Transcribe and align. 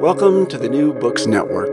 Welcome 0.00 0.46
to 0.48 0.58
the 0.58 0.68
New 0.68 0.92
Books 0.92 1.26
Network. 1.26 1.70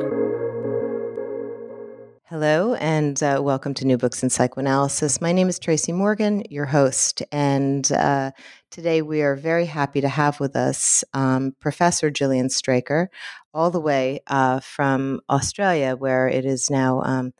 Hello, 2.25 2.73
and 2.75 3.21
uh, 3.21 3.41
welcome 3.43 3.73
to 3.73 3.85
New 3.85 3.97
Books 3.97 4.23
in 4.23 4.29
Psychoanalysis. 4.29 5.19
My 5.19 5.33
name 5.33 5.49
is 5.49 5.59
Tracy 5.59 5.91
Morgan, 5.91 6.43
your 6.49 6.65
host, 6.65 7.21
and 7.31 7.91
uh, 7.91 8.31
today 8.71 9.01
we 9.01 9.21
are 9.21 9.35
very 9.35 9.65
happy 9.65 10.01
to 10.01 10.07
have 10.07 10.39
with 10.39 10.55
us 10.55 11.03
um, 11.13 11.53
Professor 11.59 12.09
Gillian 12.09 12.49
Straker, 12.49 13.11
all 13.53 13.69
the 13.69 13.81
way 13.81 14.21
uh, 14.27 14.61
from 14.61 15.19
Australia, 15.29 15.95
where 15.95 16.27
it 16.27 16.45
is 16.45 16.69
now. 16.69 17.01
Um, 17.01 17.33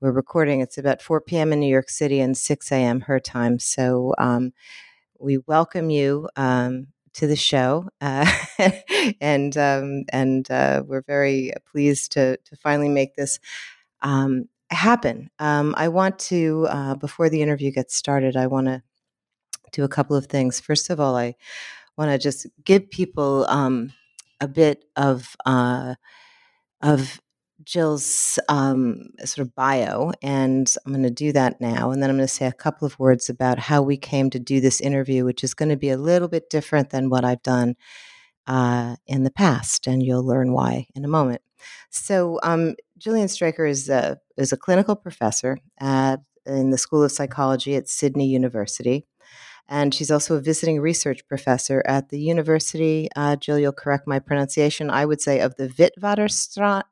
we're 0.00 0.12
recording. 0.12 0.60
It's 0.60 0.78
about 0.78 1.02
4 1.02 1.20
p.m. 1.20 1.52
in 1.52 1.60
New 1.60 1.70
York 1.70 1.88
City 1.88 2.20
and 2.20 2.36
6 2.36 2.72
a.m. 2.72 3.02
her 3.02 3.20
time. 3.20 3.58
So 3.58 4.14
um, 4.18 4.52
we 5.20 5.38
welcome 5.46 5.90
you 5.90 6.28
um, 6.36 6.88
to 7.14 7.26
the 7.26 7.36
show, 7.36 7.88
uh, 8.00 8.30
and 9.20 9.56
um, 9.56 10.04
and 10.10 10.50
uh, 10.50 10.82
we're 10.86 11.02
very 11.02 11.52
pleased 11.70 12.12
to 12.12 12.36
to 12.38 12.56
finally 12.56 12.88
make 12.88 13.14
this 13.16 13.38
um, 14.02 14.48
happen. 14.70 15.30
Um, 15.38 15.74
I 15.76 15.88
want 15.88 16.18
to 16.20 16.66
uh, 16.70 16.94
before 16.94 17.28
the 17.28 17.42
interview 17.42 17.70
gets 17.70 17.94
started, 17.94 18.36
I 18.36 18.46
want 18.46 18.66
to 18.66 18.82
do 19.72 19.84
a 19.84 19.88
couple 19.88 20.16
of 20.16 20.26
things. 20.26 20.60
First 20.60 20.90
of 20.90 21.00
all, 21.00 21.16
I 21.16 21.34
want 21.96 22.10
to 22.10 22.18
just 22.18 22.46
give 22.64 22.90
people 22.90 23.46
um, 23.48 23.92
a 24.40 24.48
bit 24.48 24.84
of 24.96 25.36
uh, 25.46 25.94
of 26.82 27.20
Jill's 27.64 28.38
um, 28.48 29.10
sort 29.24 29.46
of 29.46 29.54
bio, 29.54 30.12
and 30.22 30.72
I'm 30.84 30.92
going 30.92 31.04
to 31.04 31.10
do 31.10 31.32
that 31.32 31.60
now. 31.60 31.90
And 31.90 32.02
then 32.02 32.10
I'm 32.10 32.16
going 32.16 32.26
to 32.26 32.32
say 32.32 32.46
a 32.46 32.52
couple 32.52 32.86
of 32.86 32.98
words 32.98 33.28
about 33.28 33.58
how 33.58 33.82
we 33.82 33.96
came 33.96 34.30
to 34.30 34.38
do 34.38 34.60
this 34.60 34.80
interview, 34.80 35.24
which 35.24 35.44
is 35.44 35.54
going 35.54 35.68
to 35.68 35.76
be 35.76 35.90
a 35.90 35.96
little 35.96 36.28
bit 36.28 36.50
different 36.50 36.90
than 36.90 37.10
what 37.10 37.24
I've 37.24 37.42
done 37.42 37.76
uh, 38.46 38.96
in 39.06 39.24
the 39.24 39.30
past, 39.30 39.86
and 39.86 40.02
you'll 40.02 40.26
learn 40.26 40.52
why 40.52 40.86
in 40.94 41.04
a 41.04 41.08
moment. 41.08 41.42
So, 41.90 42.40
um, 42.42 42.74
Gillian 42.98 43.28
Straker 43.28 43.66
is 43.66 43.88
a, 43.88 44.18
is 44.36 44.52
a 44.52 44.56
clinical 44.56 44.96
professor 44.96 45.58
at, 45.80 46.20
in 46.46 46.70
the 46.70 46.78
School 46.78 47.04
of 47.04 47.12
Psychology 47.12 47.76
at 47.76 47.88
Sydney 47.88 48.26
University. 48.26 49.06
And 49.68 49.94
she's 49.94 50.10
also 50.10 50.36
a 50.36 50.40
visiting 50.40 50.80
research 50.80 51.26
professor 51.26 51.82
at 51.86 52.08
the 52.08 52.20
University, 52.20 53.08
uh, 53.16 53.36
Jill, 53.36 53.58
you'll 53.58 53.72
correct 53.72 54.06
my 54.06 54.18
pronunciation, 54.18 54.90
I 54.90 55.06
would 55.06 55.20
say, 55.20 55.40
of 55.40 55.54
the 55.56 55.68
Witwatersrand, 55.68 56.82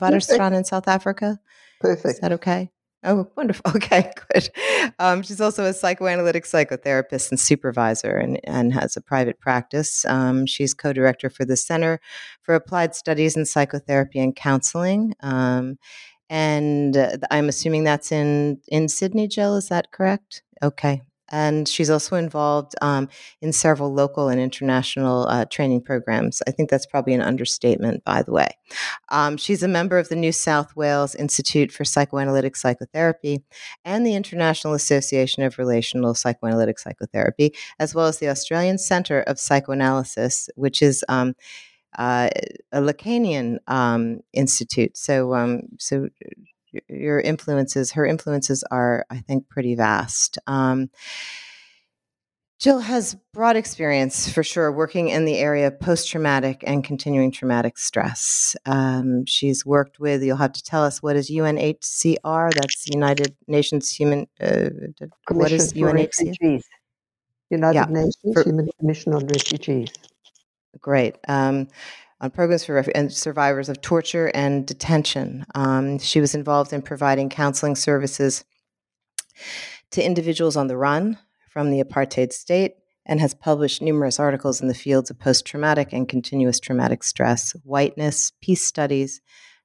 Waterstrand 0.00 0.56
in 0.56 0.64
South 0.64 0.88
Africa. 0.88 1.38
Perfect. 1.80 2.14
Is 2.14 2.20
that 2.20 2.32
okay? 2.32 2.70
Oh, 3.04 3.28
wonderful. 3.36 3.70
Okay, 3.76 4.10
good. 4.32 4.50
Um, 4.98 5.22
she's 5.22 5.40
also 5.40 5.64
a 5.64 5.72
psychoanalytic 5.72 6.44
psychotherapist 6.44 7.30
and 7.30 7.38
supervisor 7.38 8.16
and, 8.16 8.40
and 8.44 8.72
has 8.72 8.96
a 8.96 9.00
private 9.00 9.38
practice. 9.40 10.04
Um, 10.04 10.46
she's 10.46 10.74
co 10.74 10.92
director 10.92 11.30
for 11.30 11.44
the 11.44 11.56
Center 11.56 12.00
for 12.42 12.54
Applied 12.54 12.94
Studies 12.94 13.36
in 13.36 13.46
Psychotherapy 13.46 14.18
and 14.18 14.34
Counseling. 14.34 15.14
Um, 15.20 15.78
and 16.28 16.96
uh, 16.96 17.16
I'm 17.30 17.48
assuming 17.48 17.84
that's 17.84 18.12
in, 18.12 18.60
in 18.68 18.88
Sydney, 18.88 19.28
Jill. 19.28 19.56
Is 19.56 19.68
that 19.68 19.92
correct? 19.92 20.42
Okay, 20.62 21.02
and 21.30 21.68
she's 21.68 21.90
also 21.90 22.16
involved 22.16 22.74
um, 22.80 23.08
in 23.40 23.52
several 23.52 23.92
local 23.92 24.28
and 24.28 24.40
international 24.40 25.28
uh, 25.28 25.44
training 25.44 25.82
programs. 25.82 26.42
I 26.46 26.50
think 26.50 26.70
that's 26.70 26.86
probably 26.86 27.14
an 27.14 27.20
understatement, 27.20 28.04
by 28.04 28.22
the 28.22 28.32
way. 28.32 28.48
Um, 29.10 29.36
she's 29.36 29.62
a 29.62 29.68
member 29.68 29.98
of 29.98 30.08
the 30.08 30.16
New 30.16 30.32
South 30.32 30.74
Wales 30.76 31.14
Institute 31.14 31.72
for 31.72 31.84
Psychoanalytic 31.84 32.56
Psychotherapy 32.56 33.42
and 33.84 34.06
the 34.06 34.14
International 34.14 34.74
Association 34.74 35.42
of 35.42 35.58
Relational 35.58 36.14
Psychoanalytic 36.14 36.78
Psychotherapy, 36.78 37.54
as 37.78 37.94
well 37.94 38.06
as 38.06 38.18
the 38.18 38.28
Australian 38.28 38.78
Centre 38.78 39.20
of 39.22 39.38
Psychoanalysis, 39.38 40.48
which 40.56 40.82
is 40.82 41.04
um, 41.08 41.34
uh, 41.98 42.28
a 42.72 42.80
Lacanian 42.80 43.58
um, 43.66 44.20
institute. 44.32 44.96
So, 44.96 45.34
um, 45.34 45.62
so 45.78 46.08
your 46.88 47.20
influences, 47.20 47.92
her 47.92 48.04
influences 48.06 48.64
are, 48.70 49.04
I 49.10 49.18
think, 49.18 49.48
pretty 49.48 49.74
vast. 49.74 50.38
Um, 50.46 50.90
Jill 52.58 52.80
has 52.80 53.16
broad 53.32 53.54
experience 53.54 54.28
for 54.28 54.42
sure 54.42 54.72
working 54.72 55.10
in 55.10 55.26
the 55.26 55.36
area 55.38 55.68
of 55.68 55.78
post 55.78 56.10
traumatic 56.10 56.64
and 56.66 56.82
continuing 56.82 57.30
traumatic 57.30 57.78
stress. 57.78 58.56
Um, 58.66 59.24
she's 59.26 59.64
worked 59.64 60.00
with, 60.00 60.24
you'll 60.24 60.38
have 60.38 60.54
to 60.54 60.62
tell 60.64 60.82
us, 60.82 61.00
what 61.00 61.14
is 61.14 61.30
UNHCR? 61.30 62.50
That's 62.54 62.88
United 62.88 63.36
Nations 63.46 63.92
Human. 63.92 64.26
Uh, 64.40 64.70
what 65.30 65.52
is 65.52 65.72
UNHCR? 65.74 65.92
Refugees. 65.94 66.64
United 67.50 67.76
Yeah, 67.78 67.86
Nations 67.88 68.16
for- 68.34 68.42
Human 68.42 68.68
Commission 68.80 69.14
on 69.14 69.24
Refugees. 69.28 69.90
Great. 70.80 71.14
Um, 71.28 71.68
on 72.20 72.30
programs 72.30 72.64
for 72.64 72.78
and 72.94 73.12
survivors 73.12 73.68
of 73.68 73.80
torture 73.80 74.30
and 74.34 74.66
detention. 74.66 75.44
Um, 75.54 75.98
she 75.98 76.20
was 76.20 76.34
involved 76.34 76.72
in 76.72 76.82
providing 76.82 77.28
counseling 77.28 77.76
services 77.76 78.44
to 79.92 80.04
individuals 80.04 80.56
on 80.56 80.66
the 80.66 80.76
run 80.76 81.18
from 81.48 81.70
the 81.70 81.82
apartheid 81.82 82.32
state 82.32 82.74
and 83.06 83.20
has 83.20 83.34
published 83.34 83.80
numerous 83.80 84.20
articles 84.20 84.60
in 84.60 84.68
the 84.68 84.74
fields 84.74 85.10
of 85.10 85.18
post 85.18 85.46
traumatic 85.46 85.92
and 85.92 86.08
continuous 86.08 86.60
traumatic 86.60 87.02
stress, 87.02 87.52
whiteness, 87.64 88.32
peace 88.42 88.66
studies, 88.66 89.20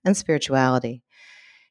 and 0.05 0.15
spirituality. 0.15 1.02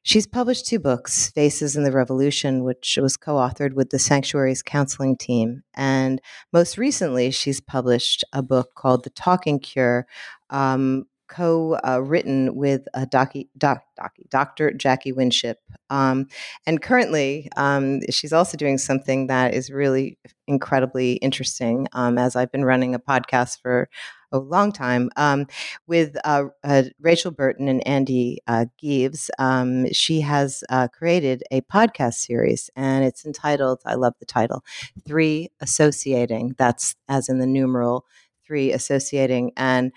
She's 0.04 0.26
published 0.26 0.66
two 0.66 0.80
books, 0.80 1.30
Faces 1.30 1.76
in 1.76 1.84
the 1.84 1.92
Revolution, 1.92 2.64
which 2.64 2.98
was 3.00 3.16
co 3.16 3.34
authored 3.34 3.74
with 3.74 3.90
the 3.90 4.00
Sanctuaries 4.00 4.62
counseling 4.62 5.16
team. 5.16 5.62
And 5.74 6.20
most 6.52 6.76
recently, 6.76 7.30
she's 7.30 7.60
published 7.60 8.24
a 8.32 8.42
book 8.42 8.74
called 8.74 9.04
The 9.04 9.10
Talking 9.10 9.60
Cure, 9.60 10.06
um, 10.50 11.06
co 11.28 11.78
written 12.00 12.56
with 12.56 12.82
a 12.94 13.06
docu- 13.06 13.48
doc, 13.56 13.84
Dr. 14.28 14.72
Jacqui 14.72 15.14
Winship. 15.14 15.58
Um, 15.88 16.26
and 16.66 16.82
currently, 16.82 17.48
um, 17.56 18.00
she's 18.10 18.32
also 18.32 18.56
doing 18.56 18.78
something 18.78 19.28
that 19.28 19.54
is 19.54 19.70
really 19.70 20.18
incredibly 20.48 21.12
interesting, 21.14 21.86
um, 21.92 22.18
as 22.18 22.34
I've 22.34 22.50
been 22.50 22.64
running 22.64 22.94
a 22.94 22.98
podcast 22.98 23.60
for 23.62 23.88
a 24.32 24.38
long 24.38 24.72
time 24.72 25.10
um, 25.16 25.46
with 25.86 26.16
uh, 26.24 26.44
uh, 26.64 26.84
Rachel 27.00 27.30
Burton 27.30 27.68
and 27.68 27.86
Andy 27.86 28.38
uh, 28.46 28.66
Gives. 28.78 29.30
Um, 29.38 29.92
she 29.92 30.20
has 30.20 30.64
uh, 30.70 30.88
created 30.88 31.42
a 31.50 31.60
podcast 31.62 32.14
series, 32.14 32.70
and 32.76 33.04
it's 33.04 33.24
entitled, 33.26 33.80
I 33.86 33.94
love 33.94 34.14
the 34.20 34.26
title, 34.26 34.64
Three 35.06 35.50
Associating. 35.60 36.54
That's 36.58 36.94
as 37.08 37.28
in 37.28 37.38
the 37.38 37.46
numeral 37.46 38.04
three 38.46 38.72
associating. 38.72 39.52
And 39.56 39.92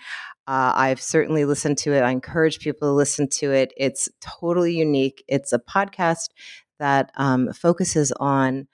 uh, 0.46 0.72
I've 0.74 1.00
certainly 1.00 1.44
listened 1.44 1.78
to 1.78 1.92
it. 1.92 2.02
I 2.02 2.10
encourage 2.10 2.60
people 2.60 2.88
to 2.88 2.92
listen 2.92 3.28
to 3.30 3.52
it. 3.52 3.72
It's 3.76 4.08
totally 4.20 4.74
unique. 4.76 5.24
It's 5.28 5.52
a 5.52 5.58
podcast 5.58 6.28
that 6.78 7.10
um, 7.16 7.52
focuses 7.52 8.12
on. 8.20 8.68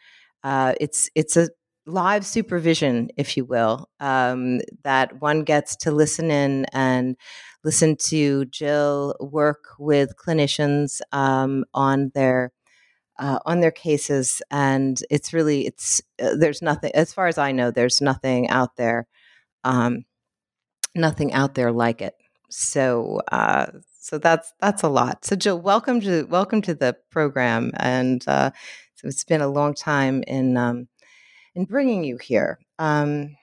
Uh, 0.45 0.75
it's 0.81 1.09
it's 1.15 1.37
a 1.37 1.49
live 1.87 2.25
supervision, 2.27 3.11
if 3.17 3.37
you 3.37 3.45
will, 3.45 3.89
um, 4.01 4.61
that 4.85 5.21
one 5.21 5.45
gets 5.45 5.77
to 5.77 5.91
listen 5.91 6.31
in 6.31 6.67
and 6.73 7.17
listen 7.65 7.97
to 7.97 8.45
Jill 8.47 9.17
work 9.21 9.65
with 9.79 10.17
clinicians 10.17 11.01
um, 11.13 11.65
on 11.75 12.11
their 12.15 12.53
uh, 13.19 13.39
on 13.47 13.61
their 13.61 13.71
cases, 13.73 14.43
and 14.51 15.03
it's 15.11 15.33
really 15.33 15.67
it's 15.67 16.03
uh, 16.23 16.35
there's 16.37 16.63
nothing 16.63 16.93
as 16.95 17.13
far 17.15 17.29
as 17.29 17.39
I 17.39 17.53
know, 17.53 17.71
there's 17.71 18.01
nothing 18.01 18.49
out 18.49 18.77
there 18.77 19.07
um, 19.65 20.05
nothing 20.95 21.33
out 21.33 21.55
there 21.55 21.73
like 21.73 22.03
it. 22.03 22.15
So, 22.51 23.21
uh, 23.31 23.67
so 23.99 24.19
that's 24.19 24.53
that's 24.61 24.83
a 24.83 24.89
lot. 24.89 25.25
So, 25.25 25.37
Jill, 25.37 25.61
welcome 25.61 26.01
to 26.03 26.25
welcome 26.25 26.61
to 26.63 26.75
the 26.75 26.97
program, 27.11 27.73
and 27.77 28.23
uh, 28.29 28.51
so 28.97 29.09
it's 29.09 29.25
been 29.25 29.41
a 29.41 29.49
long 29.49 29.75
time 29.75 30.23
in 30.27 30.57
um, 30.57 30.89
in 31.55 31.65
bringing 31.65 32.05
you 32.05 32.19
here. 32.19 32.59
Um, 32.79 33.37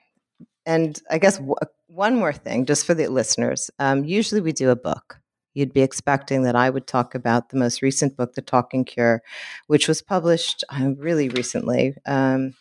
and 0.66 1.02
I 1.10 1.18
guess 1.18 1.38
w- 1.38 1.56
one 1.88 2.16
more 2.16 2.34
thing, 2.34 2.66
just 2.66 2.86
for 2.86 2.94
the 2.94 3.08
listeners. 3.08 3.72
Um, 3.80 4.04
usually, 4.06 4.42
we 4.42 4.52
do 4.52 4.70
a 4.70 4.76
book. 4.76 5.20
You'd 5.54 5.74
be 5.74 5.82
expecting 5.82 6.44
that 6.44 6.56
I 6.56 6.70
would 6.70 6.86
talk 6.86 7.16
about 7.16 7.50
the 7.50 7.58
most 7.58 7.82
recent 7.82 8.16
book, 8.16 8.36
The 8.36 8.42
Talking 8.42 8.86
Cure, 8.86 9.22
which 9.68 9.88
was 9.88 10.02
published 10.02 10.64
uh, 10.70 10.92
really 10.98 11.30
recently. 11.30 11.96
Um, 12.06 12.54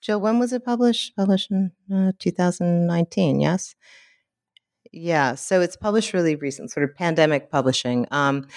Jill, 0.00 0.20
when 0.20 0.40
was 0.40 0.52
it 0.52 0.64
published? 0.64 1.14
Published 1.14 1.52
in 1.52 1.70
uh, 1.92 2.12
2019, 2.18 3.40
yes? 3.40 3.76
Yeah, 4.90 5.36
so 5.36 5.60
it's 5.60 5.76
published 5.76 6.12
really 6.12 6.34
recent, 6.34 6.72
sort 6.72 6.84
of 6.84 6.96
pandemic 6.96 7.50
publishing. 7.50 8.06
Um, 8.10 8.48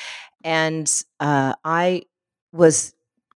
and 0.44 0.92
uh, 1.20 1.54
I 1.64 2.04
was 2.52 2.95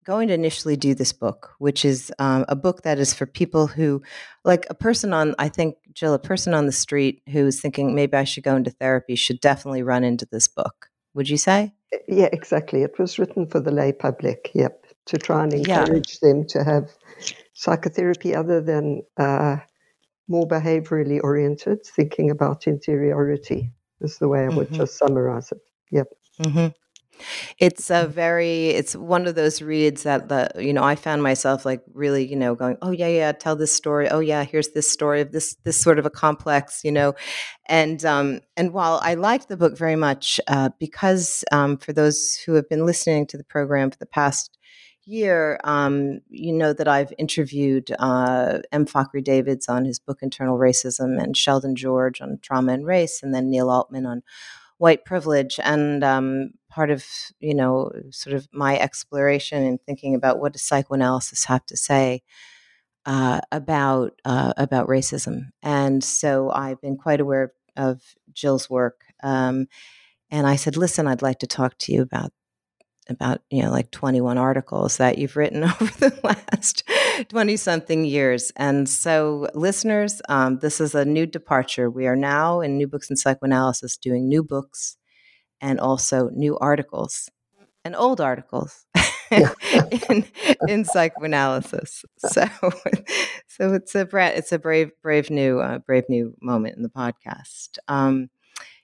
going 0.10 0.28
to 0.28 0.34
initially 0.34 0.76
do 0.76 0.96
this 0.96 1.14
book, 1.14 1.54
which 1.60 1.86
is 1.86 2.12
um, 2.18 2.44
a 2.50 2.56
book 2.56 2.82
that 2.82 2.98
is 2.98 3.14
for 3.14 3.28
people 3.28 3.68
who, 3.68 4.02
like 4.44 4.66
a 4.72 4.74
person 4.74 5.14
on, 5.14 5.36
I 5.38 5.50
think, 5.50 5.76
Jill, 5.94 6.16
a 6.16 6.20
person 6.20 6.56
on 6.56 6.66
the 6.66 6.72
street 6.72 7.22
who 7.32 7.46
is 7.46 7.62
thinking 7.62 7.94
maybe 7.94 8.18
I 8.18 8.24
should 8.24 8.44
go 8.44 8.56
into 8.56 8.72
therapy 8.72 9.16
should 9.16 9.40
definitely 9.40 9.84
run 9.84 10.04
into 10.04 10.26
this 10.26 10.48
book. 10.48 10.90
Would 11.14 11.30
you 11.30 11.38
say? 11.38 11.74
Yeah, 12.08 12.30
exactly. 12.32 12.82
It 12.82 12.98
was 12.98 13.20
written 13.20 13.46
for 13.46 13.60
the 13.60 13.72
lay 13.72 13.92
public, 13.92 14.50
yep, 14.56 14.84
to 15.06 15.18
try 15.20 15.44
and 15.44 15.54
Yeah. 15.54 15.86
encourage 15.86 16.20
them 16.22 16.44
to 16.48 16.64
have 16.64 16.90
psychotherapy 17.54 18.34
other 18.34 18.62
than 18.62 19.04
uh, 19.18 19.58
more 20.28 20.48
behaviorally 20.48 21.20
oriented, 21.24 21.86
thinking 21.86 22.32
about 22.32 22.66
interiority, 22.66 23.72
is 24.02 24.18
the 24.18 24.28
way 24.28 24.46
I 24.46 24.50
would 24.50 24.70
Mhm. 24.70 24.78
just 24.78 24.98
summarize 24.98 25.52
it. 25.52 25.62
Yep. 25.92 26.08
hmm 26.42 26.68
It's 27.58 27.90
a 27.90 28.08
very, 28.08 28.68
it's 28.70 28.96
one 28.96 29.28
of 29.28 29.36
those 29.36 29.62
reads 29.62 30.04
that 30.04 30.30
the, 30.30 30.50
you 30.58 30.74
know, 30.74 30.84
I 30.84 30.96
found 30.96 31.24
myself 31.24 31.66
like 31.66 31.82
really, 31.94 32.26
you 32.26 32.36
know, 32.36 32.56
going, 32.56 32.78
oh 32.82 32.92
yeah, 32.92 33.08
yeah, 33.08 33.32
tell 33.32 33.56
this 33.56 33.76
story. 33.76 34.10
Oh 34.10 34.20
yeah, 34.20 34.44
here's 34.44 34.70
this 34.70 34.90
story 34.90 35.22
of 35.22 35.32
this, 35.32 35.56
this 35.64 35.80
sort 35.80 36.00
of 36.00 36.06
a 36.06 36.10
complex, 36.10 36.82
you 36.84 36.92
know, 36.92 37.14
and 37.68 38.04
um, 38.04 38.42
and 38.58 38.74
while 38.74 39.00
I 39.04 39.14
liked 39.14 39.48
the 39.48 39.58
book 39.58 39.78
very 39.78 39.96
much, 39.96 40.40
uh, 40.48 40.70
because 40.80 41.44
um, 41.52 41.78
for 41.78 41.94
those 41.94 42.36
who 42.46 42.54
have 42.56 42.68
been 42.68 42.86
listening 42.86 43.28
to 43.28 43.38
the 43.38 43.44
program 43.44 43.92
for 43.92 43.98
the 44.00 44.06
past 44.08 44.58
year, 45.06 45.60
um, 45.64 46.20
you 46.30 46.54
know 46.54 46.74
that 46.74 46.88
I've 46.88 47.14
interviewed 47.18 47.92
uh, 48.00 48.60
M. 48.72 48.86
Fakhri 48.86 49.24
Davids 49.24 49.68
on 49.70 49.86
his 49.86 50.00
book 50.00 50.20
Internal 50.22 50.58
Racism 50.58 51.22
and 51.22 51.38
Sheldon 51.38 51.76
George 51.76 52.22
on 52.22 52.40
trauma 52.42 52.74
and 52.74 52.86
race, 52.86 53.22
and 53.22 53.34
then 53.34 53.50
Neil 53.50 53.70
Altman 53.70 54.06
on 54.06 54.24
white 54.80 55.06
privilege 55.06 55.60
and 55.64 56.04
um, 56.04 56.52
part 56.70 56.92
of 56.92 57.06
you 57.42 57.56
know 57.56 57.92
sort 58.12 58.36
of 58.36 58.50
my 58.54 58.80
exploration 58.80 59.64
and 59.64 59.82
thinking 59.84 60.16
about 60.16 60.40
what 60.40 60.54
does 60.54 60.64
psychoanalysis 60.64 61.46
have 61.46 61.66
to 61.68 61.78
say 61.78 62.24
uh, 63.06 63.42
about 63.52 64.14
uh, 64.26 64.54
about 64.58 64.88
racism. 64.88 65.52
And 65.64 66.04
so 66.04 66.52
i've 66.52 66.82
been 66.82 66.98
quite 66.98 67.22
aware 67.22 67.54
of 67.78 68.02
jill's 68.34 68.70
work 68.70 69.02
um, 69.24 69.68
and 70.32 70.48
i 70.48 70.56
said 70.56 70.78
listen 70.78 71.08
i'd 71.08 71.22
like 71.22 71.40
to 71.40 71.48
talk 71.48 71.78
to 71.80 71.94
you 71.94 72.02
about 72.02 72.32
about 73.10 73.42
you 73.50 73.62
know 73.62 73.72
like 73.72 73.92
21 73.92 74.38
articles 74.38 74.98
that 74.98 75.18
you've 75.18 75.36
written 75.36 75.64
over 75.82 75.86
the 75.86 76.20
last 76.24 76.84
20 77.30 77.58
something 77.58 78.06
years. 78.06 78.52
And 78.56 78.88
so 78.88 79.50
listeners 79.54 80.22
um, 80.30 80.60
this 80.60 80.80
is 80.80 80.96
a 80.96 81.06
new 81.06 81.26
departure. 81.26 81.90
We 81.90 82.08
are 82.08 82.16
now 82.16 82.62
in 82.62 82.78
new 82.78 82.88
books 82.88 83.10
in 83.10 83.16
psychoanalysis 83.16 83.98
doing 83.98 84.28
new 84.28 84.44
books 84.44 84.98
and 85.62 85.80
also 85.80 86.30
new 86.34 86.58
articles 86.60 87.30
and 87.84 87.96
old 87.96 88.22
articles 88.22 88.86
in, 90.10 90.26
in 90.68 90.86
psychoanalysis. 90.86 92.04
So 92.18 92.48
so 93.48 93.74
it's 93.74 93.94
a 93.96 94.08
it's 94.38 94.52
a 94.52 94.60
brave 94.60 94.92
brave 95.04 95.30
new 95.30 95.60
uh, 95.60 95.80
brave 95.80 96.06
new 96.10 96.36
moment 96.42 96.78
in 96.78 96.84
the 96.84 96.90
podcast. 96.90 97.78
Um, 97.88 98.30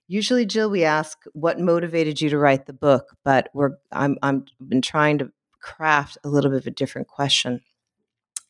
Usually, 0.07 0.45
Jill, 0.45 0.69
we 0.69 0.83
ask 0.83 1.23
what 1.33 1.59
motivated 1.59 2.21
you 2.21 2.29
to 2.29 2.37
write 2.37 2.67
the 2.67 2.73
book, 2.73 3.17
but 3.23 3.49
we're 3.53 3.71
I'm 3.91 4.17
I'm 4.21 4.45
been 4.67 4.81
trying 4.81 5.17
to 5.19 5.31
craft 5.59 6.17
a 6.23 6.29
little 6.29 6.51
bit 6.51 6.59
of 6.59 6.67
a 6.67 6.71
different 6.71 7.07
question. 7.07 7.61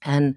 And 0.03 0.35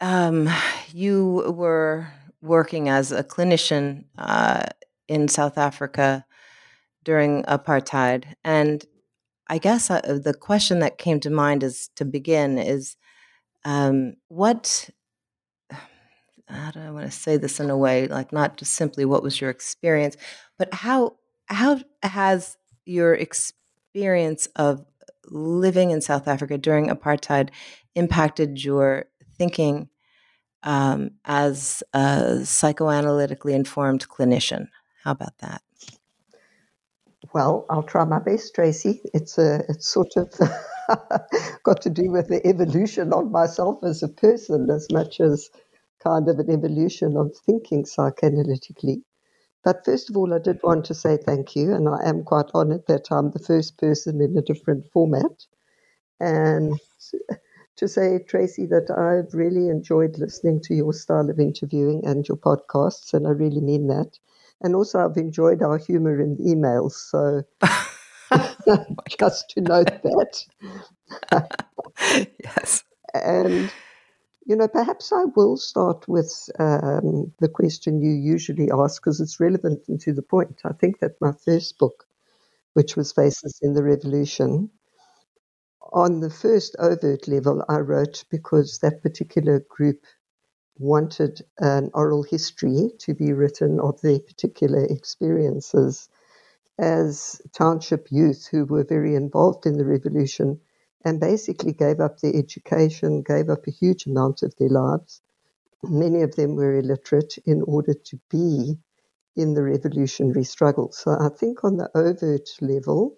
um, 0.00 0.48
you 0.92 1.52
were 1.54 2.06
working 2.40 2.88
as 2.88 3.10
a 3.10 3.24
clinician 3.24 4.04
uh, 4.16 4.66
in 5.08 5.26
South 5.26 5.58
Africa 5.58 6.24
during 7.04 7.42
apartheid, 7.44 8.34
and 8.44 8.84
I 9.48 9.58
guess 9.58 9.90
uh, 9.90 10.00
the 10.22 10.34
question 10.34 10.78
that 10.80 10.98
came 10.98 11.20
to 11.20 11.30
mind 11.30 11.62
is 11.62 11.90
to 11.96 12.04
begin 12.04 12.58
is 12.58 12.96
um, 13.64 14.14
what 14.28 14.90
I 16.50 16.90
want 16.90 17.06
to 17.06 17.10
say 17.10 17.36
this 17.36 17.60
in 17.60 17.70
a 17.70 17.76
way 17.76 18.06
like 18.08 18.32
not 18.32 18.56
just 18.56 18.74
simply 18.74 19.04
what 19.04 19.22
was 19.22 19.40
your 19.40 19.50
experience, 19.50 20.16
but 20.58 20.72
how 20.72 21.16
how 21.46 21.80
has 22.02 22.56
your 22.84 23.14
experience 23.14 24.46
of 24.56 24.84
living 25.26 25.90
in 25.90 26.00
South 26.00 26.28
Africa 26.28 26.58
during 26.58 26.88
apartheid 26.88 27.50
impacted 27.94 28.62
your 28.64 29.06
thinking 29.36 29.88
um, 30.62 31.12
as 31.24 31.82
a 31.92 32.40
psychoanalytically 32.42 33.52
informed 33.52 34.08
clinician? 34.08 34.68
How 35.04 35.12
about 35.12 35.38
that? 35.38 35.62
Well, 37.34 37.66
I'll 37.68 37.82
try 37.82 38.04
my 38.04 38.20
best, 38.20 38.54
Tracy. 38.54 39.02
It's 39.12 39.38
a 39.38 39.62
it's 39.68 39.88
sort 39.88 40.16
of 40.16 40.32
got 41.62 41.82
to 41.82 41.90
do 41.90 42.10
with 42.10 42.28
the 42.28 42.46
evolution 42.46 43.12
of 43.12 43.30
myself 43.30 43.80
as 43.84 44.02
a 44.02 44.08
person 44.08 44.70
as 44.70 44.86
much 44.90 45.20
as 45.20 45.50
kind 46.02 46.28
of 46.28 46.38
an 46.38 46.50
evolution 46.50 47.16
of 47.16 47.36
thinking 47.46 47.84
psychoanalytically. 47.84 49.02
But 49.64 49.84
first 49.84 50.08
of 50.08 50.16
all, 50.16 50.32
I 50.32 50.38
did 50.38 50.60
want 50.62 50.84
to 50.86 50.94
say 50.94 51.16
thank 51.16 51.56
you, 51.56 51.74
and 51.74 51.88
I 51.88 52.08
am 52.08 52.24
quite 52.24 52.50
honored 52.54 52.86
that 52.86 53.10
I'm 53.10 53.30
the 53.30 53.38
first 53.38 53.78
person 53.78 54.20
in 54.20 54.36
a 54.36 54.42
different 54.42 54.86
format. 54.92 55.46
And 56.20 56.78
to 57.76 57.88
say, 57.88 58.20
Tracy, 58.28 58.66
that 58.66 58.90
I've 58.90 59.34
really 59.34 59.68
enjoyed 59.68 60.18
listening 60.18 60.60
to 60.64 60.74
your 60.74 60.92
style 60.92 61.30
of 61.30 61.38
interviewing 61.38 62.04
and 62.04 62.26
your 62.26 62.36
podcasts, 62.36 63.14
and 63.14 63.26
I 63.26 63.30
really 63.30 63.60
mean 63.60 63.88
that. 63.88 64.18
And 64.60 64.74
also, 64.74 64.98
I've 64.98 65.16
enjoyed 65.16 65.62
our 65.62 65.78
humor 65.78 66.20
in 66.20 66.36
the 66.36 66.44
emails. 66.44 66.92
So, 66.92 67.42
just 69.18 69.50
to 69.50 69.60
note 69.60 70.02
that. 70.02 70.44
yes. 72.44 72.84
And, 73.14 73.72
you 74.48 74.56
know, 74.56 74.68
perhaps 74.68 75.12
I 75.12 75.26
will 75.36 75.58
start 75.58 76.08
with 76.08 76.50
um, 76.58 77.32
the 77.40 77.50
question 77.50 78.02
you 78.02 78.12
usually 78.12 78.70
ask 78.72 79.02
because 79.02 79.20
it's 79.20 79.40
relevant 79.40 79.84
and 79.88 80.00
to 80.02 80.14
the 80.14 80.22
point. 80.22 80.62
I 80.64 80.74
think 80.74 81.00
that 81.00 81.20
my 81.22 81.32
first 81.46 81.78
book, 81.78 82.06
which 82.74 82.96
was 82.96 83.12
Faces 83.12 83.58
in 83.62 83.74
the 83.74 83.82
Revolution, 83.84 84.70
on 85.92 86.20
the 86.20 86.30
first 86.30 86.76
overt 86.78 87.28
level, 87.28 87.64
I 87.68 87.78
wrote 87.78 88.24
because 88.30 88.78
that 88.80 89.02
particular 89.02 89.60
group 89.68 90.04
wanted 90.78 91.42
an 91.58 91.90
oral 91.94 92.22
history 92.24 92.90
to 93.00 93.14
be 93.14 93.32
written 93.32 93.80
of 93.80 94.00
their 94.02 94.20
particular 94.20 94.84
experiences 94.86 96.08
as 96.78 97.42
township 97.54 98.08
youth 98.12 98.48
who 98.50 98.64
were 98.66 98.84
very 98.84 99.14
involved 99.16 99.66
in 99.66 99.78
the 99.78 99.86
revolution 99.86 100.60
and 101.04 101.20
basically 101.20 101.72
gave 101.72 102.00
up 102.00 102.20
their 102.20 102.34
education, 102.36 103.22
gave 103.22 103.48
up 103.48 103.66
a 103.66 103.70
huge 103.72 104.06
amount 104.06 104.42
of 104.42 104.54
their 104.56 104.68
lives. 104.68 105.22
Many 105.82 106.22
of 106.22 106.36
them 106.36 106.56
were 106.56 106.78
illiterate 106.78 107.38
in 107.46 107.62
order 107.62 107.94
to 107.94 108.20
be 108.30 108.78
in 109.36 109.54
the 109.54 109.62
revolutionary 109.62 110.44
struggle. 110.44 110.92
So 110.92 111.12
I 111.12 111.28
think 111.28 111.64
on 111.64 111.76
the 111.76 111.90
overt 111.94 112.48
level, 112.60 113.16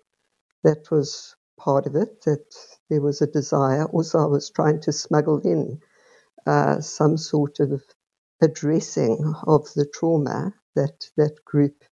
that 0.64 0.90
was 0.90 1.36
part 1.58 1.86
of 1.86 1.96
it, 1.96 2.22
that 2.24 2.54
there 2.90 3.00
was 3.00 3.22
a 3.22 3.26
desire. 3.26 3.86
Also, 3.86 4.18
I 4.18 4.26
was 4.26 4.50
trying 4.50 4.80
to 4.82 4.92
smuggle 4.92 5.40
in 5.40 5.80
uh, 6.46 6.80
some 6.80 7.16
sort 7.16 7.60
of 7.60 7.82
addressing 8.42 9.34
of 9.46 9.72
the 9.74 9.86
trauma 9.86 10.54
that 10.76 11.10
that 11.16 11.44
group 11.44 11.84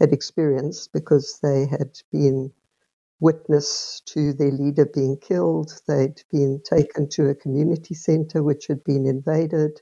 had 0.00 0.12
experienced 0.12 0.92
because 0.92 1.38
they 1.42 1.66
had 1.66 1.98
been 2.12 2.52
witness 3.22 4.02
to 4.08 4.34
their 4.34 4.52
leader 4.52 4.86
being 4.86 5.18
killed. 5.18 5.72
They'd 5.88 6.22
been 6.32 6.62
taken 6.64 7.08
to 7.10 7.30
a 7.30 7.36
community 7.36 7.94
center 7.94 8.44
which 8.44 8.68
had 8.68 8.84
been 8.84 9.06
invaded. 9.06 9.80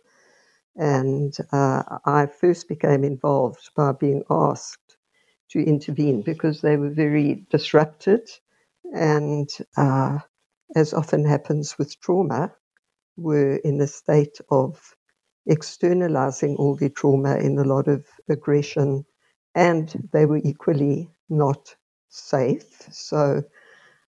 And 0.76 1.36
uh, 1.52 1.82
I 2.06 2.26
first 2.26 2.68
became 2.68 3.04
involved 3.04 3.70
by 3.76 3.92
being 3.92 4.24
asked 4.30 4.96
to 5.50 5.60
intervene 5.64 6.22
because 6.22 6.60
they 6.62 6.76
were 6.78 6.90
very 6.90 7.46
disrupted. 7.50 8.28
And 8.94 9.48
uh, 9.76 10.20
as 10.76 10.94
often 10.94 11.24
happens 11.26 11.78
with 11.78 12.00
trauma, 12.00 12.52
were 13.18 13.56
in 13.56 13.80
a 13.82 13.88
state 13.88 14.38
of 14.50 14.80
externalizing 15.46 16.56
all 16.56 16.76
their 16.76 16.90
trauma 16.90 17.36
in 17.38 17.58
a 17.58 17.64
lot 17.64 17.88
of 17.88 18.06
aggression, 18.30 19.06
and 19.56 20.08
they 20.12 20.26
were 20.26 20.40
equally 20.44 21.10
not 21.30 21.76
safe. 22.10 22.88
So 22.92 23.42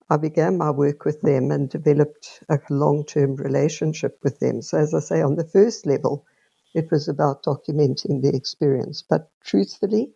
I 0.10 0.18
began 0.18 0.58
my 0.58 0.72
work 0.72 1.04
with 1.06 1.22
them 1.22 1.52
and 1.52 1.70
developed 1.70 2.44
a 2.50 2.60
long 2.70 3.06
term 3.06 3.36
relationship 3.36 4.20
with 4.24 4.40
them. 4.40 4.62
So, 4.62 4.78
as 4.78 4.94
I 4.94 5.00
say, 5.00 5.22
on 5.22 5.36
the 5.36 5.44
first 5.50 5.86
level, 5.86 6.26
it 6.74 6.92
was 6.92 7.10
about 7.10 7.44
documenting 7.44 8.22
the 8.22 8.32
experience. 8.34 9.04
But 9.08 9.30
truthfully, 9.44 10.14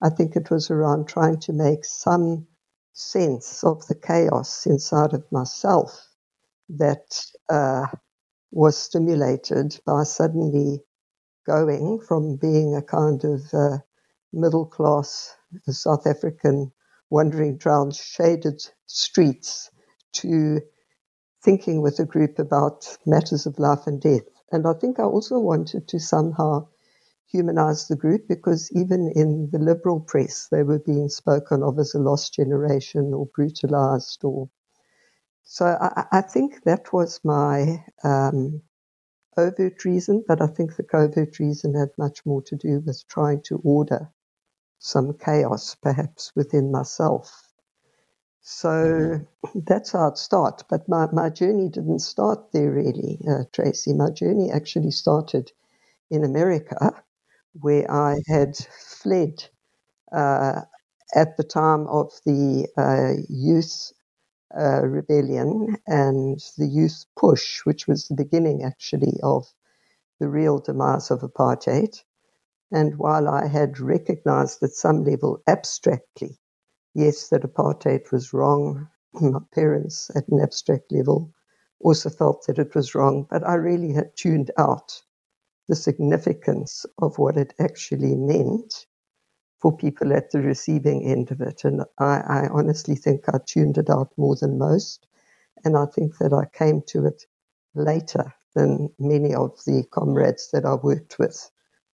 I 0.00 0.10
think 0.10 0.36
it 0.36 0.50
was 0.50 0.70
around 0.70 1.08
trying 1.08 1.40
to 1.40 1.52
make 1.52 1.84
some 1.84 2.46
sense 2.94 3.64
of 3.64 3.86
the 3.88 3.96
chaos 3.96 4.66
inside 4.66 5.12
of 5.12 5.30
myself 5.32 6.08
that 6.70 7.26
uh, 7.50 7.86
was 8.52 8.76
stimulated 8.78 9.78
by 9.84 10.04
suddenly 10.04 10.80
going 11.46 12.00
from 12.00 12.36
being 12.36 12.76
a 12.76 12.82
kind 12.82 13.24
of 13.24 13.42
uh, 13.52 13.78
middle 14.32 14.66
class 14.66 15.36
South 15.68 16.06
African 16.06 16.72
wandering 17.14 17.58
down 17.58 17.92
shaded 17.92 18.62
streets 18.86 19.70
to 20.14 20.60
thinking 21.44 21.82
with 21.82 21.98
a 22.00 22.06
group 22.06 22.38
about 22.38 22.98
matters 23.06 23.46
of 23.46 23.58
life 23.58 23.86
and 23.86 24.00
death. 24.02 24.28
And 24.52 24.66
I 24.66 24.74
think 24.74 25.00
I 25.00 25.04
also 25.04 25.38
wanted 25.40 25.88
to 25.88 26.00
somehow 26.00 26.68
humanize 27.32 27.88
the 27.88 27.96
group 27.96 28.28
because 28.28 28.70
even 28.74 29.12
in 29.16 29.50
the 29.52 29.58
liberal 29.60 30.00
press, 30.00 30.48
they 30.52 30.62
were 30.64 30.80
being 30.80 31.08
spoken 31.10 31.62
of 31.62 31.78
as 31.78 31.94
a 31.94 32.00
lost 32.00 32.34
generation 32.34 33.14
or 33.14 33.26
brutalized 33.34 34.22
or 34.24 34.48
so 35.44 35.66
I, 35.66 36.06
I 36.12 36.20
think 36.22 36.64
that 36.64 36.92
was 36.92 37.20
my 37.24 37.84
um, 38.04 38.62
overt 39.38 39.84
reason, 39.84 40.24
but 40.28 40.42
I 40.42 40.48
think 40.48 40.76
the 40.76 40.84
covert 40.84 41.38
reason 41.40 41.74
had 41.74 41.90
much 41.98 42.26
more 42.26 42.42
to 42.44 42.56
do 42.56 42.82
with 42.86 43.04
trying 43.08 43.42
to 43.46 43.60
order 43.64 44.10
some 44.84 45.14
chaos, 45.14 45.74
perhaps 45.76 46.30
within 46.36 46.70
myself. 46.70 47.48
So 48.42 48.68
mm-hmm. 48.68 49.60
that's 49.66 49.92
how 49.92 50.08
it 50.08 50.18
started. 50.18 50.66
But 50.68 50.86
my, 50.88 51.08
my 51.10 51.30
journey 51.30 51.70
didn't 51.70 52.00
start 52.00 52.52
there, 52.52 52.70
really, 52.70 53.18
uh, 53.26 53.44
Tracy. 53.52 53.94
My 53.94 54.10
journey 54.10 54.50
actually 54.52 54.90
started 54.90 55.52
in 56.10 56.22
America, 56.22 57.02
where 57.60 57.90
I 57.90 58.16
had 58.28 58.56
fled 58.56 59.42
uh, 60.12 60.62
at 61.14 61.36
the 61.38 61.44
time 61.44 61.86
of 61.88 62.12
the 62.26 62.68
uh, 62.76 63.22
youth 63.30 63.92
uh, 64.58 64.82
rebellion 64.82 65.76
and 65.86 66.40
the 66.58 66.66
youth 66.66 67.06
push, 67.16 67.64
which 67.64 67.88
was 67.88 68.06
the 68.08 68.14
beginning 68.16 68.62
actually 68.64 69.18
of 69.22 69.46
the 70.20 70.28
real 70.28 70.58
demise 70.58 71.10
of 71.10 71.20
apartheid. 71.20 71.96
And 72.72 72.98
while 72.98 73.28
I 73.28 73.46
had 73.46 73.78
recognized 73.78 74.62
at 74.62 74.72
some 74.72 75.04
level 75.04 75.42
abstractly, 75.46 76.38
yes, 76.94 77.28
that 77.28 77.42
apartheid 77.42 78.10
was 78.10 78.32
wrong, 78.32 78.88
my 79.12 79.40
parents 79.52 80.10
at 80.14 80.28
an 80.28 80.40
abstract 80.40 80.90
level 80.90 81.32
also 81.80 82.10
felt 82.10 82.46
that 82.46 82.58
it 82.58 82.74
was 82.74 82.94
wrong, 82.94 83.26
but 83.30 83.46
I 83.46 83.54
really 83.54 83.92
had 83.92 84.16
tuned 84.16 84.50
out 84.58 85.02
the 85.68 85.76
significance 85.76 86.86
of 86.98 87.18
what 87.18 87.36
it 87.36 87.54
actually 87.58 88.14
meant 88.14 88.86
for 89.60 89.76
people 89.76 90.12
at 90.12 90.30
the 90.30 90.40
receiving 90.40 91.04
end 91.04 91.30
of 91.30 91.40
it. 91.40 91.64
And 91.64 91.82
I, 91.98 92.20
I 92.20 92.48
honestly 92.52 92.96
think 92.96 93.24
I 93.28 93.38
tuned 93.46 93.78
it 93.78 93.88
out 93.90 94.12
more 94.16 94.36
than 94.36 94.58
most. 94.58 95.06
And 95.64 95.76
I 95.76 95.86
think 95.86 96.18
that 96.18 96.32
I 96.32 96.46
came 96.46 96.82
to 96.88 97.06
it 97.06 97.24
later 97.74 98.34
than 98.54 98.90
many 98.98 99.34
of 99.34 99.58
the 99.64 99.84
comrades 99.90 100.50
that 100.52 100.66
I 100.66 100.74
worked 100.74 101.18
with 101.18 101.50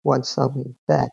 once 0.04 0.38
I 0.38 0.46
went 0.46 0.76
back. 0.87 1.11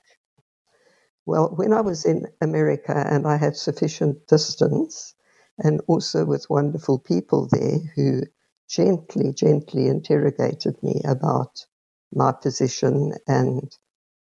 Well, 1.26 1.54
when 1.56 1.74
I 1.74 1.82
was 1.82 2.06
in 2.06 2.28
America 2.42 2.94
and 2.96 3.26
I 3.28 3.38
had 3.38 3.56
sufficient 3.56 4.28
distance, 4.28 5.16
and 5.58 5.82
also 5.88 6.26
with 6.26 6.50
wonderful 6.50 7.00
people 7.00 7.48
there 7.52 7.78
who 7.96 8.24
gently, 8.68 9.34
gently 9.34 9.88
interrogated 9.88 10.82
me 10.82 11.02
about 11.06 11.66
my 12.14 12.32
position 12.32 13.14
and 13.28 13.72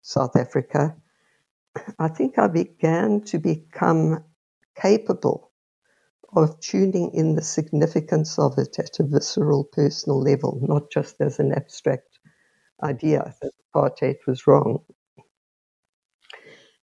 South 0.03 0.37
Africa, 0.37 0.97
I 1.99 2.09
think 2.09 2.39
I 2.39 2.47
began 2.47 3.23
to 3.23 3.39
become 3.39 4.25
capable 4.81 5.51
of 6.37 6.61
tuning 6.61 7.13
in 7.15 7.35
the 7.35 7.43
significance 7.43 8.39
of 8.39 8.59
it 8.59 8.79
at 8.79 9.01
a 9.01 9.05
visceral, 9.05 9.65
personal 9.65 10.21
level, 10.21 10.59
not 10.63 10.91
just 10.91 11.21
as 11.21 11.39
an 11.39 11.53
abstract 11.53 12.14
idea 12.83 13.35
that 13.43 13.53
apartheid 13.75 14.17
was 14.27 14.47
wrong. 14.47 14.81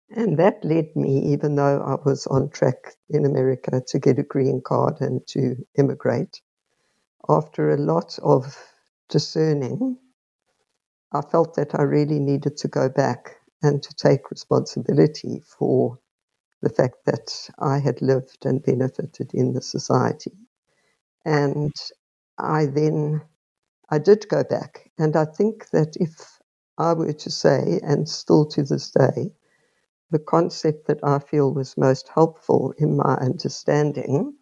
And 0.10 0.38
that 0.40 0.64
led 0.64 0.96
me, 0.96 1.34
even 1.34 1.56
though 1.56 1.82
I 1.82 1.96
was 2.06 2.28
on 2.28 2.50
track 2.50 2.96
in 3.10 3.26
America 3.26 3.82
to 3.88 4.00
get 4.00 4.20
a 4.20 4.24
green 4.24 4.62
card 4.62 5.02
and 5.02 5.26
to 5.28 5.56
immigrate, 5.78 6.42
after 7.30 7.72
a 7.72 7.78
lot 7.78 8.20
of 8.24 8.58
discerning, 9.10 9.98
I 11.14 11.22
felt 11.22 11.56
that 11.56 11.76
I 11.80 11.84
really 11.84 12.20
needed 12.20 12.58
to 12.58 12.68
go 12.70 12.90
back 12.90 13.38
and 13.64 13.84
to 13.84 13.94
take 13.96 14.32
responsibility 14.32 15.42
for 15.42 16.00
the 16.62 16.70
fact 16.70 16.98
that 17.06 17.50
I 17.60 17.80
had 17.80 18.02
lived 18.02 18.46
and 18.46 18.64
benefited 18.64 19.32
in 19.34 19.54
the 19.54 19.62
society. 19.62 20.38
And 21.26 21.74
I 22.38 22.68
then, 22.68 23.22
I 23.92 24.00
did 24.00 24.28
go 24.30 24.44
back. 24.44 24.92
And 25.00 25.16
I 25.18 25.26
think 25.26 25.70
that 25.72 25.96
if 25.98 26.40
I 26.78 26.94
were 26.94 27.14
to 27.14 27.32
say, 27.32 27.80
and 27.84 28.10
still 28.10 28.46
to 28.48 28.64
this 28.64 28.92
day, 28.92 29.32
the 30.12 30.20
concept 30.20 30.88
that 30.88 31.00
I 31.04 31.20
feel 31.20 31.54
was 31.54 31.78
most 31.78 32.10
helpful 32.14 32.74
in 32.78 32.98
my 32.98 33.16
understanding 33.16 34.36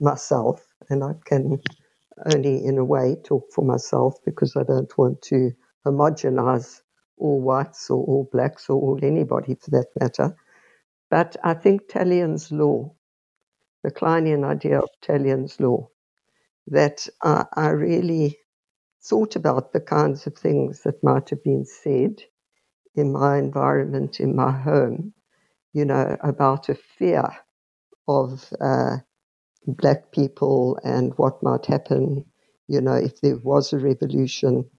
myself, 0.00 0.66
and 0.90 1.04
I 1.04 1.14
can 1.26 1.60
only 2.26 2.64
in 2.64 2.78
a 2.78 2.84
way 2.84 3.16
talk 3.24 3.52
for 3.52 3.64
myself 3.64 4.16
because 4.24 4.56
I 4.56 4.64
don't 4.64 4.96
want 4.98 5.22
to 5.24 5.52
homogenize 5.86 6.80
all 7.18 7.40
whites 7.40 7.90
or 7.90 8.04
all 8.04 8.28
blacks 8.32 8.70
or 8.70 8.76
all 8.80 8.98
anybody 9.02 9.56
for 9.56 9.70
that 9.72 9.88
matter. 10.00 10.36
But 11.10 11.36
I 11.44 11.54
think 11.54 11.88
talion's 11.88 12.52
law, 12.52 12.94
the 13.84 13.90
Kleinian 13.92 14.44
idea 14.44 14.80
of 14.80 14.90
talion's 15.02 15.60
law, 15.60 15.88
that 16.68 17.08
I, 17.22 17.46
I 17.54 17.68
really 17.70 18.38
thought 19.04 19.36
about 19.36 19.72
the 19.72 19.80
kinds 19.80 20.26
of 20.26 20.36
things 20.36 20.82
that 20.82 21.04
might 21.04 21.30
have 21.30 21.44
been 21.44 21.64
said 21.66 22.22
in 22.96 23.12
my 23.12 23.38
environment, 23.38 24.20
in 24.20 24.36
my 24.36 24.52
home, 24.52 25.14
you 25.74 25.84
know, 25.84 26.16
about 26.22 26.68
a 26.68 26.74
fear 26.76 27.24
of 28.08 28.52
uh, 28.60 28.98
black 29.66 30.12
people 30.12 30.78
and 30.84 31.14
what 31.16 31.42
might 31.42 31.66
happen, 31.66 32.24
you 32.68 32.80
know, 32.80 32.94
if 32.94 33.20
there 33.20 33.38
was 33.38 33.72
a 33.72 33.78
revolution. 33.78 34.70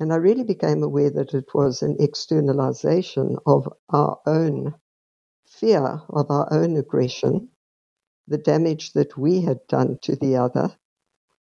And 0.00 0.12
I 0.12 0.16
really 0.16 0.44
became 0.44 0.82
aware 0.82 1.10
that 1.10 1.34
it 1.34 1.46
was 1.54 1.82
an 1.82 1.96
externalization 2.00 3.38
of 3.46 3.68
our 3.90 4.18
own 4.26 4.74
fear, 5.46 6.00
of 6.10 6.30
our 6.30 6.52
own 6.52 6.76
aggression, 6.76 7.50
the 8.28 8.38
damage 8.38 8.92
that 8.94 9.18
we 9.18 9.42
had 9.42 9.60
done 9.68 9.98
to 10.02 10.16
the 10.16 10.36
other, 10.36 10.76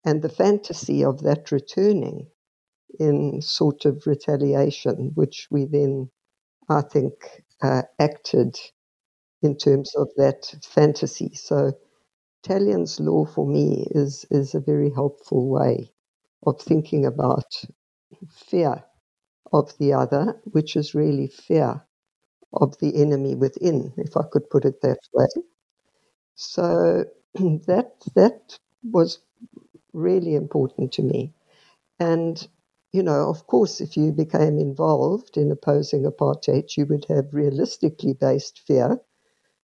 and 0.06 0.22
the 0.22 0.30
fantasy 0.30 1.04
of 1.04 1.22
that 1.24 1.52
returning 1.52 2.30
in 3.00 3.42
sort 3.42 3.86
of 3.86 4.08
retaliation, 4.08 5.12
which 5.16 5.48
we 5.52 5.66
then, 5.66 6.12
I 6.70 6.82
think, 6.82 7.44
uh, 7.62 7.84
acted 8.00 8.58
in 9.42 9.58
terms 9.58 9.96
of 9.96 10.10
that 10.18 10.54
fantasy. 10.64 11.34
So, 11.36 11.74
talion's 12.44 13.00
law 13.00 13.26
for 13.26 13.48
me 13.48 13.88
is, 13.92 14.26
is 14.32 14.56
a 14.56 14.60
very 14.62 14.92
helpful 14.92 15.50
way 15.50 15.94
of 16.46 16.62
thinking 16.62 17.06
about 17.06 17.46
fear 18.32 18.84
of 19.54 19.78
the 19.80 19.94
other, 19.94 20.42
which 20.46 20.76
is 20.78 20.96
really 20.96 21.28
fear 21.28 21.86
of 22.54 22.78
the 22.80 22.96
enemy 23.02 23.36
within, 23.36 23.94
if 23.98 24.18
I 24.18 24.24
could 24.32 24.50
put 24.50 24.66
it 24.66 24.82
that 24.82 25.00
way. 25.14 25.28
So 26.36 27.04
that 27.34 27.92
that 28.16 28.58
was 28.84 29.20
really 29.98 30.36
important 30.36 30.94
to 30.94 31.02
me. 31.02 31.34
And, 32.00 32.48
you 32.94 33.04
know, 33.04 33.30
of 33.30 33.48
course, 33.48 33.82
if 33.82 33.98
you 33.98 34.12
became 34.12 34.60
involved 34.60 35.38
in 35.38 35.52
opposing 35.52 36.04
apartheid, 36.04 36.78
you 36.78 36.86
would 36.86 37.06
have 37.10 37.34
realistically 37.34 38.14
based 38.14 38.60
fear, 38.68 39.00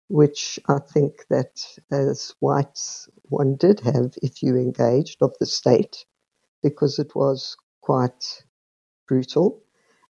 which 0.09 0.59
I 0.69 0.79
think 0.79 1.27
that 1.29 1.65
as 1.91 2.35
whites 2.41 3.09
one 3.25 3.57
did 3.57 3.81
have 3.81 4.15
if 4.23 4.43
you 4.43 4.57
engaged 4.57 5.23
of 5.23 5.35
the 5.39 5.47
state, 5.47 6.07
because 6.63 6.99
it 6.99 7.15
was 7.15 7.57
quite 7.81 8.45
brutal. 9.09 9.63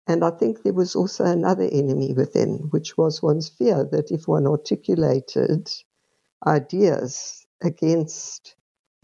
And 0.08 0.24
I 0.24 0.32
think 0.32 0.64
there 0.64 0.74
was 0.74 0.96
also 0.96 1.24
another 1.26 1.70
enemy 1.72 2.14
within, 2.14 2.68
which 2.72 2.98
was 2.98 3.22
one's 3.22 3.50
fear 3.50 3.88
that 3.92 4.12
if 4.12 4.28
one 4.28 4.48
articulated 4.48 5.70
ideas 6.46 7.46
against 7.62 8.56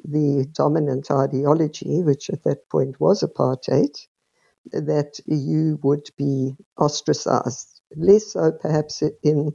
the 0.07 0.45
dominant 0.51 1.09
ideology, 1.12 2.03
which 2.03 2.29
at 2.29 2.43
that 2.43 2.69
point 2.69 3.00
was 3.00 3.24
apartheid, 3.24 3.95
that 4.71 5.19
you 5.25 5.79
would 5.83 6.09
be 6.17 6.55
ostracized. 6.77 7.81
Less 7.95 8.33
so, 8.33 8.51
perhaps, 8.51 9.03
in 9.24 9.53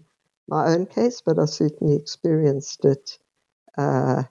my 0.48 0.72
own 0.72 0.86
case, 0.86 1.22
but 1.24 1.38
I 1.38 1.46
certainly 1.46 1.96
experienced 1.96 2.84
it. 2.84 3.18
Uh, 3.76 4.24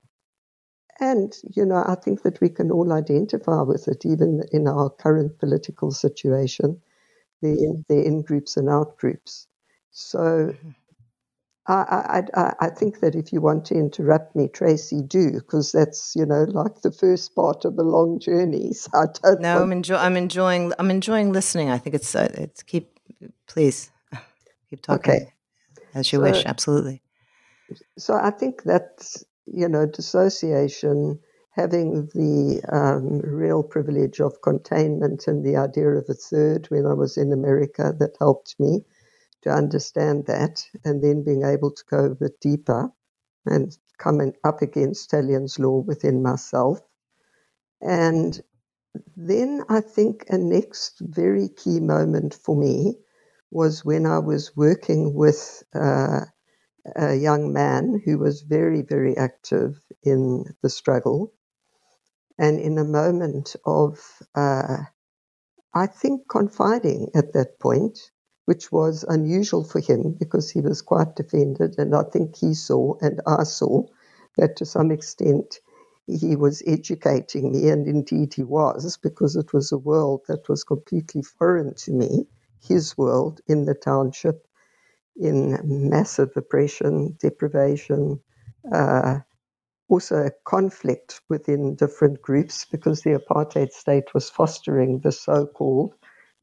and, 0.99 1.33
you 1.55 1.65
know, 1.65 1.83
I 1.88 1.95
think 1.95 2.23
that 2.23 2.41
we 2.41 2.49
can 2.49 2.71
all 2.71 2.91
identify 2.91 3.61
with 3.61 3.88
it, 3.88 4.05
even 4.05 4.43
in 4.51 4.67
our 4.67 4.89
current 4.89 5.39
political 5.39 5.91
situation. 5.91 6.81
They're 7.41 7.55
in 7.89 8.21
groups 8.21 8.57
and 8.57 8.69
out 8.69 8.97
groups. 8.97 9.47
So 9.91 10.19
mm-hmm. 10.19 10.69
I, 11.73 12.23
I, 12.33 12.53
I 12.59 12.69
think 12.69 12.99
that 13.01 13.13
if 13.13 13.31
you 13.31 13.41
want 13.41 13.65
to 13.65 13.75
interrupt 13.75 14.35
me, 14.35 14.47
Tracy, 14.47 15.01
do 15.01 15.31
because 15.31 15.71
that's 15.71 16.13
you 16.15 16.25
know 16.25 16.45
like 16.49 16.81
the 16.81 16.91
first 16.91 17.35
part 17.35 17.63
of 17.65 17.77
a 17.77 17.83
long 17.83 18.19
journey. 18.19 18.71
So 18.79 18.89
I 18.93 19.05
don't. 19.21 19.41
No, 19.41 19.61
I'm 19.63 19.71
enjoying. 19.71 20.01
I'm 20.01 20.17
enjoying. 20.17 20.73
I'm 20.79 20.91
enjoying 20.91 21.31
listening. 21.31 21.69
I 21.69 21.77
think 21.77 21.95
it's. 21.95 22.15
Uh, 22.15 22.29
it's 22.35 22.63
keep. 22.63 22.99
Please 23.47 23.91
keep 24.69 24.81
talking. 24.81 25.13
Okay. 25.13 25.33
As 25.93 26.11
you 26.11 26.19
so, 26.19 26.23
wish. 26.23 26.45
Absolutely. 26.45 27.01
So 27.97 28.15
I 28.15 28.31
think 28.31 28.63
that's 28.63 29.23
you 29.45 29.67
know 29.67 29.85
dissociation, 29.85 31.19
having 31.51 32.07
the 32.13 32.61
um, 32.71 33.19
real 33.19 33.63
privilege 33.63 34.19
of 34.19 34.41
containment 34.41 35.27
and 35.27 35.45
the 35.45 35.57
idea 35.57 35.89
of 35.89 36.05
a 36.09 36.13
third 36.13 36.67
when 36.69 36.85
I 36.85 36.93
was 36.93 37.17
in 37.17 37.31
America 37.31 37.93
that 37.99 38.15
helped 38.19 38.55
me 38.59 38.83
to 39.43 39.51
understand 39.51 40.25
that 40.27 40.65
and 40.86 41.03
then 41.03 41.24
being 41.24 41.43
able 41.43 41.72
to 41.72 41.84
go 41.89 42.05
a 42.05 42.15
bit 42.15 42.39
deeper 42.41 42.91
and 43.46 43.77
coming 43.98 44.34
up 44.43 44.62
against 44.62 45.12
talion's 45.12 45.60
law 45.60 45.79
within 45.79 46.22
myself. 46.24 46.79
And 47.81 48.39
then 49.17 49.63
I 49.69 49.81
think 49.81 50.25
a 50.29 50.38
next 50.38 51.00
very 51.01 51.50
key 51.50 51.79
moment 51.79 52.34
for 52.36 52.55
me 52.55 52.96
was 53.51 53.86
when 53.86 54.05
I 54.05 54.19
was 54.19 54.55
working 54.55 55.13
with 55.13 55.63
uh, 55.75 56.22
a 56.96 57.15
young 57.15 57.53
man 57.53 58.01
who 58.05 58.19
was 58.19 58.41
very, 58.43 58.81
very 58.84 59.17
active 59.17 59.79
in 60.03 60.46
the 60.63 60.69
struggle. 60.69 61.34
And 62.39 62.60
in 62.60 62.77
a 62.77 62.84
moment 62.86 63.55
of, 63.65 64.00
uh, 64.36 64.77
I 65.75 65.88
think, 65.88 66.29
confiding 66.29 67.12
at 67.15 67.34
that 67.34 67.60
point, 67.60 68.00
which 68.50 68.72
was 68.72 69.06
unusual 69.10 69.63
for 69.63 69.79
him 69.79 70.15
because 70.20 70.50
he 70.50 70.60
was 70.60 70.82
quite 70.82 71.15
defended. 71.15 71.75
And 71.77 71.94
I 71.96 72.01
think 72.01 72.36
he 72.36 72.56
saw, 72.56 72.96
and 73.00 73.22
I 73.27 73.44
saw, 73.44 73.86
that 74.38 74.56
to 74.56 74.65
some 74.65 74.89
extent 74.89 75.60
he 76.08 76.36
was 76.36 76.63
educating 76.65 77.51
me, 77.51 77.70
and 77.70 77.86
indeed 77.88 78.34
he 78.34 78.41
was, 78.41 78.98
because 78.98 79.36
it 79.36 79.53
was 79.53 79.72
a 79.72 79.77
world 79.77 80.22
that 80.27 80.50
was 80.50 80.63
completely 80.63 81.22
foreign 81.22 81.75
to 81.75 81.91
me, 81.91 82.25
his 82.68 82.98
world 82.98 83.39
in 83.46 83.65
the 83.65 83.75
township, 83.75 84.48
in 85.15 85.60
massive 85.63 86.32
oppression, 86.36 87.15
deprivation, 87.22 88.20
uh, 88.74 89.20
also 89.89 90.25
a 90.25 90.32
conflict 90.46 91.22
within 91.29 91.75
different 91.75 92.20
groups 92.24 92.65
because 92.65 93.03
the 93.03 93.12
apartheid 93.12 93.72
state 93.72 94.12
was 94.15 94.32
fostering 94.32 95.01
the 95.01 95.12
so 95.12 95.46
called 95.46 95.94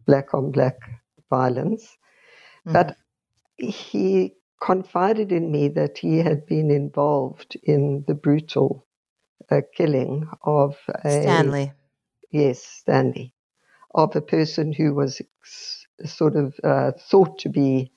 black 0.07 0.33
on 0.35 0.53
black 0.53 0.96
violence. 1.31 1.85
Mm-hmm. 2.67 2.73
But 2.73 2.97
he 3.57 4.35
confided 4.63 5.33
in 5.33 5.51
me 5.51 5.69
that 5.69 5.99
he 5.99 6.19
had 6.19 6.47
been 6.47 6.71
involved 6.71 7.57
in 7.63 8.05
the 8.07 8.15
brutal 8.15 8.87
uh, 9.51 9.61
killing 9.77 10.29
of 10.43 10.77
a, 11.05 11.23
Stanley. 11.23 11.73
Yes, 12.31 12.63
Stanley, 12.63 13.35
of 13.95 14.17
a 14.17 14.21
person 14.21 14.73
who 14.73 14.95
was 14.95 15.21
sort 16.05 16.37
of 16.37 16.55
uh, 16.65 16.93
thought 17.11 17.39
to 17.41 17.49
be 17.49 17.93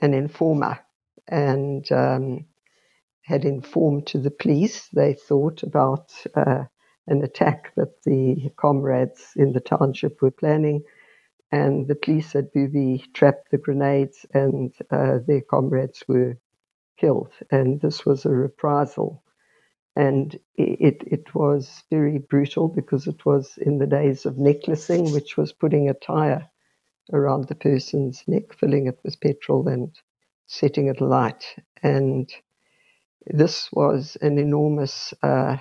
an 0.00 0.14
informer 0.14 0.78
and 1.28 1.90
um, 1.92 2.46
had 3.22 3.44
informed 3.44 4.06
to 4.08 4.18
the 4.18 4.30
police. 4.30 4.88
They 4.92 5.14
thought 5.14 5.62
about 5.62 6.12
uh, 6.34 6.64
an 7.06 7.22
attack 7.22 7.72
that 7.76 8.02
the 8.04 8.50
comrades 8.56 9.32
in 9.36 9.52
the 9.52 9.60
township 9.60 10.22
were 10.22 10.30
planning 10.30 10.82
and 11.56 11.88
the 11.88 11.94
police 11.94 12.32
had 12.34 12.52
booby 12.52 13.04
trapped 13.14 13.50
the 13.50 13.58
grenades, 13.58 14.26
and 14.34 14.74
uh, 14.90 15.18
their 15.26 15.40
comrades 15.40 16.04
were 16.06 16.36
killed. 17.00 17.32
And 17.50 17.80
this 17.80 18.04
was 18.04 18.26
a 18.26 18.30
reprisal. 18.30 19.22
And 19.96 20.34
it, 20.56 21.02
it 21.06 21.34
was 21.34 21.84
very 21.90 22.18
brutal 22.18 22.68
because 22.68 23.06
it 23.06 23.24
was 23.26 23.58
in 23.58 23.78
the 23.78 23.86
days 23.86 24.26
of 24.26 24.38
necklacing, 24.38 25.12
which 25.12 25.36
was 25.38 25.52
putting 25.54 25.88
a 25.88 25.94
tire 25.94 26.48
around 27.12 27.48
the 27.48 27.54
person's 27.54 28.22
neck, 28.26 28.52
filling 28.54 28.86
it 28.88 28.98
with 29.04 29.20
petrol, 29.20 29.68
and 29.68 29.94
setting 30.46 30.88
it 30.88 31.00
alight. 31.00 31.44
And 31.82 32.30
this 33.26 33.70
was 33.72 34.16
an 34.20 34.38
enormous 34.38 35.14
uh, 35.22 35.56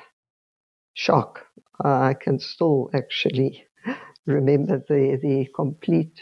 shock. 0.94 1.46
I 1.84 2.16
can 2.16 2.40
still 2.40 2.90
actually 2.94 3.66
remember 4.26 4.84
the, 4.88 5.20
the 5.22 5.48
complete. 5.56 6.22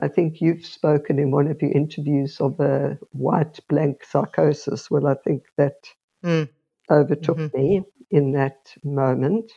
I 0.00 0.08
think 0.08 0.40
you've 0.40 0.64
spoken 0.64 1.18
in 1.18 1.30
one 1.30 1.48
of 1.48 1.60
your 1.60 1.72
interviews 1.72 2.40
of 2.40 2.58
a 2.60 2.98
white 3.10 3.58
blank 3.68 4.04
psychosis. 4.04 4.90
Well, 4.90 5.06
I 5.06 5.14
think 5.14 5.44
that 5.56 5.88
mm. 6.24 6.48
overtook 6.90 7.38
mm-hmm. 7.38 7.58
me 7.58 7.84
in 8.10 8.32
that 8.32 8.72
moment. 8.84 9.52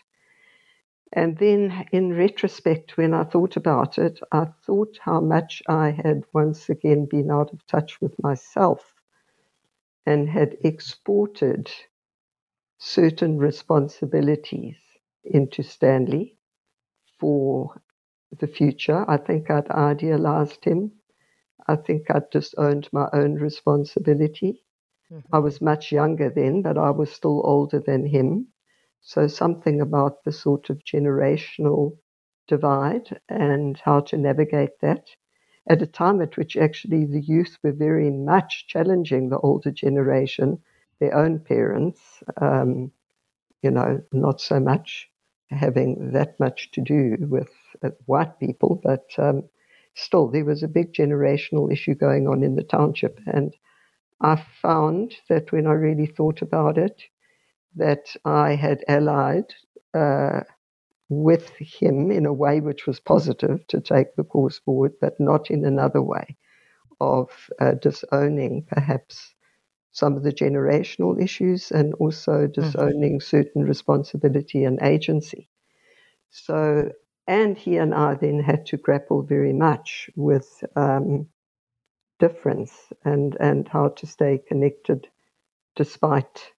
And 1.13 1.37
then 1.37 1.85
in 1.91 2.15
retrospect, 2.15 2.95
when 2.97 3.13
I 3.13 3.25
thought 3.25 3.57
about 3.57 3.97
it, 3.97 4.19
I 4.31 4.47
thought 4.65 4.97
how 5.01 5.19
much 5.19 5.61
I 5.67 5.91
had 5.91 6.23
once 6.33 6.69
again 6.69 7.05
been 7.05 7.29
out 7.29 7.51
of 7.51 7.65
touch 7.67 7.99
with 7.99 8.15
myself 8.23 8.93
and 10.05 10.29
had 10.29 10.57
exported 10.63 11.69
certain 12.79 13.37
responsibilities 13.37 14.77
into 15.23 15.61
Stanley 15.61 16.37
for 17.21 17.79
the 18.39 18.47
future. 18.47 19.05
I 19.07 19.17
think 19.17 19.51
I'd 19.51 19.69
idealized 19.69 20.65
him. 20.65 20.91
I 21.67 21.75
think 21.75 22.09
I'd 22.09 22.29
disowned 22.31 22.89
my 22.91 23.07
own 23.13 23.35
responsibility. 23.35 24.63
Mm-hmm. 25.11 25.35
I 25.35 25.39
was 25.39 25.61
much 25.61 25.91
younger 25.91 26.29
then, 26.31 26.63
but 26.63 26.77
I 26.77 26.89
was 26.89 27.11
still 27.11 27.41
older 27.45 27.79
than 27.79 28.05
him. 28.07 28.47
So, 29.01 29.27
something 29.27 29.81
about 29.81 30.23
the 30.23 30.31
sort 30.31 30.69
of 30.71 30.83
generational 30.83 31.97
divide 32.47 33.21
and 33.29 33.77
how 33.77 33.99
to 34.01 34.17
navigate 34.17 34.79
that 34.81 35.05
at 35.69 35.81
a 35.81 35.87
time 35.87 36.21
at 36.21 36.37
which 36.37 36.57
actually 36.57 37.05
the 37.05 37.21
youth 37.21 37.57
were 37.63 37.71
very 37.71 38.09
much 38.09 38.65
challenging 38.67 39.29
the 39.29 39.39
older 39.39 39.71
generation, 39.71 40.59
their 40.99 41.15
own 41.15 41.39
parents, 41.39 42.23
um, 42.41 42.91
you 43.61 43.69
know, 43.69 44.01
not 44.11 44.41
so 44.41 44.59
much 44.59 45.10
having 45.51 46.11
that 46.13 46.39
much 46.39 46.71
to 46.71 46.81
do 46.81 47.17
with 47.19 47.49
uh, 47.83 47.89
white 48.05 48.39
people, 48.39 48.79
but 48.83 49.05
um, 49.17 49.43
still, 49.95 50.27
there 50.29 50.45
was 50.45 50.63
a 50.63 50.67
big 50.67 50.93
generational 50.93 51.71
issue 51.71 51.95
going 51.95 52.27
on 52.27 52.43
in 52.43 52.55
the 52.55 52.63
township. 52.63 53.19
And 53.25 53.53
I 54.21 54.43
found 54.61 55.15
that 55.29 55.51
when 55.51 55.67
I 55.67 55.73
really 55.73 56.05
thought 56.07 56.41
about 56.41 56.77
it, 56.77 57.01
that 57.75 58.15
I 58.25 58.55
had 58.55 58.83
allied 58.87 59.53
uh, 59.93 60.41
with 61.09 61.49
him 61.57 62.11
in 62.11 62.25
a 62.25 62.33
way 62.33 62.61
which 62.61 62.87
was 62.87 62.99
positive 62.99 63.65
to 63.67 63.81
take 63.81 64.15
the 64.15 64.23
course 64.23 64.59
forward, 64.59 64.93
but 65.01 65.19
not 65.19 65.51
in 65.51 65.65
another 65.65 66.01
way 66.01 66.37
of 66.99 67.29
uh, 67.59 67.73
disowning 67.73 68.63
perhaps 68.67 69.33
some 69.91 70.15
of 70.15 70.23
the 70.23 70.31
generational 70.31 71.21
issues 71.21 71.71
and 71.71 71.93
also 71.95 72.47
disowning 72.47 73.19
mm-hmm. 73.19 73.37
certain 73.37 73.63
responsibility 73.63 74.63
and 74.63 74.81
agency. 74.81 75.49
So, 76.29 76.91
and 77.27 77.57
he 77.57 77.77
and 77.77 77.93
I 77.93 78.15
then 78.15 78.39
had 78.39 78.65
to 78.67 78.77
grapple 78.77 79.21
very 79.21 79.53
much 79.53 80.09
with 80.15 80.63
um, 80.75 81.27
difference 82.19 82.71
and, 83.03 83.35
and 83.39 83.67
how 83.67 83.89
to 83.89 84.07
stay 84.07 84.39
connected 84.47 85.07
despite 85.75 86.51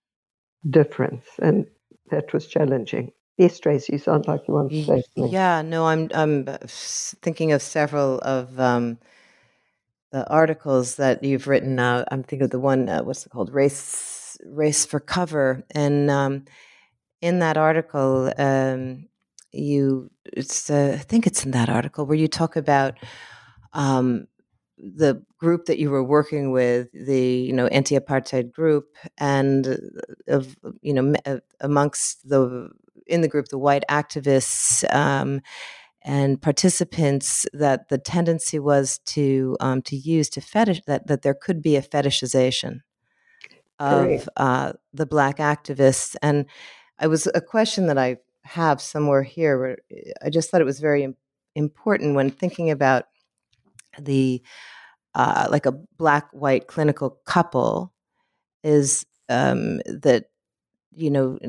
difference. 0.69 1.25
And 1.41 1.65
that 2.11 2.33
was 2.33 2.47
challenging. 2.47 3.11
Yes, 3.37 3.59
Tracy, 3.59 3.93
you 3.93 3.99
sound 3.99 4.27
like 4.27 4.47
you 4.47 4.53
want 4.53 4.69
to 4.69 4.83
say 4.83 5.03
something. 5.15 5.33
Yeah, 5.33 5.63
no, 5.63 5.87
I'm 5.87 6.07
I'm 6.13 6.45
thinking 6.67 7.51
of 7.51 7.63
several 7.63 8.19
of 8.19 8.59
um, 8.59 8.99
the 10.13 10.29
articles 10.29 10.97
that 10.97 11.23
you've 11.23 11.47
written. 11.47 11.79
Uh, 11.79 12.05
I'm 12.11 12.23
thinking 12.23 12.45
of 12.45 12.51
the 12.51 12.59
one, 12.61 12.87
uh, 12.87 13.03
what's 13.03 13.25
it 13.25 13.31
called, 13.31 13.53
race 13.53 14.37
race 14.45 14.85
for 14.85 15.01
cover, 15.01 15.63
and 15.71 16.11
um, 16.11 16.45
in 17.21 17.39
that 17.39 17.57
article, 17.57 18.33
um, 18.37 19.07
you, 19.51 20.11
it's 20.25 20.69
uh, 20.69 20.97
I 20.99 21.03
think 21.03 21.27
it's 21.27 21.45
in 21.45 21.51
that 21.51 21.69
article 21.69 22.05
where 22.05 22.17
you 22.17 22.27
talk 22.27 22.55
about 22.55 22.95
um, 23.73 24.27
the 24.77 25.23
group 25.39 25.65
that 25.65 25.79
you 25.79 25.89
were 25.91 26.03
working 26.03 26.51
with, 26.51 26.89
the 26.93 27.21
you 27.21 27.53
know 27.53 27.67
anti-apartheid 27.67 28.51
group, 28.51 28.95
and 29.17 29.67
uh, 29.67 29.77
of 30.27 30.55
you 30.81 30.93
know 30.93 31.13
uh, 31.25 31.39
amongst 31.61 32.29
the 32.29 32.69
in 33.07 33.21
the 33.21 33.29
group 33.29 33.47
the 33.49 33.57
white 33.57 33.83
activists. 33.89 34.83
Um, 34.93 35.41
and 36.03 36.41
participants 36.41 37.45
that 37.53 37.89
the 37.89 37.97
tendency 37.97 38.59
was 38.59 38.99
to 39.05 39.55
um, 39.59 39.81
to 39.83 39.95
use 39.95 40.29
to 40.29 40.41
fetish 40.41 40.81
that 40.87 41.07
that 41.07 41.21
there 41.21 41.33
could 41.33 41.61
be 41.61 41.75
a 41.75 41.81
fetishization 41.81 42.81
of 43.79 44.29
uh, 44.37 44.73
the 44.93 45.05
black 45.05 45.37
activists. 45.37 46.15
And 46.21 46.45
it 47.01 47.07
was 47.07 47.27
a 47.33 47.41
question 47.41 47.87
that 47.87 47.97
I 47.97 48.17
have 48.43 48.81
somewhere 48.81 49.23
here 49.23 49.59
where 49.59 49.77
I 50.23 50.29
just 50.29 50.49
thought 50.49 50.61
it 50.61 50.65
was 50.65 50.79
very 50.79 51.07
important 51.55 52.15
when 52.15 52.29
thinking 52.29 52.71
about 52.71 53.05
the 53.99 54.41
uh, 55.15 55.47
like 55.49 55.65
a 55.65 55.73
black 55.97 56.29
white 56.31 56.67
clinical 56.67 57.19
couple 57.25 57.93
is 58.63 59.05
um, 59.29 59.77
that 59.85 60.25
you 60.95 61.09
know 61.09 61.39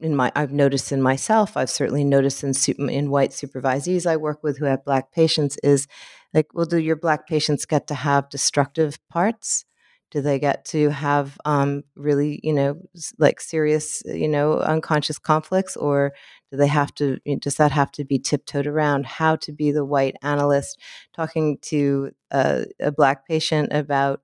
in, 0.00 0.16
my 0.16 0.32
I've 0.34 0.52
noticed 0.52 0.92
in 0.92 1.02
myself 1.02 1.56
I've 1.56 1.70
certainly 1.70 2.04
noticed 2.04 2.42
in 2.44 2.52
in 2.88 3.10
white 3.10 3.30
supervisees 3.30 4.06
I 4.06 4.16
work 4.16 4.42
with 4.42 4.58
who 4.58 4.64
have 4.66 4.84
black 4.84 5.12
patients 5.12 5.56
is 5.62 5.86
like 6.34 6.52
well 6.54 6.66
do 6.66 6.78
your 6.78 6.96
black 6.96 7.26
patients 7.26 7.66
get 7.66 7.86
to 7.88 7.94
have 7.94 8.28
destructive 8.30 8.98
parts? 9.08 9.64
Do 10.10 10.20
they 10.20 10.40
get 10.40 10.64
to 10.66 10.90
have 10.90 11.38
um, 11.44 11.84
really 11.96 12.40
you 12.42 12.52
know 12.52 12.80
like 13.18 13.40
serious 13.40 14.02
you 14.06 14.28
know 14.28 14.58
unconscious 14.58 15.18
conflicts 15.18 15.76
or 15.76 16.12
do 16.50 16.56
they 16.56 16.66
have 16.66 16.94
to 16.96 17.18
does 17.40 17.56
that 17.56 17.72
have 17.72 17.92
to 17.92 18.04
be 18.04 18.18
tiptoed 18.18 18.66
around? 18.66 19.06
How 19.06 19.36
to 19.36 19.52
be 19.52 19.70
the 19.70 19.84
white 19.84 20.16
analyst? 20.22 20.80
Talking 21.14 21.58
to 21.62 22.10
a, 22.32 22.66
a 22.80 22.90
black 22.90 23.26
patient 23.26 23.72
about 23.72 24.22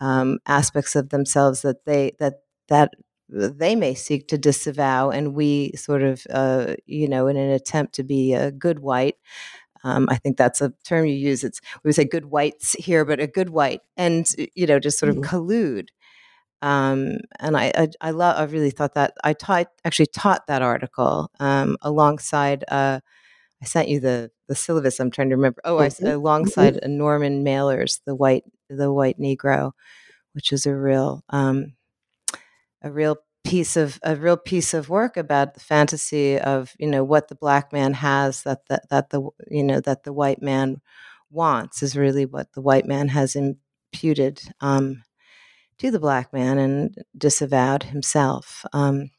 um, 0.00 0.38
aspects 0.46 0.96
of 0.96 1.10
themselves 1.10 1.62
that 1.62 1.84
they 1.86 2.12
that 2.18 2.42
that 2.68 2.92
they 3.32 3.74
may 3.74 3.94
seek 3.94 4.28
to 4.28 4.38
disavow 4.38 5.10
and 5.10 5.34
we 5.34 5.72
sort 5.74 6.02
of 6.02 6.26
uh, 6.30 6.74
you 6.86 7.08
know 7.08 7.26
in 7.26 7.36
an 7.36 7.50
attempt 7.50 7.94
to 7.94 8.02
be 8.02 8.34
a 8.34 8.50
good 8.52 8.80
white 8.80 9.16
um, 9.84 10.08
I 10.08 10.16
think 10.16 10.36
that's 10.36 10.60
a 10.60 10.72
term 10.84 11.06
you 11.06 11.14
use. 11.14 11.42
It's 11.44 11.60
we 11.82 11.88
would 11.88 11.94
say 11.94 12.04
good 12.04 12.26
whites 12.26 12.74
here, 12.74 13.04
but 13.04 13.20
a 13.20 13.26
good 13.26 13.50
white, 13.50 13.80
and 13.96 14.26
you 14.54 14.66
know, 14.66 14.78
just 14.78 14.98
sort 14.98 15.12
mm-hmm. 15.12 15.24
of 15.24 15.30
collude. 15.30 15.88
Um, 16.60 17.18
and 17.40 17.56
I, 17.56 17.72
I, 17.74 17.88
I 18.00 18.10
love. 18.12 18.36
I 18.38 18.44
really 18.44 18.70
thought 18.70 18.94
that 18.94 19.14
I 19.24 19.32
taught 19.32 19.66
actually 19.84 20.06
taught 20.06 20.46
that 20.46 20.62
article 20.62 21.30
um, 21.40 21.76
alongside. 21.82 22.64
Uh, 22.68 23.00
I 23.60 23.64
sent 23.64 23.88
you 23.88 23.98
the 23.98 24.30
the 24.48 24.54
syllabus. 24.54 25.00
I'm 25.00 25.10
trying 25.10 25.30
to 25.30 25.36
remember. 25.36 25.60
Oh, 25.64 25.78
I 25.78 25.88
mm-hmm. 25.88 26.06
alongside 26.06 26.74
mm-hmm. 26.74 26.98
Norman 26.98 27.42
Mailer's 27.42 28.00
the 28.06 28.14
white 28.14 28.44
the 28.68 28.92
white 28.92 29.18
Negro, 29.18 29.72
which 30.34 30.52
is 30.52 30.64
a 30.66 30.74
real 30.74 31.24
um, 31.30 31.74
a 32.82 32.90
real 32.90 33.16
piece 33.44 33.76
of 33.76 33.98
a 34.02 34.14
real 34.14 34.36
piece 34.36 34.72
of 34.72 34.88
work 34.88 35.16
about 35.16 35.54
the 35.54 35.60
fantasy 35.60 36.38
of 36.38 36.72
you 36.78 36.86
know 36.86 37.02
what 37.02 37.28
the 37.28 37.34
black 37.34 37.72
man 37.72 37.92
has 37.92 38.42
that 38.44 38.66
the, 38.68 38.80
that 38.90 39.10
the 39.10 39.20
you 39.50 39.64
know 39.64 39.80
that 39.80 40.04
the 40.04 40.12
white 40.12 40.40
man 40.40 40.80
wants 41.30 41.82
is 41.82 41.96
really 41.96 42.26
what 42.26 42.52
the 42.52 42.60
white 42.60 42.86
man 42.86 43.08
has 43.08 43.34
imputed 43.34 44.40
um, 44.60 45.02
to 45.78 45.90
the 45.90 46.00
black 46.00 46.32
man 46.32 46.58
and 46.58 46.96
disavowed 47.16 47.82
himself. 47.82 48.64
Um, 48.72 49.10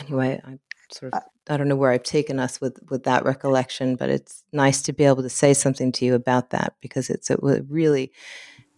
anyway, 0.00 0.40
I 0.44 0.58
sort 0.90 1.14
of 1.14 1.22
I 1.48 1.56
don't 1.56 1.68
know 1.68 1.76
where 1.76 1.92
I've 1.92 2.02
taken 2.02 2.40
us 2.40 2.60
with 2.60 2.78
with 2.90 3.04
that 3.04 3.24
recollection, 3.24 3.96
but 3.96 4.10
it's 4.10 4.42
nice 4.52 4.82
to 4.82 4.92
be 4.92 5.04
able 5.04 5.22
to 5.22 5.30
say 5.30 5.54
something 5.54 5.92
to 5.92 6.04
you 6.04 6.14
about 6.14 6.50
that 6.50 6.74
because 6.80 7.10
it's 7.10 7.30
a 7.30 7.36
really 7.68 8.12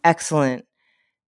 excellent 0.05 0.67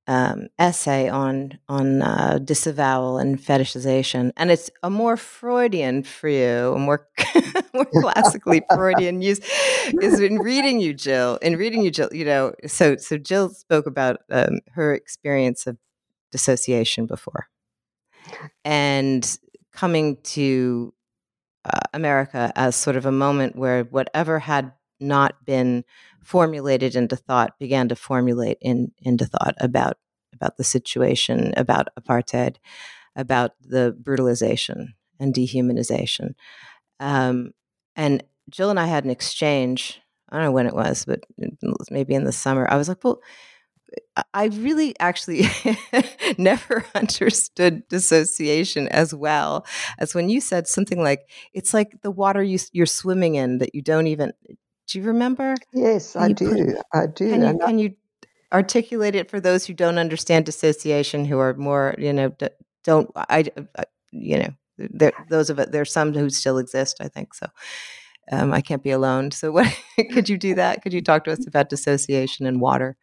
um, 0.09 0.47
essay 0.57 1.07
on 1.07 1.59
on 1.69 2.01
uh, 2.01 2.39
disavowal 2.43 3.19
and 3.19 3.39
fetishization, 3.39 4.31
and 4.37 4.49
it's 4.49 4.71
a 4.81 4.89
more 4.89 5.15
Freudian 5.15 6.01
for 6.01 6.27
you, 6.27 6.73
a 6.73 6.79
more 6.79 7.07
more 7.75 7.85
classically 7.85 8.63
Freudian 8.73 9.21
use 9.21 9.39
is 10.01 10.19
in 10.19 10.39
reading 10.39 10.79
you, 10.79 10.95
Jill. 10.95 11.37
In 11.43 11.57
reading 11.57 11.83
you, 11.83 11.91
Jill, 11.91 12.09
you 12.11 12.25
know, 12.25 12.53
so 12.65 12.97
so 12.97 13.19
Jill 13.19 13.49
spoke 13.49 13.85
about 13.85 14.17
um, 14.31 14.61
her 14.71 14.95
experience 14.95 15.67
of 15.67 15.77
dissociation 16.31 17.05
before, 17.05 17.47
and 18.65 19.37
coming 19.73 20.17
to 20.23 20.91
uh, 21.65 21.81
America 21.93 22.51
as 22.55 22.75
sort 22.75 22.95
of 22.95 23.05
a 23.05 23.11
moment 23.11 23.55
where 23.55 23.83
whatever 23.83 24.39
had 24.39 24.71
not 24.99 25.45
been 25.45 25.83
formulated 26.23 26.95
into 26.95 27.15
thought 27.15 27.57
began 27.59 27.89
to 27.89 27.95
formulate 27.95 28.57
in, 28.61 28.91
into 29.01 29.25
thought 29.25 29.55
about 29.59 29.97
about 30.33 30.57
the 30.57 30.63
situation, 30.63 31.53
about 31.57 31.89
apartheid, 31.99 32.57
about 33.15 33.51
the 33.61 33.95
brutalization 33.99 34.93
and 35.19 35.33
dehumanization. 35.33 36.33
Um, 36.99 37.51
and 37.95 38.23
Jill 38.49 38.69
and 38.69 38.79
I 38.79 38.85
had 38.85 39.03
an 39.03 39.09
exchange. 39.09 39.99
I 40.29 40.35
don't 40.35 40.45
know 40.45 40.51
when 40.51 40.67
it 40.67 40.75
was, 40.75 41.05
but 41.05 41.21
it 41.37 41.57
was 41.61 41.91
maybe 41.91 42.13
in 42.13 42.23
the 42.23 42.31
summer. 42.31 42.67
I 42.69 42.77
was 42.77 42.87
like, 42.87 43.03
well, 43.03 43.21
I 44.33 44.45
really 44.45 44.97
actually 44.99 45.47
never 46.37 46.85
understood 46.95 47.87
dissociation 47.87 48.87
as 48.89 49.13
well 49.13 49.65
as 49.97 50.13
when 50.13 50.29
you 50.29 50.41
said 50.41 50.67
something 50.67 51.01
like, 51.01 51.29
it's 51.53 51.73
like 51.73 52.01
the 52.01 52.11
water 52.11 52.43
you, 52.43 52.59
are 52.79 52.85
swimming 52.85 53.35
in 53.35 53.57
that 53.59 53.73
you 53.73 53.81
don't 53.81 54.07
even 54.07 54.33
do 54.89 54.99
you 54.99 55.05
remember? 55.05 55.55
Yes, 55.73 56.15
I 56.15 56.31
do. 56.31 56.49
Put, 56.49 56.85
I 56.93 57.05
do. 57.07 57.29
Can 57.29 57.41
you, 57.41 57.59
can 57.65 57.79
you 57.79 57.95
articulate 58.51 59.15
it 59.15 59.29
for 59.29 59.39
those 59.39 59.65
who 59.65 59.73
don't 59.73 59.97
understand 59.97 60.45
dissociation, 60.45 61.25
who 61.25 61.39
are 61.39 61.53
more, 61.53 61.95
you 61.97 62.11
know, 62.11 62.35
don't 62.83 63.09
I, 63.15 63.45
I 63.77 63.83
you 64.11 64.39
know, 64.39 64.49
there, 64.77 65.13
those 65.29 65.49
of 65.49 65.59
it. 65.59 65.71
There's 65.71 65.91
some 65.91 66.13
who 66.13 66.29
still 66.29 66.57
exist. 66.57 66.97
I 67.01 67.07
think 67.07 67.33
so. 67.33 67.47
Um, 68.31 68.53
I 68.53 68.61
can't 68.61 68.83
be 68.83 68.91
alone. 68.91 69.31
So, 69.31 69.51
what 69.51 69.67
could 70.11 70.29
you 70.29 70.37
do 70.37 70.55
that? 70.55 70.81
Could 70.81 70.93
you 70.93 71.01
talk 71.01 71.23
to 71.25 71.31
us 71.31 71.45
about 71.47 71.69
dissociation 71.69 72.45
and 72.45 72.61
water? 72.61 72.97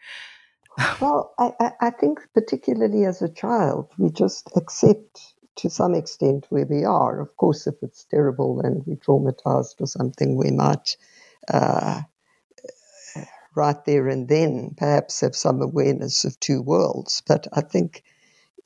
well, 1.01 1.33
I, 1.39 1.73
I 1.81 1.91
think 1.91 2.21
particularly 2.35 3.05
as 3.05 3.23
a 3.23 3.29
child, 3.29 3.91
we 3.99 4.11
just 4.11 4.51
accept 4.57 5.35
to 5.57 5.71
some 5.71 5.95
extent 5.95 6.47
where 6.51 6.67
we 6.67 6.85
are. 6.85 7.21
Of 7.21 7.35
course, 7.37 7.67
if 7.67 7.75
it's 7.83 8.05
terrible 8.05 8.61
and 8.61 8.83
we're 8.87 8.97
traumatized 8.97 9.81
or 9.81 9.87
something, 9.87 10.37
we 10.37 10.51
might 10.51 10.97
uh, 11.49 12.03
right 13.55 13.85
there 13.85 14.09
and 14.09 14.29
then 14.29 14.75
perhaps 14.77 15.21
have 15.21 15.35
some 15.35 15.63
awareness 15.63 16.25
of 16.25 16.39
two 16.41 16.63
worlds. 16.63 17.23
But 17.27 17.49
I 17.53 17.63
think 17.63 18.03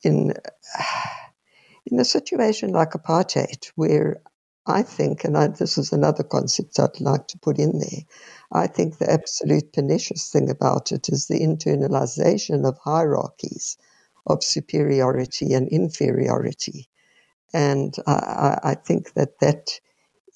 in 0.03 0.33
in 1.85 1.99
a 1.99 2.05
situation 2.05 2.71
like 2.71 2.91
apartheid, 2.91 3.71
where 3.75 4.21
I 4.67 4.83
think, 4.83 5.23
and 5.23 5.35
I, 5.37 5.47
this 5.47 5.77
is 5.77 5.91
another 5.91 6.23
concept 6.23 6.79
I'd 6.79 7.01
like 7.01 7.27
to 7.29 7.39
put 7.39 7.57
in 7.57 7.79
there, 7.79 8.03
I 8.51 8.67
think 8.67 8.97
the 8.97 9.11
absolute 9.11 9.73
pernicious 9.73 10.29
thing 10.29 10.49
about 10.49 10.91
it 10.91 11.09
is 11.09 11.27
the 11.27 11.39
internalization 11.39 12.67
of 12.67 12.77
hierarchies 12.77 13.77
of 14.27 14.43
superiority 14.43 15.53
and 15.53 15.67
inferiority. 15.69 16.89
And 17.53 17.95
I, 18.05 18.59
I 18.63 18.75
think 18.75 19.13
that 19.13 19.39
that 19.39 19.79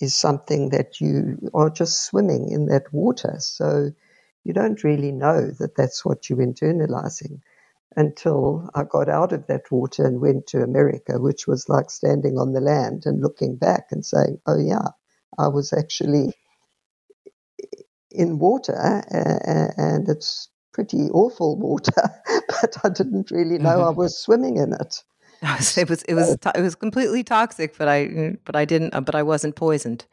is 0.02 0.16
something 0.16 0.70
that 0.70 1.00
you 1.00 1.38
are 1.54 1.70
just 1.70 2.06
swimming 2.06 2.50
in 2.52 2.68
that 2.68 2.92
water. 2.92 3.36
So 3.40 3.92
you 4.44 4.54
don't 4.54 4.84
really 4.84 5.12
know 5.12 5.50
that 5.60 5.76
that's 5.76 6.06
what 6.06 6.30
you're 6.30 6.40
internalizing 6.40 7.40
until 7.96 8.70
I 8.76 8.84
got 8.84 9.10
out 9.10 9.32
of 9.32 9.48
that 9.48 9.72
water 9.72 10.06
and 10.06 10.20
went 10.20 10.48
to 10.48 10.62
America, 10.62 11.20
which 11.20 11.48
was 11.48 11.70
like 11.70 11.90
standing 11.90 12.38
on 12.38 12.52
the 12.54 12.62
land 12.62 13.04
and 13.06 13.22
looking 13.22 13.56
back 13.56 13.88
and 13.92 14.06
saying, 14.06 14.40
oh, 14.46 14.60
yeah, 14.60 14.90
I 15.38 15.48
was 15.48 15.74
actually 15.74 16.34
in 18.12 18.40
water 18.40 19.04
and 19.10 20.08
it's 20.10 20.50
pretty 20.74 21.10
awful 21.12 21.58
water, 21.58 21.94
but 22.48 22.78
I 22.84 22.90
didn't 22.90 23.32
really 23.32 23.58
know 23.58 23.82
I 23.82 23.90
mm-hmm. 23.90 23.98
was 23.98 24.18
swimming 24.20 24.58
in 24.58 24.74
it. 24.74 25.04
it 25.78 25.90
was 25.90 26.04
it 26.04 26.14
was 26.14 26.38
it 26.56 26.62
was 26.62 26.76
completely 26.76 27.24
toxic, 27.24 27.78
but 27.78 27.88
I 27.88 28.38
but 28.46 28.56
I 28.56 28.66
didn't 28.66 28.92
but 29.06 29.16
I 29.16 29.24
wasn't 29.24 29.56
poisoned. 29.56 30.06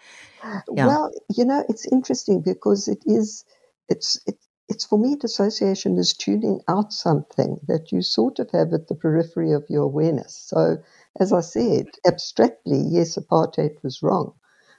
Yeah. 0.75 0.87
Well, 0.87 1.13
you 1.37 1.45
know, 1.45 1.65
it's 1.69 1.87
interesting 1.91 2.41
because 2.41 2.89
it 2.89 3.03
is 3.07 3.45
it's 3.89 4.21
it, 4.27 4.37
it's 4.69 4.85
for 4.85 4.99
me 4.99 5.17
dissociation 5.17 5.99
is 5.99 6.15
tuning 6.15 6.61
out 6.69 6.93
something 6.93 7.61
that 7.69 7.93
you 7.93 8.03
sort 8.03 8.39
of 8.39 8.51
have 8.53 8.73
at 8.73 8.89
the 8.89 8.95
periphery 8.95 9.53
of 9.53 9.65
your 9.69 9.83
awareness. 9.83 10.35
So 10.35 10.79
as 11.21 11.33
I 11.33 11.41
said, 11.41 11.87
abstractly, 12.07 12.81
yes, 12.81 13.17
apartheid 13.17 13.83
was 13.83 14.03
wrong. 14.03 14.35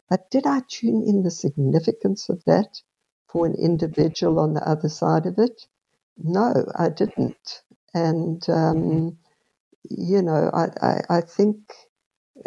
But 0.10 0.30
did 0.30 0.46
I 0.46 0.62
tune 0.68 1.04
in 1.08 1.24
the 1.24 1.32
significance 1.32 2.30
of 2.30 2.44
that 2.46 2.82
for 3.28 3.46
an 3.46 3.56
individual 3.56 4.40
on 4.40 4.54
the 4.54 4.68
other 4.68 4.90
side 4.90 5.26
of 5.26 5.40
it? 5.40 5.68
No, 6.18 6.66
I 6.76 6.90
didn't. 6.90 7.62
And 7.94 8.48
um, 8.50 9.18
you 9.89 10.22
know, 10.22 10.50
I, 10.54 10.67
I, 10.82 11.17
I 11.17 11.22
think 11.22 11.58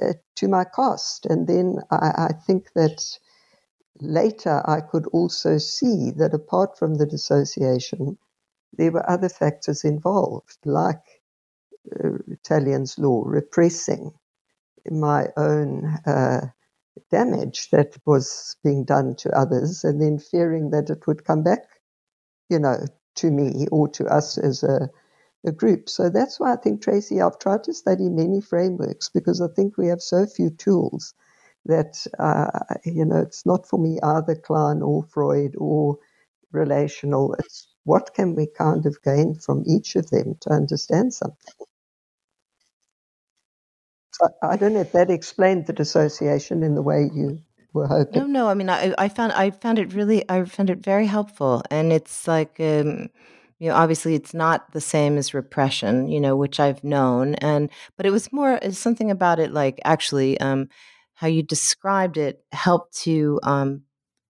uh, 0.03 0.13
to 0.37 0.49
my 0.49 0.65
cost. 0.65 1.27
And 1.27 1.47
then 1.47 1.79
I, 1.91 2.29
I, 2.29 2.33
think 2.47 2.73
that 2.75 3.03
later 4.01 4.63
I 4.67 4.81
could 4.81 5.07
also 5.07 5.59
see 5.59 6.11
that 6.17 6.35
apart 6.35 6.79
from 6.79 6.97
the 6.97 7.07
dissociation, 7.07 8.19
there 8.77 8.91
were 8.93 9.09
other 9.09 9.29
factors 9.29 9.85
involved, 9.85 10.59
like 10.65 11.23
uh, 12.05 12.19
talion's 12.43 12.99
law 12.99 13.23
repressing 13.25 14.13
my 14.91 15.29
own 15.37 15.99
uh, 16.05 16.47
damage 17.11 17.71
that 17.71 17.97
was 18.05 18.57
being 18.63 18.85
done 18.85 19.15
to 19.17 19.31
others, 19.39 19.85
and 19.85 20.01
then 20.01 20.19
fearing 20.19 20.71
that 20.71 20.91
it 20.91 21.07
would 21.07 21.25
come 21.25 21.43
back, 21.43 21.65
you 22.51 22.59
know, 22.59 22.85
to 23.15 23.31
me 23.31 23.67
or 23.71 23.89
to 23.89 24.05
us 24.07 24.37
as 24.37 24.63
a, 24.63 24.91
a 25.47 25.53
group. 25.53 25.89
So 25.89 26.11
that's 26.11 26.41
why 26.41 26.53
I 26.53 26.57
think, 26.57 26.83
Tracy, 26.83 27.21
I've 27.21 27.39
tried 27.39 27.65
to 27.65 27.75
study 27.75 28.09
many 28.09 28.41
frameworks 28.41 29.09
because 29.09 29.41
I 29.41 29.49
think 29.49 29.77
we 29.77 29.89
have 29.89 30.03
so 30.03 30.27
few 30.27 30.51
tools 30.51 31.15
that, 31.67 32.07
uh, 32.19 32.77
you 32.85 33.05
know, 33.05 33.19
it's 33.21 33.47
not 33.47 33.69
for 33.69 33.79
me 33.79 33.99
either 34.03 34.35
Klein 34.35 34.83
or 34.83 35.05
Freud 35.05 35.55
or 35.59 35.99
relational. 36.53 37.35
It's 37.39 37.69
what 37.85 38.15
can 38.15 38.35
we 38.35 38.47
kind 38.47 38.87
of 38.87 39.03
gain 39.03 39.35
from 39.35 39.65
each 39.67 39.97
of 39.97 40.11
them 40.11 40.37
to 40.43 40.51
understand 40.51 41.15
something. 41.15 41.55
So 44.13 44.29
I 44.43 44.57
don't 44.57 44.75
know 44.75 44.81
if 44.81 44.93
that 44.93 45.11
explained 45.11 45.67
the 45.67 45.73
dissociation 45.73 46.63
in 46.63 46.75
the 46.75 46.83
way 46.83 47.11
you 47.15 47.41
were 47.73 47.87
hoping. 47.87 48.23
No, 48.23 48.27
no. 48.27 48.49
I 48.49 48.55
mean, 48.55 48.71
I, 48.71 48.95
I 48.99 49.09
found 49.09 49.33
I 49.33 49.51
found 49.51 49.79
it 49.79 49.93
really 49.93 50.25
I 50.29 50.45
found 50.45 50.71
it 50.71 50.79
very 50.79 51.07
helpful, 51.07 51.63
and 51.71 51.93
it's 51.93 52.27
like 52.27 52.59
um, 52.61 53.11
you 53.59 53.69
know, 53.69 53.75
obviously 53.75 54.15
it's 54.15 54.35
not 54.35 54.73
the 54.73 54.81
same 54.81 55.17
as 55.17 55.35
repression, 55.35 56.09
you 56.09 56.21
know, 56.21 56.37
which 56.37 56.61
I've 56.61 56.85
known, 56.85 57.35
and 57.37 57.71
but 57.97 58.07
it 58.07 58.11
was 58.11 58.33
more 58.33 58.59
it's 58.63 58.79
something 58.79 59.11
about 59.11 59.39
it, 59.41 59.53
like 59.53 59.81
actually, 59.85 60.39
um, 60.41 60.69
how 61.15 61.27
you 61.29 61.43
described 61.43 62.19
it 62.19 62.45
helped 62.53 62.95
to 63.05 63.41
um, 63.43 63.83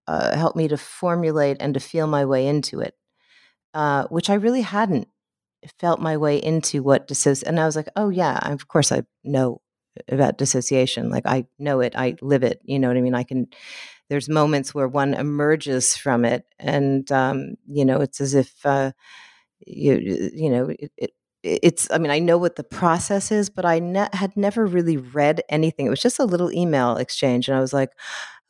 uh, 0.06 0.36
help 0.36 0.56
me 0.56 0.68
to 0.68 0.76
formulate 0.76 1.56
and 1.60 1.74
to 1.74 1.80
feel 1.80 2.06
my 2.06 2.24
way 2.24 2.46
into 2.46 2.80
it, 2.80 2.94
uh, 3.74 4.04
which 4.08 4.30
I 4.30 4.34
really 4.34 4.62
hadn't 4.62 5.08
felt 5.78 6.00
my 6.00 6.16
way 6.16 6.36
into 6.42 6.82
what 6.82 7.08
dissociation. 7.08 7.48
And 7.48 7.60
I 7.60 7.66
was 7.66 7.76
like, 7.76 7.88
oh 7.96 8.10
yeah, 8.10 8.38
of 8.52 8.68
course 8.68 8.92
I 8.92 9.04
know 9.24 9.60
about 10.08 10.38
dissociation. 10.38 11.08
Like 11.08 11.26
I 11.26 11.46
know 11.58 11.80
it, 11.80 11.94
I 11.96 12.16
live 12.20 12.42
it. 12.42 12.60
You 12.64 12.78
know 12.78 12.88
what 12.88 12.96
I 12.96 13.00
mean? 13.00 13.14
I 13.14 13.24
can. 13.24 13.48
There's 14.10 14.28
moments 14.28 14.74
where 14.74 14.88
one 14.88 15.14
emerges 15.14 15.96
from 15.96 16.24
it, 16.24 16.44
and 16.58 17.10
um, 17.12 17.54
you 17.66 17.84
know, 17.84 18.00
it's 18.00 18.20
as 18.20 18.34
if 18.34 18.54
uh, 18.64 18.92
you 19.60 20.30
you 20.34 20.50
know 20.50 20.68
it, 20.70 20.92
it, 20.96 21.10
it's. 21.42 21.90
I 21.90 21.98
mean, 21.98 22.10
I 22.10 22.18
know 22.18 22.38
what 22.38 22.56
the 22.56 22.64
process 22.64 23.32
is, 23.32 23.50
but 23.50 23.64
I 23.64 23.78
ne- 23.78 24.08
had 24.12 24.36
never 24.36 24.66
really 24.66 24.96
read 24.96 25.42
anything. 25.48 25.86
It 25.86 25.90
was 25.90 26.02
just 26.02 26.18
a 26.18 26.24
little 26.24 26.52
email 26.52 26.96
exchange, 26.96 27.48
and 27.48 27.56
I 27.56 27.60
was 27.60 27.72
like, 27.72 27.90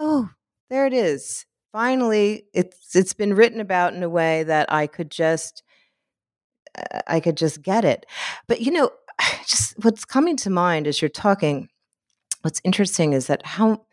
oh, 0.01 0.31
there 0.71 0.87
it 0.87 0.93
is. 0.93 1.47
Finally, 1.73 2.45
it's 2.55 2.95
it's 2.97 3.15
been 3.15 3.35
written 3.35 3.61
about 3.61 3.95
in 3.95 4.03
a 4.03 4.09
way 4.09 4.43
that 4.45 4.73
I 4.73 4.87
could 4.87 5.11
just 5.11 5.63
I 7.07 7.21
could 7.21 7.37
just 7.37 7.63
get 7.63 7.85
it. 7.85 8.07
But 8.47 8.61
you 8.61 8.71
know, 8.73 8.91
just 9.47 9.75
what's 9.83 10.05
coming 10.05 10.37
to 10.39 10.51
mind 10.51 10.87
as 10.87 11.01
you're 11.01 11.09
talking, 11.09 11.69
what's 12.43 12.61
interesting 12.65 13.13
is 13.13 13.27
that 13.27 13.45
how, 13.47 13.85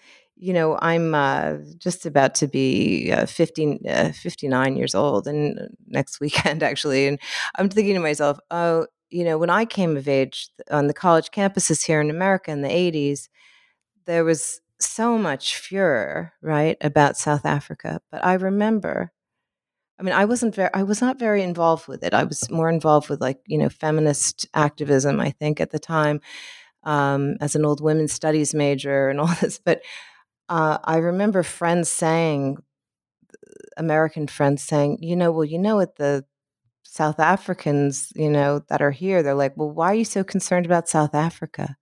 you 0.42 0.54
know, 0.54 0.78
I'm 0.82 1.14
uh, 1.14 1.58
just 1.78 2.08
about 2.08 2.34
to 2.36 2.48
be 2.48 3.12
uh, 3.12 3.28
15, 3.28 3.84
uh, 3.88 4.12
59 4.12 4.76
years 4.76 4.96
old 4.96 5.28
and 5.28 5.60
uh, 5.60 5.64
next 5.86 6.20
weekend 6.20 6.64
actually. 6.64 7.08
And 7.08 7.20
I'm 7.56 7.70
thinking 7.70 7.94
to 7.94 8.00
myself, 8.00 8.40
oh, 8.50 8.88
you 9.12 9.24
know, 9.24 9.38
when 9.38 9.52
I 9.52 9.66
came 9.66 9.96
of 9.96 10.08
age 10.08 10.50
on 10.72 10.88
the 10.88 10.96
college 10.96 11.30
campuses 11.30 11.86
here 11.86 12.02
in 12.02 12.10
America 12.10 12.50
in 12.50 12.64
the 12.64 12.70
80s, 12.70 13.30
there 14.06 14.24
was 14.24 14.62
so 14.80 15.16
much 15.16 15.58
furor, 15.58 16.34
right, 16.42 16.76
about 16.82 17.18
South 17.18 17.46
Africa. 17.46 18.02
But 18.12 18.26
I 18.26 18.34
remember 18.34 19.12
I 20.00 20.04
mean, 20.04 20.16
I 20.16 20.26
wasn't 20.26 20.56
very, 20.56 20.72
I 20.74 20.82
was 20.82 21.00
not 21.00 21.20
very 21.20 21.44
involved 21.44 21.88
with 21.88 22.04
it. 22.04 22.12
I 22.12 22.24
was 22.24 22.50
more 22.50 22.72
involved 22.72 23.08
with 23.08 23.22
like, 23.22 23.38
you 23.46 23.60
know, 23.60 23.70
feminist 23.70 24.48
activism, 24.56 25.20
I 25.20 25.30
think, 25.30 25.62
at 25.62 25.70
the 25.70 25.78
time, 25.78 26.22
um, 26.84 27.36
as 27.40 27.56
an 27.56 27.66
old 27.66 27.82
women's 27.82 28.12
studies 28.12 28.56
major 28.56 29.10
and 29.10 29.20
all 29.20 29.28
this. 29.42 29.60
But 29.64 29.84
uh, 30.52 30.78
I 30.84 30.98
remember 30.98 31.44
friends 31.44 31.90
saying, 31.90 32.58
American 33.78 34.28
friends 34.28 34.62
saying, 34.62 34.98
you 35.02 35.16
know, 35.16 35.32
well, 35.32 35.46
you 35.46 35.58
know 35.58 35.78
what 35.78 35.96
the 35.96 36.26
South 36.84 37.22
Africans, 37.22 38.12
you 38.18 38.30
know, 38.30 38.62
that 38.68 38.82
are 38.82 38.92
here, 38.92 39.24
they're 39.24 39.34
like, 39.34 39.56
well, 39.56 39.72
why 39.72 39.94
are 39.94 39.96
you 39.96 40.04
so 40.04 40.26
concerned 40.26 40.66
about 40.66 40.90
South 40.90 41.16
Africa? 41.16 41.78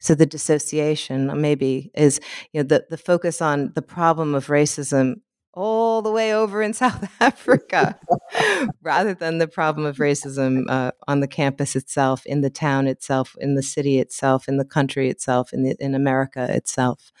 So 0.00 0.14
the 0.14 0.24
dissociation 0.24 1.38
maybe 1.38 1.90
is, 1.94 2.18
you 2.54 2.62
know, 2.62 2.66
the, 2.66 2.86
the 2.88 2.96
focus 2.96 3.42
on 3.42 3.72
the 3.74 3.82
problem 3.82 4.34
of 4.34 4.46
racism 4.46 5.16
all 5.52 6.00
the 6.00 6.10
way 6.10 6.32
over 6.32 6.62
in 6.62 6.72
South 6.84 7.10
Africa 7.20 8.00
rather 8.82 9.12
than 9.12 9.36
the 9.36 9.48
problem 9.48 9.84
of 9.84 9.98
racism 9.98 10.64
uh, 10.70 10.92
on 11.06 11.20
the 11.20 11.28
campus 11.28 11.76
itself, 11.76 12.24
in 12.24 12.40
the 12.40 12.48
town 12.48 12.86
itself, 12.86 13.36
in 13.38 13.54
the 13.54 13.62
city 13.62 13.98
itself, 13.98 14.48
in 14.48 14.56
the 14.56 14.64
country 14.64 15.10
itself, 15.10 15.52
in, 15.52 15.62
the, 15.62 15.76
in 15.78 15.94
America 15.94 16.46
itself. 16.50 17.12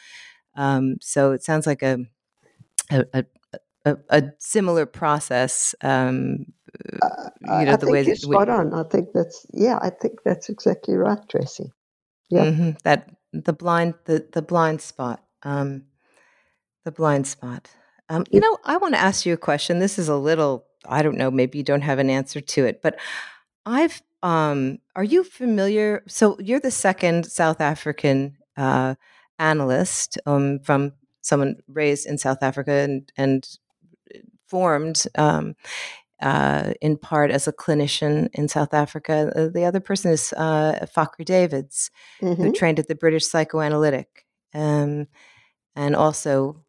Um, 0.58 0.96
so 1.00 1.32
it 1.32 1.42
sounds 1.42 1.66
like 1.66 1.82
a, 1.82 1.98
a, 2.90 3.24
a, 3.84 3.96
a 4.10 4.22
similar 4.38 4.86
process. 4.86 5.74
Um, 5.82 6.46
uh, 7.02 7.30
you 7.40 7.64
know, 7.66 7.72
I 7.72 7.76
the 7.76 7.90
way 7.90 8.02
you're 8.04 8.16
spot 8.16 8.48
we, 8.48 8.54
on. 8.54 8.74
I 8.74 8.82
think 8.82 9.08
that's 9.14 9.46
yeah. 9.52 9.78
I 9.80 9.90
think 9.90 10.18
that's 10.24 10.48
exactly 10.48 10.96
right, 10.96 11.18
Tracy. 11.28 11.72
Yeah, 12.28 12.44
mm-hmm, 12.46 12.70
that 12.84 13.10
the 13.32 13.52
blind 13.52 13.94
the 14.04 14.26
the 14.32 14.42
blind 14.42 14.82
spot. 14.82 15.22
Um, 15.42 15.84
the 16.84 16.92
blind 16.92 17.26
spot. 17.26 17.70
Um, 18.08 18.24
you 18.30 18.40
know, 18.40 18.56
I 18.64 18.78
want 18.78 18.94
to 18.94 19.00
ask 19.00 19.26
you 19.26 19.34
a 19.34 19.36
question. 19.36 19.78
This 19.78 19.98
is 19.98 20.08
a 20.08 20.16
little, 20.16 20.64
I 20.86 21.02
don't 21.02 21.18
know, 21.18 21.30
maybe 21.30 21.58
you 21.58 21.64
don't 21.64 21.82
have 21.82 21.98
an 21.98 22.08
answer 22.08 22.40
to 22.40 22.64
it, 22.64 22.80
but 22.82 22.98
I've, 23.66 24.00
um, 24.22 24.78
are 24.96 25.04
you 25.04 25.22
familiar? 25.22 26.02
So 26.08 26.38
you're 26.40 26.60
the 26.60 26.70
second 26.70 27.26
South 27.26 27.60
African 27.60 28.38
uh, 28.56 28.94
analyst 29.38 30.18
um, 30.26 30.58
from 30.60 30.92
someone 31.20 31.56
raised 31.68 32.06
in 32.06 32.18
South 32.18 32.42
Africa 32.42 32.72
and, 32.72 33.12
and 33.16 33.58
formed 34.46 35.04
um, 35.16 35.54
uh, 36.20 36.72
in 36.80 36.96
part 36.96 37.30
as 37.30 37.46
a 37.46 37.52
clinician 37.52 38.28
in 38.32 38.48
South 38.48 38.74
Africa. 38.74 39.32
Uh, 39.34 39.48
the 39.48 39.64
other 39.64 39.80
person 39.80 40.10
is 40.10 40.32
uh, 40.36 40.86
Fakhri 40.94 41.24
Davids, 41.24 41.90
mm-hmm. 42.20 42.42
who 42.42 42.52
trained 42.52 42.78
at 42.78 42.88
the 42.88 42.94
British 42.94 43.26
Psychoanalytic 43.26 44.26
um, 44.54 45.06
and 45.76 45.94
also 45.94 46.64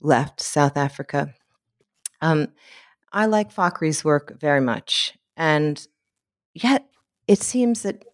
left 0.00 0.40
South 0.40 0.76
Africa. 0.76 1.34
Um, 2.20 2.48
I 3.12 3.26
like 3.26 3.52
Fakhri's 3.52 4.04
work 4.04 4.38
very 4.38 4.60
much, 4.60 5.16
and 5.36 5.84
yet 6.54 6.86
it 7.26 7.40
seems 7.40 7.82
that 7.82 8.04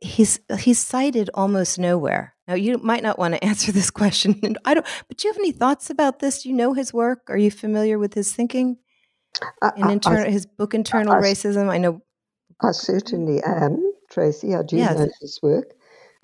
he's 0.00 0.40
he's 0.58 0.78
cited 0.78 1.30
almost 1.34 1.78
nowhere. 1.78 2.31
Now, 2.48 2.54
you 2.54 2.78
might 2.78 3.02
not 3.02 3.18
want 3.18 3.34
to 3.34 3.44
answer 3.44 3.72
this 3.72 3.90
question, 3.90 4.38
and 4.42 4.58
I 4.64 4.74
don't. 4.74 4.86
But 5.08 5.18
do 5.18 5.28
you 5.28 5.32
have 5.32 5.38
any 5.38 5.52
thoughts 5.52 5.90
about 5.90 6.18
this? 6.18 6.42
Do 6.42 6.48
you 6.48 6.54
know 6.54 6.72
his 6.72 6.92
work? 6.92 7.28
Are 7.28 7.36
you 7.36 7.50
familiar 7.50 7.98
with 7.98 8.14
his 8.14 8.32
thinking? 8.32 8.78
In 9.76 9.90
inter- 9.90 10.28
his 10.28 10.46
book, 10.46 10.74
Internal 10.74 11.14
I, 11.14 11.20
Racism. 11.20 11.70
I 11.70 11.78
know. 11.78 12.02
I 12.60 12.72
certainly 12.72 13.42
am, 13.42 13.92
Tracy. 14.10 14.54
I 14.54 14.62
do 14.62 14.76
yes. 14.76 14.98
know 14.98 15.08
his 15.20 15.40
work. 15.42 15.72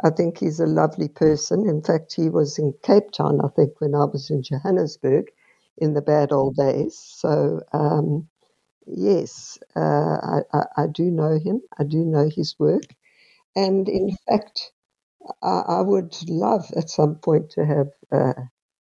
I 0.05 0.11
think 0.11 0.39
he's 0.39 0.61
a 0.61 0.67
lovely 0.67 1.09
person. 1.09 1.69
In 1.69 1.83
fact, 1.83 2.15
he 2.15 2.29
was 2.29 2.59
in 2.59 2.75
Cape 2.85 3.11
Town, 3.11 3.41
I 3.43 3.49
think, 3.49 3.81
when 3.81 3.95
I 3.95 4.05
was 4.05 4.31
in 4.31 4.43
Johannesburg 4.43 5.31
in 5.77 5.95
the 5.95 6.03
bad 6.03 6.33
old 6.33 6.57
days. 6.57 6.97
So, 6.97 7.61
um, 7.73 8.29
yes, 8.87 9.59
uh, 9.75 9.81
I, 9.81 10.41
I, 10.53 10.63
I, 10.77 10.87
do 10.87 11.05
know 11.05 11.39
him. 11.39 11.63
I 11.79 11.85
do 11.85 12.05
know 12.05 12.29
his 12.29 12.55
work. 12.59 12.85
And 13.57 13.89
in 13.89 14.17
fact, 14.29 14.73
I, 15.43 15.63
I 15.69 15.83
would 15.83 16.15
love 16.29 16.67
at 16.77 16.91
some 16.91 17.17
point 17.17 17.51
to 17.53 17.67
have 17.67 17.89
uh, 18.13 18.35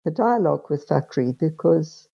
a 0.05 0.11
dialogue 0.11 0.65
with 0.69 0.87
Fakhri 0.87 1.37
because 1.37 2.07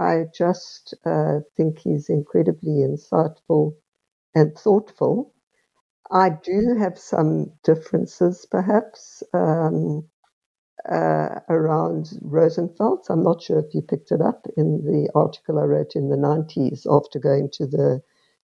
I 0.00 0.24
just 0.34 0.94
uh, 1.06 1.40
think 1.56 1.80
he's 1.80 2.10
incredibly 2.10 2.84
insightful 2.86 3.74
and 4.34 4.56
thoughtful. 4.58 5.34
I 6.10 6.30
do 6.30 6.76
have 6.78 6.98
some 6.98 7.52
differences, 7.64 8.46
perhaps, 8.50 9.22
um, 9.34 10.08
uh, 10.88 11.40
around 11.48 12.10
Rosenfeld. 12.22 13.06
I'm 13.10 13.24
not 13.24 13.42
sure 13.42 13.60
if 13.60 13.74
you 13.74 13.82
picked 13.82 14.12
it 14.12 14.20
up 14.22 14.46
in 14.56 14.84
the 14.84 15.10
article 15.14 15.58
I 15.58 15.64
wrote 15.64 15.96
in 15.96 16.10
the 16.10 16.16
90s 16.16 16.86
after 16.90 17.18
going 17.20 17.50
to 17.54 17.66
the 17.66 18.02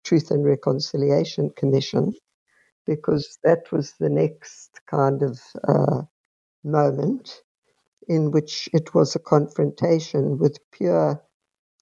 Truth 0.05 0.31
and 0.31 0.45
Reconciliation 0.45 1.51
Commission, 1.51 2.13
because 2.87 3.39
that 3.43 3.71
was 3.73 3.93
the 3.99 4.09
next 4.09 4.81
kind 4.89 5.23
of 5.23 5.39
uh, 5.67 6.03
moment 6.63 7.41
in 8.09 8.31
which 8.31 8.69
it 8.73 8.93
was 8.95 9.15
a 9.15 9.19
confrontation 9.19 10.39
with 10.39 10.59
pure 10.71 11.23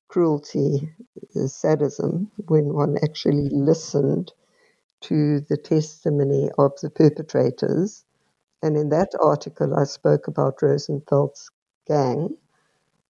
cruelty, 0.09 0.89
uh, 1.35 1.47
sadism, 1.47 2.31
when 2.47 2.73
one 2.73 2.97
actually 3.03 3.49
listened 3.51 4.33
to 5.01 5.41
the 5.49 5.57
testimony 5.57 6.49
of 6.57 6.73
the 6.81 6.89
perpetrators. 6.89 8.05
And 8.63 8.77
in 8.77 8.89
that 8.89 9.09
article, 9.21 9.75
I 9.75 9.85
spoke 9.85 10.27
about 10.27 10.59
Rosenfeld's 10.61 11.49
gang, 11.87 12.37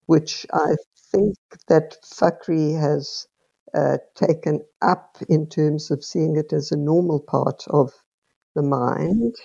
which 0.06 0.46
I 0.52 0.76
think 1.12 1.36
that 1.68 1.96
Fakhri 2.04 2.80
has 2.80 3.26
uh, 3.74 3.98
taken 4.14 4.64
up 4.82 5.18
in 5.28 5.48
terms 5.48 5.90
of 5.90 6.04
seeing 6.04 6.36
it 6.36 6.52
as 6.52 6.72
a 6.72 6.76
normal 6.76 7.20
part 7.20 7.64
of 7.68 7.92
the 8.54 8.62
mind. 8.62 9.36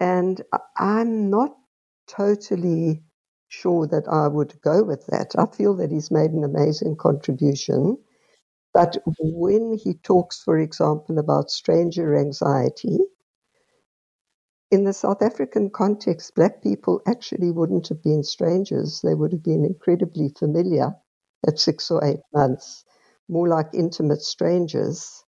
And 0.00 0.42
I'm 0.78 1.30
not 1.30 1.56
totally 2.08 3.04
sure 3.48 3.86
that 3.88 4.08
I 4.08 4.28
would 4.28 4.60
go 4.62 4.84
with 4.84 5.06
that. 5.08 5.32
I 5.38 5.46
feel 5.46 5.74
that 5.76 5.92
he's 5.92 6.10
made 6.10 6.32
an 6.32 6.44
amazing 6.44 6.96
contribution. 6.96 7.98
But 8.74 8.98
when 9.06 9.78
he 9.78 9.94
talks, 9.94 10.42
for 10.42 10.58
example, 10.58 11.18
about 11.18 11.50
stranger 11.50 12.16
anxiety, 12.16 12.98
in 14.70 14.84
the 14.84 14.92
South 14.92 15.22
African 15.22 15.70
context, 15.70 16.34
black 16.34 16.62
people 16.62 17.00
actually 17.06 17.50
wouldn't 17.52 17.88
have 17.88 18.02
been 18.02 18.22
strangers. 18.24 19.00
They 19.02 19.14
would 19.14 19.32
have 19.32 19.42
been 19.44 19.64
incredibly 19.64 20.30
familiar 20.38 20.94
at 21.46 21.58
six 21.58 21.90
or 21.90 22.04
eight 22.04 22.20
months, 22.34 22.84
more 23.30 23.48
like 23.48 23.68
intimate 23.74 24.22
strangers 24.22 25.24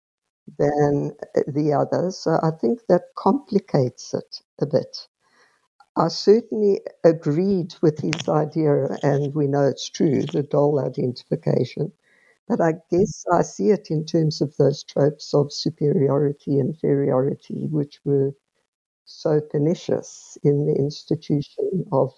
than 0.59 1.13
the 1.49 1.73
others. 1.73 2.19
So 2.19 2.39
I 2.43 2.51
think 2.61 2.81
that 2.89 3.15
complicates 3.17 4.15
it 4.15 4.43
a 4.61 4.67
bit. 4.67 5.09
I 5.97 6.09
certainly 6.09 6.81
agreed 7.05 7.75
with 7.83 7.99
his 8.01 8.29
idea, 8.29 8.97
and 9.03 9.35
we 9.35 9.47
know 9.47 9.67
it's 9.67 9.91
true, 9.91 10.23
the 10.23 10.43
doll 10.43 10.81
identification. 10.81 11.93
But 12.49 12.61
I 12.63 12.75
guess 12.91 13.25
I 13.33 13.43
see 13.43 13.71
it 13.71 13.91
in 13.91 14.05
terms 14.07 14.41
of 14.41 14.57
those 14.57 14.85
tropes 14.85 15.35
of 15.35 15.53
superiority, 15.53 16.61
inferiority, 16.61 17.67
which 17.69 18.01
were 18.05 18.35
so 19.07 19.41
pernicious 19.41 20.39
in 20.45 20.67
the 20.67 20.75
institution 20.77 21.87
of 21.93 22.13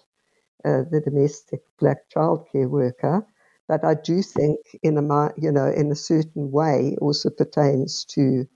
uh, 0.65 0.83
the 0.91 1.01
domestic 1.01 1.61
black 1.79 2.09
childcare 2.09 2.69
worker. 2.69 3.25
But 3.69 3.85
I 3.85 3.95
do 3.95 4.23
think, 4.23 4.59
in 4.83 4.97
a 4.99 5.03
you 5.37 5.53
know, 5.53 5.67
in 5.71 5.91
a 5.93 5.95
certain 5.97 6.51
way, 6.51 6.97
also 7.01 7.31
pertains 7.31 8.05
to 8.15 8.47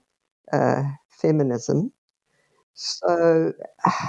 uh, 0.54 0.84
feminism. 1.10 1.94
So. 2.76 3.54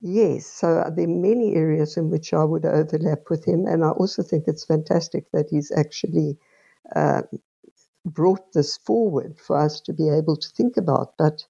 Yes, 0.00 0.46
so 0.46 0.84
there 0.94 1.06
are 1.06 1.08
many 1.08 1.56
areas 1.56 1.96
in 1.96 2.10
which 2.10 2.32
I 2.34 2.44
would 2.44 2.64
overlap 2.66 3.30
with 3.30 3.44
him, 3.44 3.66
and 3.66 3.84
I 3.84 3.90
also 3.90 4.22
think 4.22 4.44
it's 4.46 4.64
fantastic 4.64 5.26
that 5.32 5.50
he's 5.50 5.72
actually 5.72 6.38
uh, 6.96 7.22
brought 8.06 8.52
this 8.52 8.78
forward 8.78 9.38
for 9.40 9.56
us 9.58 9.80
to 9.82 9.92
be 9.92 10.08
able 10.08 10.36
to 10.36 10.48
think 10.50 10.76
about. 10.76 11.14
But 11.18 11.46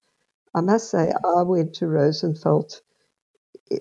I 0.55 0.61
must 0.61 0.91
say, 0.91 1.13
I 1.25 1.43
went 1.43 1.75
to 1.75 1.87
Rosenfeld 1.87 2.81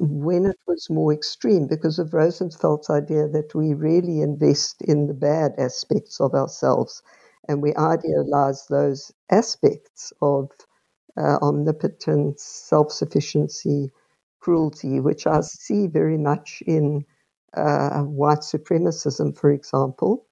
when 0.01 0.47
it 0.47 0.59
was 0.67 0.91
more 0.91 1.13
extreme 1.13 1.67
because 1.67 1.99
of 1.99 2.11
Rosenfeld's 2.15 2.91
idea 2.91 3.29
that 3.29 3.55
we 3.55 3.75
really 3.75 4.21
invest 4.21 4.83
in 4.83 5.07
the 5.07 5.15
bad 5.15 5.55
aspects 5.59 6.21
of 6.21 6.35
ourselves 6.35 7.03
and 7.49 7.63
we 7.63 7.75
idealize 7.77 8.67
those 8.69 9.13
aspects 9.31 10.13
of 10.23 10.51
uh, 11.17 11.39
omnipotence, 11.43 12.43
self 12.43 12.93
sufficiency 12.93 13.91
cruelty, 14.41 15.01
which 15.01 15.27
I 15.27 15.41
see 15.41 15.87
very 15.87 16.19
much 16.19 16.63
in 16.67 17.05
uh, 17.55 18.03
white 18.03 18.41
supremacism, 18.41 19.37
for 19.37 19.51
example, 19.51 20.27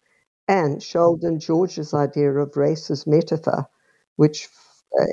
and 0.49 0.83
Sheldon 0.83 1.41
George's 1.41 1.95
idea 1.95 2.33
of 2.33 2.57
race 2.57 2.91
as 2.91 3.07
metaphor, 3.07 3.67
which 4.17 4.49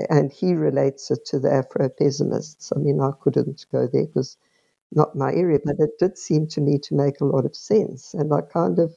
and 0.09 0.31
he 0.33 0.53
relates 0.55 1.11
it 1.11 1.25
to 1.27 1.39
the 1.39 1.51
Afro 1.53 1.89
pessimists. 1.89 2.71
I 2.75 2.79
mean, 2.79 2.99
I 3.01 3.11
couldn't 3.21 3.65
go 3.71 3.87
there 3.87 4.05
because 4.07 4.37
not 4.91 5.15
my 5.15 5.33
area, 5.33 5.59
but 5.63 5.77
it 5.79 5.91
did 5.99 6.17
seem 6.17 6.47
to 6.49 6.61
me 6.61 6.79
to 6.79 6.95
make 6.95 7.21
a 7.21 7.25
lot 7.25 7.45
of 7.45 7.55
sense. 7.55 8.13
And 8.13 8.33
I 8.33 8.41
kind 8.41 8.79
of 8.79 8.95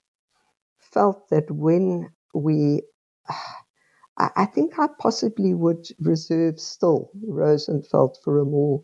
felt 0.79 1.29
that 1.31 1.51
when 1.51 2.11
we, 2.35 2.83
I 4.19 4.47
think 4.47 4.79
I 4.79 4.89
possibly 4.99 5.55
would 5.55 5.89
reserve 6.01 6.61
still 6.61 7.11
Rosenfeld 7.27 8.19
for 8.25 8.39
a 8.41 8.45
more 8.47 8.83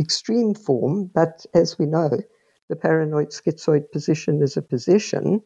extreme 0.00 0.54
form, 0.54 1.06
but 1.14 1.46
as 1.54 1.78
we 1.78 1.86
know, 1.86 2.10
the 2.68 2.76
paranoid 2.76 3.30
schizoid 3.30 3.90
position 3.92 4.42
is 4.42 4.56
a 4.56 4.62
position, 4.62 5.42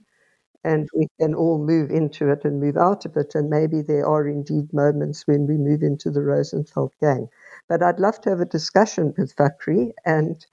and 0.64 0.88
we 0.94 1.06
can 1.18 1.34
all 1.34 1.58
move 1.58 1.90
into 1.90 2.30
it 2.30 2.44
and 2.44 2.60
move 2.60 2.76
out 2.76 3.04
of 3.06 3.16
it. 3.16 3.34
And 3.34 3.48
maybe 3.48 3.82
there 3.82 4.06
are 4.06 4.28
indeed 4.28 4.72
moments 4.72 5.26
when 5.26 5.46
we 5.46 5.56
move 5.56 5.82
into 5.82 6.10
the 6.10 6.22
Rosenfeld 6.22 6.92
gang. 7.00 7.28
But 7.68 7.82
I'd 7.82 8.00
love 8.00 8.20
to 8.22 8.30
have 8.30 8.40
a 8.40 8.46
discussion 8.46 9.14
with 9.16 9.34
Fakhri 9.36 9.92
and 10.04 10.44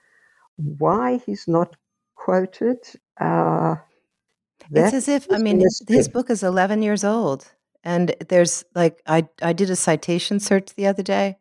why 0.56 1.18
he's 1.26 1.48
not 1.48 1.76
quoted. 2.16 2.78
Uh, 3.20 3.76
it's 4.72 4.94
as 4.94 5.08
if, 5.08 5.28
I 5.32 5.38
mean, 5.38 5.62
his 5.88 6.08
book 6.08 6.30
is 6.30 6.44
11 6.44 6.82
years 6.82 7.04
old. 7.04 7.52
And 7.84 8.16
there's 8.28 8.66
like, 8.76 9.02
I, 9.06 9.28
I 9.42 9.54
did 9.54 9.70
a 9.70 9.76
citation 9.76 10.40
search 10.40 10.74
the 10.76 10.88
other 10.88 11.04
day 11.04 11.38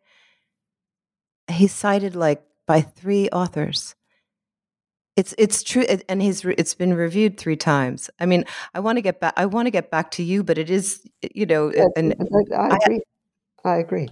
he's 1.51 1.73
cited 1.73 2.17
like 2.17 2.43
by 2.67 2.81
three 2.81 3.29
authors. 3.31 3.95
It's 5.17 5.35
it's 5.39 5.63
true, 5.63 5.83
and 6.09 6.21
he's 6.21 6.45
it's 6.45 6.75
been 6.75 6.93
reviewed 6.95 7.39
three 7.39 7.57
times. 7.57 8.11
I 8.21 8.27
mean, 8.27 8.45
I 8.75 8.81
want 8.81 8.99
to 8.99 9.03
get 9.03 9.19
back. 9.19 9.33
I 9.37 9.47
want 9.47 9.67
to 9.67 9.71
get 9.71 9.91
back 9.91 10.11
to 10.13 10.23
you, 10.23 10.45
but 10.45 10.59
it 10.59 10.69
is 10.69 11.03
you 11.35 11.47
know, 11.47 11.73
and 11.97 12.15
I 12.55 12.77
agree. 12.77 13.01
I, 13.65 13.71
I 13.71 13.77
agree. 13.79 14.09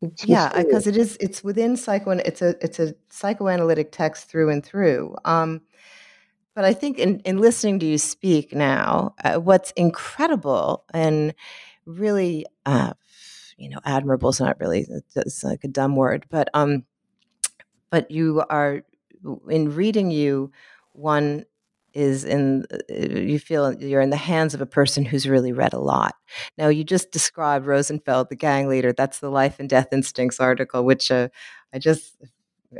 It's 0.00 0.24
yeah, 0.24 0.50
because 0.56 0.86
it 0.86 0.96
is. 0.96 1.18
It's 1.20 1.44
within 1.44 1.76
psycho. 1.76 2.12
It's 2.12 2.40
a 2.40 2.54
it's 2.64 2.78
a 2.78 2.94
psychoanalytic 3.10 3.92
text 3.92 4.30
through 4.30 4.50
and 4.50 4.64
through. 4.64 5.16
Um, 5.24 5.60
but 6.54 6.64
I 6.64 6.72
think 6.72 6.98
in 6.98 7.20
in 7.20 7.38
listening 7.38 7.78
to 7.80 7.86
you 7.86 7.98
speak 7.98 8.54
now, 8.54 9.14
uh, 9.22 9.36
what's 9.36 9.72
incredible 9.72 10.84
and 10.94 11.34
really 11.84 12.46
uh, 12.64 12.94
you 13.58 13.68
know, 13.68 13.80
admirable 13.84 14.30
is 14.30 14.40
not 14.40 14.58
really 14.60 14.86
it's 15.16 15.44
like 15.44 15.64
a 15.64 15.68
dumb 15.68 15.96
word, 15.96 16.24
but 16.30 16.48
um, 16.54 16.84
but 17.90 18.10
you 18.10 18.42
are 18.48 18.82
in 19.48 19.74
reading 19.74 20.10
you, 20.10 20.52
one 20.92 21.44
is 21.94 22.24
in 22.24 22.64
uh, 22.72 22.94
you 22.94 23.38
feel 23.38 23.72
you're 23.74 24.00
in 24.00 24.10
the 24.10 24.16
hands 24.16 24.54
of 24.54 24.60
a 24.60 24.66
person 24.66 25.04
who's 25.04 25.28
really 25.28 25.52
read 25.52 25.72
a 25.72 25.78
lot. 25.78 26.14
Now 26.56 26.68
you 26.68 26.84
just 26.84 27.10
described 27.10 27.66
Rosenfeld, 27.66 28.28
the 28.28 28.36
gang 28.36 28.68
leader. 28.68 28.92
That's 28.92 29.20
the 29.20 29.30
Life 29.30 29.58
and 29.58 29.68
Death 29.68 29.88
Instincts 29.92 30.38
article, 30.38 30.84
which 30.84 31.10
uh, 31.10 31.28
I 31.72 31.78
just 31.78 32.16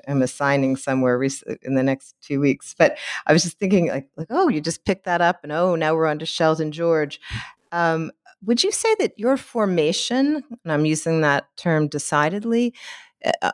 am 0.06 0.22
assigning 0.22 0.76
somewhere 0.76 1.22
in 1.62 1.74
the 1.74 1.82
next 1.82 2.14
two 2.20 2.40
weeks. 2.40 2.74
But 2.78 2.98
I 3.26 3.32
was 3.32 3.42
just 3.42 3.58
thinking, 3.58 3.88
like, 3.88 4.08
like, 4.16 4.28
oh, 4.30 4.48
you 4.48 4.60
just 4.60 4.84
picked 4.84 5.04
that 5.04 5.20
up, 5.20 5.40
and 5.42 5.52
oh, 5.52 5.74
now 5.74 5.94
we're 5.94 6.06
on 6.06 6.18
to 6.18 6.26
Sheldon 6.26 6.72
George. 6.72 7.20
Um, 7.72 8.10
would 8.44 8.62
you 8.62 8.70
say 8.70 8.94
that 9.00 9.18
your 9.18 9.36
formation, 9.36 10.44
and 10.64 10.72
I'm 10.72 10.86
using 10.86 11.22
that 11.22 11.48
term 11.56 11.88
decidedly, 11.88 12.72
uh, 12.72 13.07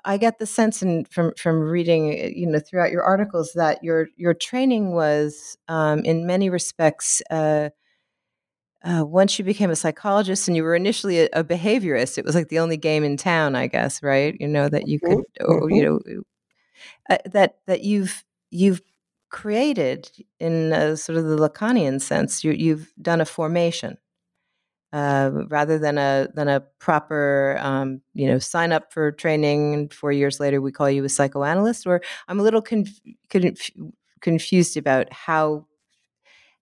I 0.04 0.18
get 0.18 0.38
the 0.38 0.46
sense 0.46 0.82
in, 0.82 1.06
from 1.06 1.32
from 1.38 1.60
reading, 1.60 2.12
eh, 2.12 2.32
you 2.34 2.46
know, 2.46 2.58
throughout 2.58 2.90
your 2.90 3.02
articles 3.02 3.52
that 3.54 3.82
your 3.82 4.08
your 4.16 4.34
training 4.34 4.94
was, 4.94 5.56
um, 5.68 6.00
in 6.00 6.26
many 6.26 6.50
respects, 6.50 7.22
uh, 7.30 7.70
uh, 8.82 9.04
once 9.06 9.38
you 9.38 9.44
became 9.44 9.70
a 9.70 9.76
psychologist 9.76 10.48
and 10.48 10.56
you 10.56 10.62
were 10.62 10.74
initially 10.74 11.20
a, 11.20 11.28
a, 11.32 11.42
behaviorist, 11.42 12.18
it 12.18 12.24
was 12.24 12.34
like 12.34 12.48
the 12.48 12.58
only 12.58 12.76
game 12.76 13.04
in 13.04 13.16
town, 13.16 13.56
I 13.56 13.66
guess, 13.66 14.02
right? 14.02 14.36
You 14.38 14.48
know 14.48 14.68
that 14.68 14.86
you 14.86 15.00
could, 15.00 15.18
mm-hmm. 15.40 15.44
oh, 15.46 15.68
you 15.68 15.82
know, 15.82 16.22
uh, 17.08 17.18
that 17.30 17.56
that 17.66 17.82
you've 17.82 18.22
you've 18.50 18.82
created 19.30 20.10
in 20.38 20.72
a, 20.72 20.96
sort 20.96 21.18
of 21.18 21.24
the 21.24 21.36
Lacanian 21.36 22.00
sense. 22.00 22.44
You, 22.44 22.52
you've 22.52 22.92
done 23.00 23.20
a 23.22 23.24
formation 23.24 23.96
uh, 24.94 25.30
rather 25.48 25.76
than 25.76 25.98
a 25.98 26.28
than 26.34 26.46
a 26.46 26.60
proper 26.78 27.58
um, 27.60 28.00
you 28.14 28.28
know 28.28 28.38
sign 28.38 28.70
up 28.70 28.92
for 28.92 29.10
training 29.10 29.74
and 29.74 29.92
four 29.92 30.12
years 30.12 30.38
later 30.38 30.60
we 30.60 30.70
call 30.70 30.88
you 30.88 31.04
a 31.04 31.08
psychoanalyst 31.08 31.84
or 31.84 32.00
i'm 32.28 32.38
a 32.38 32.42
little 32.42 32.62
conf- 32.62 33.00
conf- 33.28 33.70
confused 34.20 34.76
about 34.76 35.12
how 35.12 35.66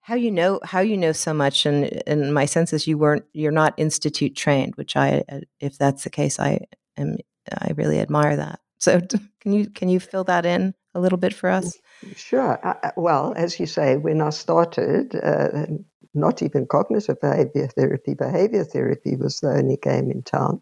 how 0.01 0.14
you 0.14 0.31
know 0.31 0.59
how 0.64 0.81
you 0.81 0.97
know 0.97 1.12
so 1.12 1.35
much 1.35 1.66
and 1.66 2.03
and 2.07 2.33
my 2.33 2.47
sense 2.47 2.73
is 2.73 2.87
you 2.87 2.97
weren't 2.97 3.25
you're 3.35 3.53
not 3.53 3.75
institute 3.77 4.35
trained 4.35 4.75
which 4.77 4.97
i 4.97 5.23
uh, 5.31 5.40
if 5.61 5.77
that's 5.77 6.03
the 6.03 6.11
case 6.11 6.40
i 6.40 6.59
am 6.97 7.18
i 7.61 7.73
really 7.77 8.01
admire 8.01 8.37
that. 8.37 8.61
So 8.79 9.01
can 9.40 9.53
you 9.53 9.68
can 9.68 9.90
you 9.90 10.01
fill 10.01 10.25
that 10.25 10.47
in 10.47 10.75
a 10.95 11.01
little 11.01 11.18
bit 11.18 11.35
for 11.35 11.51
us? 11.51 11.79
sure 12.16 12.59
uh, 12.66 12.90
well 12.97 13.35
as 13.37 13.61
you 13.61 13.66
say 13.66 13.97
when 13.97 14.21
i 14.21 14.31
started 14.31 15.15
uh, 15.15 15.67
not 16.15 16.42
even 16.42 16.67
cognitive 16.67 17.21
behavior 17.21 17.69
therapy. 17.69 18.15
Behavior 18.15 18.65
therapy 18.65 19.17
was 19.17 19.40
the 19.40 19.48
only 19.48 19.77
game 19.77 20.10
in 20.10 20.23
town. 20.23 20.60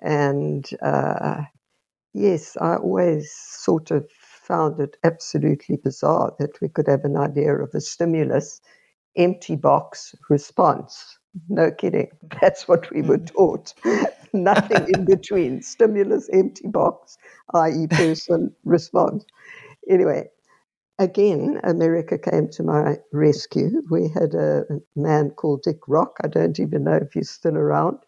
And 0.00 0.68
uh, 0.82 1.42
yes, 2.14 2.56
I 2.60 2.76
always 2.76 3.32
sort 3.32 3.90
of 3.90 4.08
found 4.10 4.80
it 4.80 4.96
absolutely 5.04 5.76
bizarre 5.76 6.34
that 6.38 6.60
we 6.60 6.68
could 6.68 6.88
have 6.88 7.04
an 7.04 7.16
idea 7.16 7.54
of 7.54 7.70
a 7.74 7.80
stimulus, 7.80 8.60
empty 9.16 9.56
box 9.56 10.14
response. 10.28 11.18
No 11.48 11.70
kidding. 11.70 12.08
That's 12.40 12.66
what 12.66 12.90
we 12.90 13.02
were 13.02 13.18
mm. 13.18 13.26
taught. 13.26 13.74
Nothing 14.32 14.86
in 14.94 15.04
between. 15.04 15.62
Stimulus, 15.62 16.28
empty 16.32 16.68
box, 16.68 17.18
i.e., 17.54 17.86
person, 17.88 18.52
response. 18.64 19.24
Anyway, 19.88 20.28
again, 21.00 21.58
America 21.64 22.18
came 22.18 22.48
to 22.50 22.62
my 22.62 22.98
rescue. 23.10 23.82
We 23.90 24.08
had 24.08 24.34
a 24.34 24.64
man 24.94 25.30
called 25.30 25.62
Dick 25.62 25.88
Rock. 25.88 26.18
I 26.22 26.28
don't 26.28 26.60
even 26.60 26.84
know 26.84 26.96
if 26.96 27.12
he's 27.14 27.30
still 27.30 27.56
around. 27.56 27.98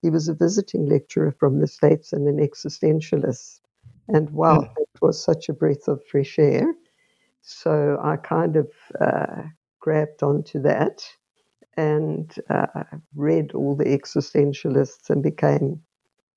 He 0.00 0.10
was 0.10 0.28
a 0.28 0.34
visiting 0.34 0.86
lecturer 0.86 1.36
from 1.38 1.60
the 1.60 1.66
States 1.66 2.12
and 2.12 2.26
an 2.26 2.38
existentialist. 2.38 3.60
And 4.08 4.30
wow, 4.30 4.60
mm. 4.60 4.72
it 4.78 4.88
was 5.02 5.22
such 5.22 5.48
a 5.48 5.52
breath 5.52 5.88
of 5.88 6.02
fresh 6.06 6.38
air. 6.38 6.74
So 7.42 8.00
I 8.02 8.16
kind 8.16 8.56
of 8.56 8.70
uh, 8.98 9.42
grabbed 9.78 10.22
onto 10.22 10.60
that 10.62 11.06
and 11.76 12.34
uh, 12.48 12.84
read 13.14 13.52
all 13.52 13.76
the 13.76 13.84
existentialists 13.84 15.10
and 15.10 15.22
became 15.22 15.82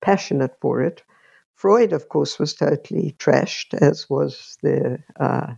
passionate 0.02 0.56
for 0.60 0.82
it. 0.82 1.02
Freud, 1.54 1.92
of 1.94 2.08
course, 2.10 2.38
was 2.38 2.54
totally 2.54 3.14
trashed, 3.18 3.72
as 3.74 4.10
was 4.10 4.58
the 4.62 4.98
uh, 5.18 5.54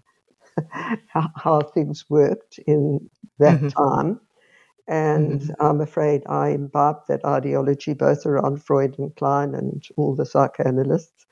how 1.06 1.60
things 1.60 2.04
worked 2.08 2.58
in 2.66 3.10
that 3.38 3.60
mm-hmm. 3.60 3.68
time. 3.68 4.20
And 4.86 5.40
mm-hmm. 5.40 5.52
I'm 5.60 5.80
afraid 5.80 6.24
I 6.26 6.50
imbibed 6.50 7.08
that 7.08 7.24
ideology 7.24 7.94
both 7.94 8.26
around 8.26 8.62
Freud 8.62 8.98
and 8.98 9.14
Klein 9.16 9.54
and 9.54 9.82
all 9.96 10.14
the 10.14 10.26
psychoanalysts. 10.26 11.26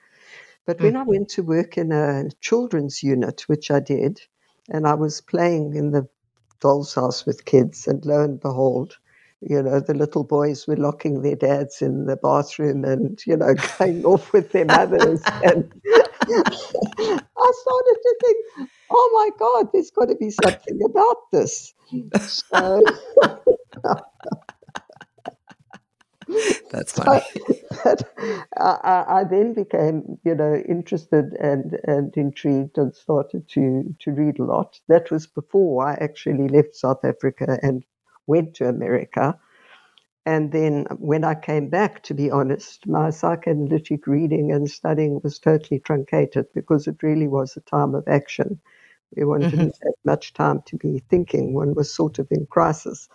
But 0.64 0.76
mm-hmm. 0.76 0.84
when 0.86 0.96
I 0.96 1.02
went 1.02 1.28
to 1.30 1.42
work 1.42 1.76
in 1.76 1.92
a 1.92 2.30
children's 2.40 3.02
unit, 3.02 3.42
which 3.48 3.70
I 3.70 3.80
did, 3.80 4.20
and 4.70 4.86
I 4.86 4.94
was 4.94 5.20
playing 5.20 5.74
in 5.74 5.90
the 5.90 6.08
doll's 6.60 6.94
house 6.94 7.26
with 7.26 7.44
kids, 7.44 7.86
and 7.86 8.04
lo 8.06 8.22
and 8.22 8.40
behold, 8.40 8.96
you 9.42 9.60
know, 9.60 9.80
the 9.80 9.94
little 9.94 10.22
boys 10.22 10.66
were 10.66 10.76
locking 10.76 11.22
their 11.22 11.34
dads 11.34 11.82
in 11.82 12.06
the 12.06 12.16
bathroom 12.16 12.84
and, 12.84 13.20
you 13.26 13.36
know, 13.36 13.54
going 13.78 14.04
off 14.04 14.32
with 14.32 14.52
their 14.52 14.64
mothers. 14.64 15.20
and 15.42 15.72
I 16.28 17.52
started 17.52 17.98
to 18.02 18.16
think, 18.20 18.70
oh 18.92 19.10
my 19.14 19.30
God, 19.38 19.70
there's 19.72 19.90
got 19.90 20.06
to 20.06 20.16
be 20.16 20.30
something 20.30 20.80
about 20.84 21.16
this. 21.32 21.74
So, 22.26 22.82
That's 26.70 26.92
funny. 26.92 27.22
So, 27.82 27.96
I, 28.58 29.04
I, 29.08 29.24
then 29.24 29.54
became, 29.54 30.18
you 30.24 30.34
know, 30.34 30.54
interested 30.68 31.34
and, 31.40 31.78
and 31.84 32.16
intrigued 32.16 32.78
and 32.78 32.94
started 32.94 33.48
to, 33.50 33.94
to 34.00 34.12
read 34.12 34.38
a 34.38 34.44
lot. 34.44 34.78
That 34.88 35.10
was 35.10 35.26
before 35.26 35.86
I 35.86 35.94
actually 35.94 36.48
left 36.48 36.76
South 36.76 37.04
Africa 37.04 37.58
and 37.62 37.84
went 38.26 38.54
to 38.56 38.68
America. 38.68 39.38
And 40.24 40.52
then 40.52 40.86
when 40.98 41.24
I 41.24 41.34
came 41.34 41.68
back, 41.68 42.04
to 42.04 42.14
be 42.14 42.30
honest, 42.30 42.86
my 42.86 43.10
psychoanalytic 43.10 44.06
reading 44.06 44.52
and 44.52 44.70
studying 44.70 45.20
was 45.24 45.38
totally 45.38 45.80
truncated 45.80 46.46
because 46.54 46.86
it 46.86 47.02
really 47.02 47.28
was 47.28 47.56
a 47.56 47.60
time 47.62 47.94
of 47.96 48.06
action. 48.06 48.60
One 49.16 49.40
mm-hmm. 49.40 49.50
didn't 49.50 49.78
have 49.82 49.94
much 50.04 50.32
time 50.34 50.62
to 50.66 50.76
be 50.76 51.02
thinking. 51.08 51.54
One 51.54 51.74
was 51.74 51.92
sort 51.92 52.18
of 52.18 52.28
in 52.30 52.46
crisis. 52.46 53.08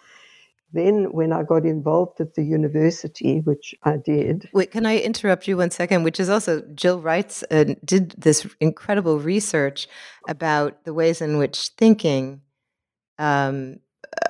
Then, 0.74 1.14
when 1.14 1.32
I 1.32 1.44
got 1.44 1.66
involved 1.66 2.20
at 2.20 2.36
the 2.36 2.44
university, 2.44 3.40
which 3.40 3.74
I 3.84 3.96
did. 3.98 4.50
Wait, 4.52 4.72
can 4.72 4.86
I 4.86 4.98
interrupt 4.98 5.48
you 5.48 5.56
one 5.58 5.72
second? 5.72 6.04
Which 6.04 6.20
is 6.20 6.30
also 6.30 6.62
Jill 6.76 7.00
writes 7.00 7.42
and 7.44 7.72
uh, 7.72 7.76
did 7.86 8.12
this 8.18 8.46
incredible 8.60 9.20
research 9.20 9.88
about 10.28 10.84
the 10.84 10.94
ways 10.94 11.22
in 11.22 11.38
which 11.38 11.70
thinking 11.78 12.42
um, 13.18 13.80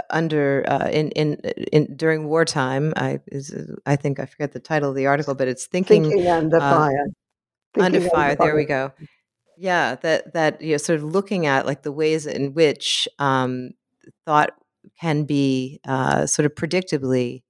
under 0.10 0.64
uh, 0.68 0.90
in, 0.90 1.12
in 1.12 1.36
in 1.72 1.96
during 1.96 2.28
wartime. 2.28 2.94
I 2.96 3.20
is 3.28 3.54
I 3.86 3.96
think 3.96 4.20
I 4.20 4.26
forget 4.26 4.54
the 4.54 4.60
title 4.60 4.90
of 4.92 4.96
the 4.96 5.08
article, 5.08 5.36
but 5.36 5.48
it's 5.48 5.66
thinking, 5.66 6.04
thinking 6.04 6.28
under 6.28 6.58
uh, 6.58 6.60
fire. 6.60 7.08
Thinking 7.74 7.96
under 7.96 8.10
fire. 8.10 8.32
Under 8.32 8.44
there 8.44 8.56
we 8.56 8.66
go. 8.66 8.92
Yeah, 9.58 9.96
that 9.96 10.34
that 10.34 10.62
you 10.62 10.74
know, 10.74 10.78
sort 10.78 11.00
of 11.00 11.04
looking 11.04 11.46
at 11.46 11.66
like 11.66 11.84
the 11.84 11.92
ways 11.92 12.26
in 12.26 12.54
which 12.54 13.08
um, 13.20 13.72
thought 14.26 14.52
can 15.00 15.24
be 15.24 15.80
uh, 15.88 16.26
sort 16.28 16.46
of 16.46 16.56
predictably 16.56 17.44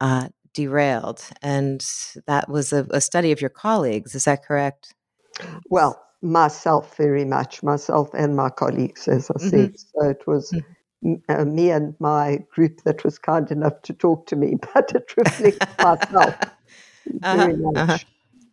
uh, 0.00 0.28
derailed, 0.52 1.22
and 1.42 1.86
that 2.26 2.48
was 2.48 2.72
a, 2.72 2.86
a 2.90 3.00
study 3.00 3.32
of 3.32 3.40
your 3.40 3.50
colleagues. 3.50 4.14
Is 4.14 4.24
that 4.24 4.44
correct? 4.44 4.94
Well, 5.70 6.02
myself 6.20 6.96
very 6.96 7.24
much, 7.24 7.62
myself 7.62 8.10
and 8.14 8.34
my 8.34 8.50
colleagues, 8.50 9.06
as 9.06 9.30
I 9.30 9.34
mm-hmm. 9.34 9.48
said. 9.48 9.78
So 9.78 10.10
it 10.10 10.26
was 10.26 10.50
mm-hmm 10.50 10.72
uh, 11.28 11.44
me 11.44 11.70
and 11.70 11.94
my 12.00 12.38
group 12.54 12.82
that 12.84 13.04
was 13.04 13.18
kind 13.18 13.50
enough 13.50 13.82
to 13.82 13.92
talk 13.92 14.26
to 14.26 14.36
me, 14.36 14.56
but 14.74 14.92
it 14.94 15.12
reflects 15.16 15.66
myself 15.78 16.34
uh-huh, 17.22 17.36
very 17.36 17.56
much. 17.56 17.76
Uh-huh. 17.76 17.98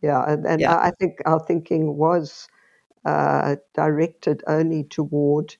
Yeah, 0.02 0.24
and, 0.28 0.46
and 0.46 0.62
yeah. 0.62 0.76
I 0.76 0.91
think 0.91 1.20
our 1.26 1.39
thinking 1.39 1.96
was 1.96 2.48
uh, 3.06 3.56
directed 3.74 4.43
only 4.47 4.84
toward 4.84 5.56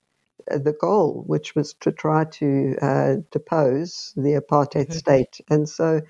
uh, 0.52 0.58
the 0.58 0.74
goal, 0.74 1.24
which 1.28 1.56
was 1.56 1.74
to 1.82 1.92
try 1.92 2.26
to 2.26 2.76
uh, 2.82 3.16
depose 3.32 4.14
the 4.16 4.34
apartheid 4.34 4.88
mm-hmm. 4.88 4.94
state. 4.94 5.42
And 5.50 5.68
so, 5.68 6.02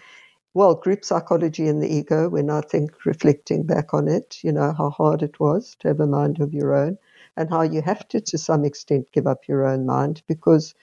well, 0.53 0.75
group 0.75 1.03
psychology 1.03 1.67
and 1.67 1.81
the 1.81 1.93
ego, 1.93 2.29
when 2.29 2.49
I 2.49 2.61
think 2.61 3.05
reflecting 3.05 3.63
back 3.63 3.93
on 3.93 4.07
it, 4.07 4.39
you 4.43 4.51
know, 4.51 4.73
how 4.77 4.89
hard 4.89 5.23
it 5.23 5.39
was 5.39 5.75
to 5.79 5.88
have 5.89 5.99
a 5.99 6.07
mind 6.07 6.39
of 6.39 6.53
your 6.53 6.75
own 6.75 6.97
and 7.36 7.49
how 7.49 7.63
you 7.63 7.81
have 7.81 8.07
to, 8.09 8.21
to 8.21 8.38
some 8.38 8.63
extent, 8.63 9.11
give 9.11 9.27
up 9.27 9.47
your 9.47 9.65
own 9.65 9.86
mind 9.86 10.21
because 10.27 10.75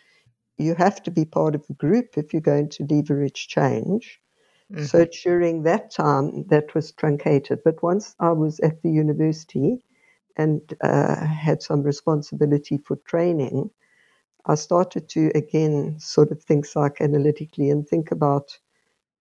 you 0.59 0.75
have 0.75 1.03
to 1.05 1.11
be 1.11 1.25
part 1.25 1.55
of 1.55 1.65
a 1.71 1.75
group 1.75 2.19
if 2.19 2.33
you're 2.33 2.43
going 2.43 2.69
to 2.69 2.87
leverage 2.91 3.49
change. 3.49 4.21
Mm-hmm. 4.73 4.85
So 4.85 5.07
during 5.07 5.63
that 5.63 5.91
time, 5.91 6.45
that 6.49 6.75
was 6.75 6.93
truncated. 6.93 7.61
But 7.65 7.83
once 7.83 8.15
I 8.21 8.31
was 8.31 8.61
at 8.61 8.83
the 8.83 8.91
university 8.91 9.85
and 10.41 10.61
uh, 10.83 11.27
had 11.27 11.63
some 11.63 11.83
responsibility 11.83 12.79
for 12.79 12.97
training, 13.13 13.71
I 14.47 14.55
started 14.55 15.09
to 15.11 15.31
again 15.35 15.97
sort 16.01 16.31
of 16.33 16.43
think 16.43 16.67
psychoanalytically 16.67 17.71
and 17.71 17.87
think 17.87 18.11
about 18.11 18.59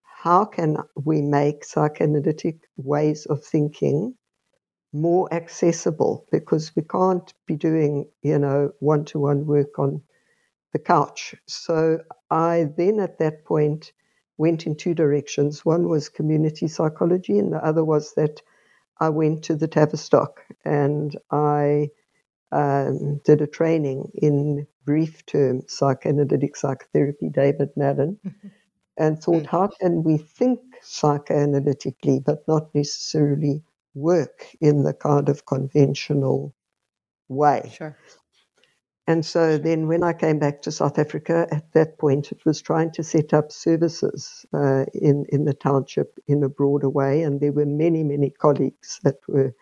how 0.04 0.46
can 0.46 0.78
we 0.96 1.22
make 1.22 1.66
psychoanalytic 1.66 2.58
ways 2.78 3.26
of 3.26 3.44
thinking 3.44 4.16
more 4.94 5.32
accessible 5.34 6.26
because 6.32 6.76
we 6.76 6.84
can't 6.84 7.34
be 7.46 7.56
doing, 7.56 8.06
you 8.22 8.40
know, 8.40 8.72
one 8.80 9.06
to 9.06 9.20
one 9.20 9.46
work 9.46 9.78
on 9.78 10.02
the 10.74 10.80
couch. 10.80 11.36
So 11.48 12.00
I 12.32 12.70
then 12.78 13.00
at 13.00 13.20
that 13.20 13.46
point 13.46 13.92
went 14.38 14.66
in 14.66 14.76
two 14.76 14.94
directions. 14.94 15.66
One 15.66 15.88
was 15.90 16.10
community 16.10 16.68
psychology, 16.68 17.38
and 17.40 17.54
the 17.54 17.64
other 17.64 17.84
was 17.84 18.14
that 18.16 18.42
I 19.00 19.10
went 19.10 19.44
to 19.46 19.56
the 19.56 19.68
Tavistock 19.68 20.42
and 20.66 21.18
I 21.32 21.90
um, 22.52 23.22
did 23.24 23.42
a 23.42 23.48
training 23.48 24.12
in 24.16 24.68
brief 24.86 25.26
term 25.26 25.62
psychoanalytic 25.68 26.56
psychotherapy, 26.56 27.30
David 27.30 27.70
Malan, 27.76 28.20
and 28.98 29.22
thought, 29.22 29.44
mm. 29.44 29.48
how 29.48 29.70
can 29.80 30.04
we 30.04 30.18
think 30.18 30.60
psychoanalytically 30.84 32.24
but 32.24 32.48
not 32.48 32.74
necessarily 32.74 33.64
work 33.94 34.48
in 34.62 34.84
the 34.84 34.94
kind 34.94 35.30
of 35.30 35.46
conventional 35.46 36.54
way. 37.28 37.72
Sure. 37.76 37.98
And 39.10 39.26
so 39.26 39.58
then 39.58 39.90
when 39.90 40.04
I 40.04 40.14
came 40.14 40.40
back 40.40 40.62
to 40.64 40.72
South 40.72 41.00
Africa, 41.00 41.48
at 41.52 41.74
that 41.74 42.00
point, 42.00 42.32
it 42.32 42.46
was 42.46 42.62
trying 42.62 42.92
to 42.94 43.04
set 43.04 43.34
up 43.34 43.52
services 43.52 44.46
uh, 44.54 44.86
in, 44.94 45.26
in 45.32 45.46
the 45.46 45.56
township 45.56 46.20
in 46.28 46.44
a 46.44 46.50
broader 46.50 46.90
way. 46.90 47.24
And 47.24 47.42
there 47.42 47.54
were 47.54 47.66
many, 47.66 48.04
many 48.04 48.32
colleagues 48.32 49.02
that 49.04 49.18
were 49.28 49.56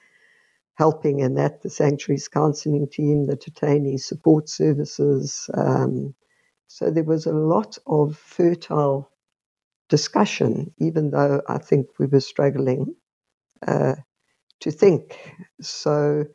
helping 0.76 1.20
in 1.22 1.36
that 1.36 1.64
the 1.64 1.70
sanctuaries 1.72 2.28
counseling 2.28 2.90
team, 2.90 3.28
the 3.28 3.38
detainee 3.38 4.00
support 4.02 4.50
services. 4.50 5.50
Um, 5.56 6.16
so 6.68 6.92
there 6.92 7.06
was 7.06 7.28
a 7.28 7.34
lot 7.34 7.78
of 7.88 8.18
fertile 8.18 9.12
discussion, 9.90 10.74
even 10.80 11.12
though 11.12 11.42
I 11.48 11.60
think 11.60 11.88
we 12.00 12.08
were 12.08 12.22
struggling 12.22 12.96
uh, 13.68 13.96
to 14.62 14.72
think. 14.72 15.20
So, 15.62 16.26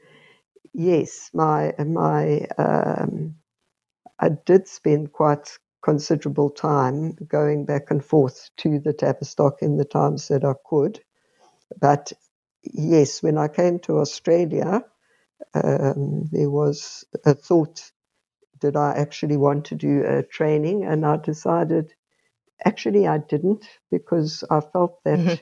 yes, 0.74 1.30
my 1.34 1.74
my 1.78 2.46
um, 2.58 3.36
I 4.20 4.30
did 4.30 4.68
spend 4.68 5.12
quite 5.12 5.58
considerable 5.84 6.50
time 6.50 7.12
going 7.28 7.66
back 7.66 7.90
and 7.90 8.04
forth 8.04 8.50
to 8.58 8.78
the 8.80 8.92
Tavistock 8.92 9.62
in 9.62 9.76
the 9.78 9.84
times 9.86 10.28
that 10.28 10.44
I 10.44 10.54
could. 10.68 11.00
But 11.80 12.12
yes, 12.64 13.22
when 13.22 13.38
I 13.38 13.48
came 13.48 13.80
to 13.80 13.98
Australia, 14.00 14.84
um, 15.54 16.28
there 16.32 16.50
was 16.50 17.04
a 17.26 17.34
thought 17.34 17.90
did 18.60 18.76
I 18.76 18.94
actually 18.94 19.36
want 19.38 19.66
to 19.66 19.76
do 19.76 20.04
a 20.06 20.22
training, 20.22 20.84
and 20.84 21.06
I 21.06 21.16
decided 21.18 21.94
actually 22.64 23.08
I 23.08 23.18
didn't 23.18 23.66
because 23.90 24.44
I 24.50 24.60
felt 24.60 25.02
that. 25.04 25.18
Mm-hmm 25.18 25.34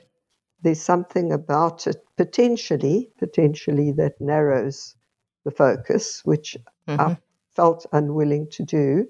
there's 0.63 0.81
something 0.81 1.31
about 1.33 1.87
it 1.87 1.97
potentially, 2.17 3.11
potentially 3.19 3.93
that 3.93 4.19
narrows 4.21 4.95
the 5.43 5.51
focus, 5.51 6.21
which 6.23 6.57
mm-hmm. 6.87 7.01
I 7.01 7.17
felt 7.55 7.85
unwilling 7.91 8.47
to 8.51 8.63
do. 8.63 9.07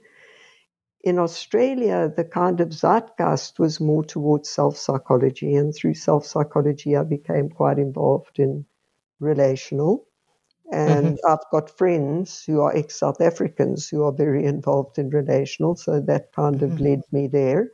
In 1.03 1.17
Australia, 1.17 2.11
the 2.15 2.23
kind 2.23 2.61
of 2.61 2.69
zeitgeist 2.69 3.59
was 3.59 3.79
more 3.79 4.03
towards 4.03 4.49
self 4.49 4.77
psychology, 4.77 5.55
and 5.55 5.73
through 5.73 5.95
self 5.95 6.25
psychology, 6.25 6.95
I 6.95 7.03
became 7.03 7.49
quite 7.49 7.79
involved 7.79 8.39
in 8.39 8.65
relational. 9.19 10.05
And 10.71 11.17
mm-hmm. 11.17 11.31
I've 11.31 11.49
got 11.51 11.77
friends 11.77 12.45
who 12.45 12.61
are 12.61 12.75
ex 12.75 12.95
South 12.95 13.19
Africans 13.19 13.89
who 13.89 14.03
are 14.03 14.13
very 14.13 14.45
involved 14.45 14.99
in 14.99 15.09
relational, 15.09 15.75
so 15.75 15.99
that 16.01 16.31
kind 16.33 16.61
of 16.63 16.71
mm-hmm. 16.71 16.83
led 16.83 17.01
me 17.11 17.27
there. 17.27 17.71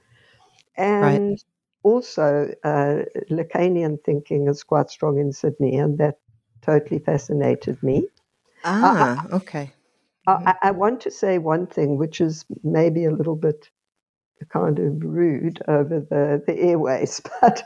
And 0.76 1.32
right 1.32 1.43
also, 1.88 2.53
uh, 2.64 3.03
Lacanian 3.30 4.03
thinking 4.03 4.47
is 4.47 4.64
quite 4.64 4.89
strong 4.89 5.20
in 5.20 5.32
Sydney, 5.32 5.78
and 5.78 5.97
that 5.99 6.20
totally 6.62 6.99
fascinated 6.99 7.82
me. 7.82 8.08
Ah, 8.64 9.26
uh, 9.32 9.36
okay. 9.36 9.72
I, 10.28 10.55
I, 10.62 10.72
want 10.72 10.99
to 11.01 11.12
say 11.12 11.38
one 11.38 11.68
thing, 11.68 11.97
which 11.97 12.20
is 12.20 12.43
maybe 12.62 13.05
a 13.05 13.12
little 13.12 13.38
bit 13.38 13.70
kind 14.49 14.78
of 14.78 15.01
rude 15.01 15.62
over 15.68 15.99
the, 15.99 16.43
the 16.45 16.60
airways, 16.60 17.22
but 17.41 17.64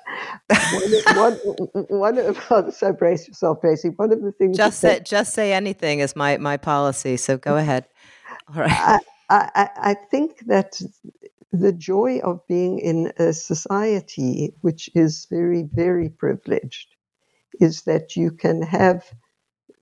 one, 1.16 1.34
one, 1.74 1.86
one 1.90 2.18
of 2.18 2.40
oh, 2.50 2.70
so 2.72 2.94
brace 2.94 3.28
yourself, 3.28 3.62
Tracy. 3.62 3.90
One 3.90 4.12
of 4.12 4.22
the 4.22 4.32
things 4.32 4.58
just 4.58 4.80
say 4.80 4.96
that, 4.96 5.06
just 5.06 5.34
say 5.34 5.54
anything 5.54 6.00
is 6.00 6.16
my 6.16 6.38
my 6.38 6.58
policy. 6.58 7.18
So 7.18 7.38
go 7.38 7.58
ahead. 7.58 7.86
All 8.48 8.62
right. 8.62 9.00
I, 9.30 9.50
I, 9.56 9.70
I 9.78 9.94
think 9.94 10.46
that 10.48 10.82
the 11.52 11.74
joy 11.74 12.20
of 12.24 12.46
being 12.48 12.80
in 12.80 13.12
a 13.18 13.34
society 13.34 14.54
which 14.62 14.90
is 14.96 15.28
very 15.30 15.64
very 15.74 16.10
privileged 16.10 16.96
is 17.60 17.84
that 17.84 18.16
you 18.16 18.32
can 18.32 18.62
have 18.62 19.04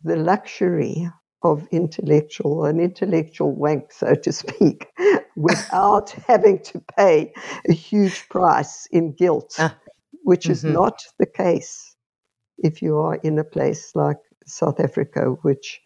the 0.04 0.16
luxury 0.16 1.10
of 1.42 1.68
intellectual, 1.72 2.66
an 2.66 2.80
intellectual 2.80 3.56
wank, 3.56 3.92
so 3.92 4.14
to 4.14 4.32
speak, 4.32 4.88
without 5.36 6.12
having 6.28 6.60
to 6.64 6.84
pay 6.98 7.34
a 7.68 7.74
huge 7.74 8.28
price 8.30 8.88
in 8.92 9.14
guilt, 9.14 9.56
ah. 9.58 9.76
which 10.24 10.44
mm-hmm. 10.44 10.52
is 10.52 10.64
not 10.64 11.06
the 11.18 11.26
case 11.26 11.96
if 12.58 12.82
you 12.82 12.98
are 12.98 13.16
in 13.16 13.40
a 13.40 13.44
place 13.44 13.96
like 13.96 14.18
South 14.46 14.80
Africa, 14.80 15.38
which 15.44 15.82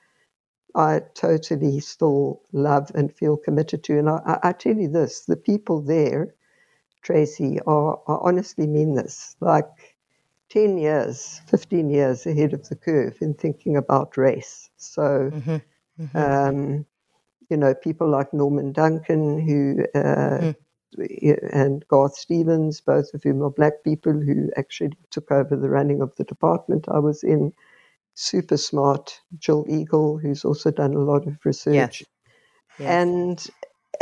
I 0.76 1.02
totally 1.14 1.80
still 1.82 2.42
love 2.52 2.92
and 2.96 3.14
feel 3.14 3.38
committed 3.38 3.84
to. 3.84 4.00
And 4.00 4.10
I, 4.10 4.40
I 4.42 4.52
tell 4.54 4.76
you 4.76 4.90
this 4.90 5.26
the 5.26 5.38
people 5.38 5.82
there, 5.82 6.34
Tracy, 7.04 7.60
are, 7.68 8.00
are 8.08 8.22
honestly 8.24 8.66
mean 8.66 8.96
this. 8.96 9.36
Like, 9.40 9.93
10 10.54 10.78
years, 10.78 11.42
15 11.48 11.90
years 11.90 12.28
ahead 12.28 12.54
of 12.54 12.70
the 12.70 12.76
curve 12.76 13.18
in 13.22 13.34
thinking 13.34 13.76
about 13.76 14.16
race. 14.18 14.70
So, 14.78 15.32
mm-hmm. 15.34 15.58
Mm-hmm. 16.00 16.18
Um, 16.18 16.86
you 17.50 17.58
know, 17.58 17.74
people 17.74 18.08
like 18.08 18.32
Norman 18.34 18.72
Duncan, 18.72 19.40
who 19.40 19.84
uh, 19.96 20.54
mm. 21.00 21.54
and 21.54 21.88
Garth 21.88 22.16
Stevens, 22.16 22.82
both 22.82 23.12
of 23.16 23.24
whom 23.24 23.42
are 23.42 23.50
black 23.50 23.84
people 23.84 24.14
who 24.14 24.52
actually 24.56 24.94
took 25.10 25.32
over 25.32 25.56
the 25.56 25.70
running 25.70 26.02
of 26.02 26.16
the 26.18 26.24
department 26.24 26.86
I 26.88 27.00
was 27.00 27.24
in. 27.24 27.52
Super 28.14 28.58
smart, 28.58 29.20
Jill 29.40 29.66
Eagle, 29.68 30.20
who's 30.20 30.46
also 30.46 30.70
done 30.70 30.94
a 30.94 31.00
lot 31.00 31.26
of 31.26 31.36
research. 31.44 31.74
Yes. 31.74 32.04
Yes. 32.78 32.90
And, 32.90 33.48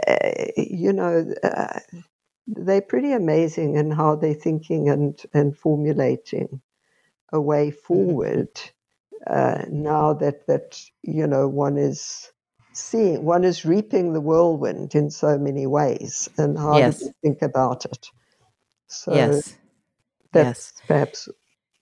uh, 0.05 0.51
you 0.57 0.91
know, 0.91 1.33
uh, 1.43 1.79
they're 2.47 2.81
pretty 2.81 3.11
amazing 3.13 3.75
in 3.75 3.91
how 3.91 4.15
they're 4.15 4.33
thinking 4.33 4.89
and, 4.89 5.21
and 5.33 5.57
formulating 5.57 6.61
a 7.31 7.39
way 7.39 7.69
mm-hmm. 7.69 7.79
forward 7.79 8.49
uh, 9.27 9.63
now 9.69 10.13
that, 10.13 10.47
that, 10.47 10.81
you 11.03 11.27
know, 11.27 11.47
one 11.47 11.77
is 11.77 12.31
seeing, 12.73 13.23
one 13.23 13.43
is 13.43 13.65
reaping 13.65 14.13
the 14.13 14.21
whirlwind 14.21 14.95
in 14.95 15.11
so 15.11 15.37
many 15.37 15.67
ways. 15.67 16.29
And 16.37 16.57
how 16.57 16.77
yes. 16.77 16.99
do 16.99 17.05
you 17.05 17.13
think 17.21 17.41
about 17.41 17.85
it? 17.85 18.07
So 18.87 19.13
yes. 19.13 19.55
that's 20.33 20.73
yes. 20.75 20.81
perhaps 20.87 21.29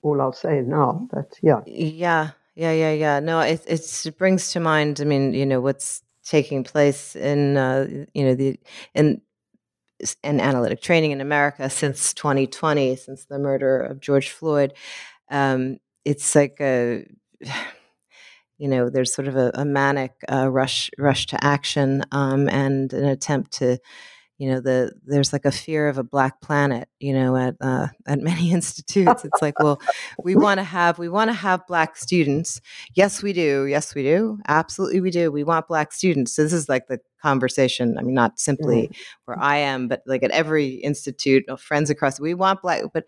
all 0.02 0.22
I'll 0.22 0.34
say 0.34 0.62
now, 0.62 1.08
but 1.12 1.38
yeah. 1.42 1.62
Yeah, 1.66 2.32
yeah, 2.56 2.72
yeah, 2.72 2.92
yeah. 2.92 3.20
No, 3.20 3.40
it, 3.40 3.64
it 3.68 4.18
brings 4.18 4.52
to 4.52 4.60
mind, 4.60 5.00
I 5.02 5.06
mean, 5.06 5.34
you 5.34 5.46
know, 5.46 5.62
what's 5.62 6.04
taking 6.24 6.64
place 6.64 7.16
in, 7.16 7.58
uh, 7.58 7.88
you 8.14 8.26
know, 8.26 8.36
the, 8.36 8.60
in, 8.94 9.22
and 10.24 10.42
analytic 10.42 10.82
training 10.82 11.12
in 11.12 11.22
America 11.22 11.70
since 11.70 12.14
2020, 12.14 12.96
since 12.96 13.26
the 13.26 13.40
murder 13.40 13.80
of 13.80 14.00
George 14.00 14.30
Floyd. 14.30 14.74
Um, 15.30 15.78
it's 16.06 16.36
like 16.36 16.58
a, 16.62 17.06
you 18.58 18.68
know, 18.68 18.90
there's 18.90 19.14
sort 19.14 19.28
of 19.28 19.36
a, 19.36 19.52
a 19.54 19.66
manic 19.66 20.14
uh, 20.32 20.50
rush 20.50 20.90
rush 20.98 21.28
to 21.28 21.44
action 21.44 22.04
um, 22.12 22.50
and 22.50 22.92
an 22.94 23.06
attempt 23.06 23.52
to 23.54 23.78
you 24.40 24.50
know 24.50 24.62
the 24.62 24.94
there's 25.06 25.34
like 25.34 25.46
a 25.46 25.52
fear 25.52 25.90
of 25.90 25.98
a 25.98 26.04
black 26.04 26.42
planet 26.42 26.88
you 27.00 27.14
know 27.14 27.36
at 27.36 27.56
uh, 27.62 27.88
at 28.08 28.20
many 28.20 28.52
institutes. 28.52 29.26
It's 29.26 29.42
like 29.42 29.60
well 29.60 29.80
we 30.24 30.36
want 30.46 30.60
to 30.60 30.64
have 30.64 30.98
we 30.98 31.10
want 31.10 31.30
to 31.30 31.34
have 31.34 31.68
black 31.68 31.98
students. 31.98 32.62
Yes 32.96 33.22
we 33.22 33.34
do. 33.34 33.66
Yes 33.66 33.94
we 33.94 34.04
do. 34.04 34.40
Absolutely 34.48 35.02
we 35.02 35.12
do. 35.12 35.32
We 35.32 35.44
want 35.44 35.68
black 35.68 35.92
students. 35.92 36.32
So 36.32 36.44
this 36.44 36.54
is 36.54 36.70
like 36.70 36.88
the 36.88 37.00
conversation. 37.22 37.98
I 37.98 38.02
mean 38.02 38.16
not 38.16 38.40
simply 38.40 38.88
mm. 38.88 38.98
where 39.26 39.38
i 39.40 39.58
am 39.58 39.88
but 39.88 40.02
like 40.06 40.24
at 40.24 40.32
every 40.32 40.68
institute 40.76 41.44
you 41.48 41.58
friends 41.58 41.90
across 41.90 42.20
we 42.20 42.34
want 42.34 42.62
black 42.62 42.84
but 42.94 43.06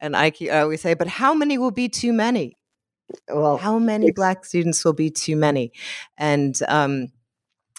and 0.00 0.16
i, 0.16 0.32
I 0.50 0.60
always 0.60 0.80
say 0.80 0.94
but 0.94 1.08
how 1.08 1.34
many 1.34 1.58
will 1.58 1.70
be 1.70 1.88
too 1.88 2.12
many? 2.12 2.56
Well 3.28 3.56
how 3.56 3.78
many 3.78 4.10
black 4.10 4.44
students 4.44 4.84
will 4.84 4.92
be 4.92 5.10
too 5.10 5.36
many? 5.36 5.72
And 6.18 6.54
um 6.68 7.08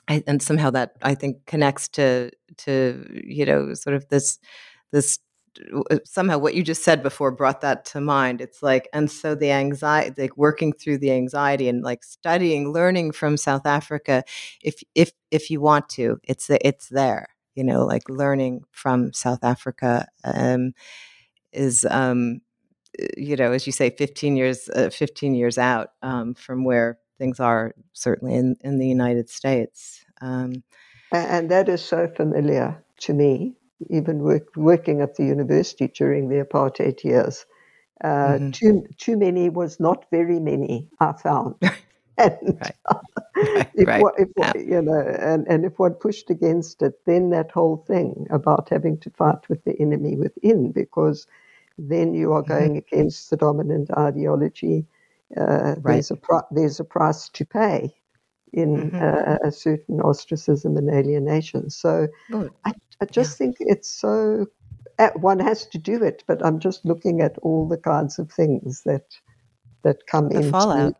I, 0.07 0.23
and 0.27 0.41
somehow 0.41 0.69
that 0.71 0.93
I 1.01 1.15
think 1.15 1.45
connects 1.47 1.87
to 1.89 2.31
to 2.57 3.21
you 3.25 3.45
know 3.45 3.73
sort 3.73 3.95
of 3.95 4.07
this 4.09 4.39
this 4.91 5.19
uh, 5.91 5.97
somehow 6.05 6.37
what 6.37 6.53
you 6.55 6.63
just 6.63 6.83
said 6.83 7.01
before 7.03 7.31
brought 7.31 7.61
that 7.61 7.85
to 7.85 8.01
mind. 8.01 8.41
It's 8.41 8.61
like 8.61 8.87
and 8.93 9.09
so 9.09 9.35
the 9.35 9.51
anxiety 9.51 10.21
like 10.23 10.37
working 10.37 10.73
through 10.73 10.99
the 10.99 11.11
anxiety 11.11 11.67
and 11.69 11.83
like 11.83 12.03
studying 12.03 12.71
learning 12.71 13.11
from 13.11 13.37
south 13.37 13.65
africa 13.65 14.23
if 14.61 14.83
if 14.95 15.11
if 15.31 15.49
you 15.51 15.61
want 15.61 15.89
to 15.89 16.19
it's 16.23 16.49
it's 16.49 16.89
there 16.89 17.27
you 17.55 17.63
know 17.63 17.85
like 17.85 18.09
learning 18.09 18.61
from 18.71 19.13
south 19.13 19.43
africa 19.43 20.07
um 20.25 20.73
is 21.53 21.85
um 21.89 22.41
you 23.17 23.35
know 23.35 23.51
as 23.51 23.65
you 23.67 23.73
say 23.73 23.89
15 23.89 24.35
years 24.37 24.69
uh, 24.69 24.89
15 24.89 25.35
years 25.35 25.57
out 25.57 25.89
um 26.01 26.33
from 26.33 26.63
where 26.63 26.97
things 27.17 27.39
are 27.39 27.73
certainly 27.93 28.35
in, 28.35 28.55
in 28.61 28.79
the 28.79 28.87
United 28.87 29.29
States. 29.29 30.03
Um, 30.21 30.63
and 31.11 31.49
that 31.51 31.69
is 31.69 31.83
so 31.83 32.07
familiar 32.07 32.83
to 33.01 33.13
me, 33.13 33.55
even 33.89 34.19
work, 34.19 34.47
working 34.55 35.01
at 35.01 35.15
the 35.15 35.25
university 35.25 35.87
during 35.87 36.29
the 36.29 36.43
apartheid 36.43 37.03
years. 37.03 37.45
Uh, 38.03 38.07
mm-hmm. 38.07 38.51
Too 38.51 38.87
too 38.97 39.17
many 39.17 39.49
was 39.49 39.79
not 39.79 40.05
very 40.11 40.39
many. 40.39 40.89
I 40.99 41.13
found. 41.13 41.55
and 42.17 42.57
right. 42.61 42.75
right, 43.35 43.69
if, 43.75 43.87
right. 43.87 44.03
if 44.17 44.29
yeah. 44.37 44.53
you 44.55 44.81
know, 44.81 44.99
and, 44.99 45.45
and 45.47 45.65
if 45.65 45.77
one 45.77 45.93
pushed 45.93 46.29
against 46.29 46.81
it, 46.81 46.93
then 47.05 47.29
that 47.31 47.51
whole 47.51 47.83
thing 47.87 48.25
about 48.29 48.69
having 48.69 48.97
to 48.99 49.09
fight 49.09 49.49
with 49.49 49.63
the 49.65 49.75
enemy 49.81 50.15
within, 50.15 50.71
because 50.71 51.27
then 51.77 52.13
you 52.13 52.31
are 52.31 52.41
mm-hmm. 52.41 52.53
going 52.53 52.69
mm-hmm. 52.75 52.95
against 52.95 53.29
the 53.29 53.37
dominant 53.37 53.91
ideology 53.97 54.85
uh, 55.37 55.75
right. 55.79 55.93
there's 55.93 56.11
a 56.11 56.15
pro- 56.15 56.47
there's 56.51 56.79
a 56.79 56.83
price 56.83 57.29
to 57.29 57.45
pay 57.45 57.93
in 58.53 58.91
mm-hmm. 58.91 58.95
uh, 58.95 59.47
a 59.47 59.51
certain 59.51 59.99
ostracism 60.01 60.77
and 60.77 60.89
alienation. 60.89 61.69
So 61.69 62.07
I, 62.33 62.73
I, 63.01 63.05
just 63.05 63.31
yeah. 63.31 63.45
think 63.45 63.57
it's 63.59 63.89
so 63.89 64.47
uh, 64.97 65.09
one 65.15 65.39
has 65.39 65.65
to 65.67 65.77
do 65.77 66.01
it, 66.03 66.23
but 66.27 66.45
I'm 66.45 66.59
just 66.59 66.85
looking 66.85 67.21
at 67.21 67.37
all 67.39 67.67
the 67.67 67.77
kinds 67.77 68.19
of 68.19 68.31
things 68.31 68.83
that 68.85 69.15
that 69.83 70.07
come 70.07 70.29
the 70.29 70.37
into 70.37 70.51
fallout. 70.51 70.95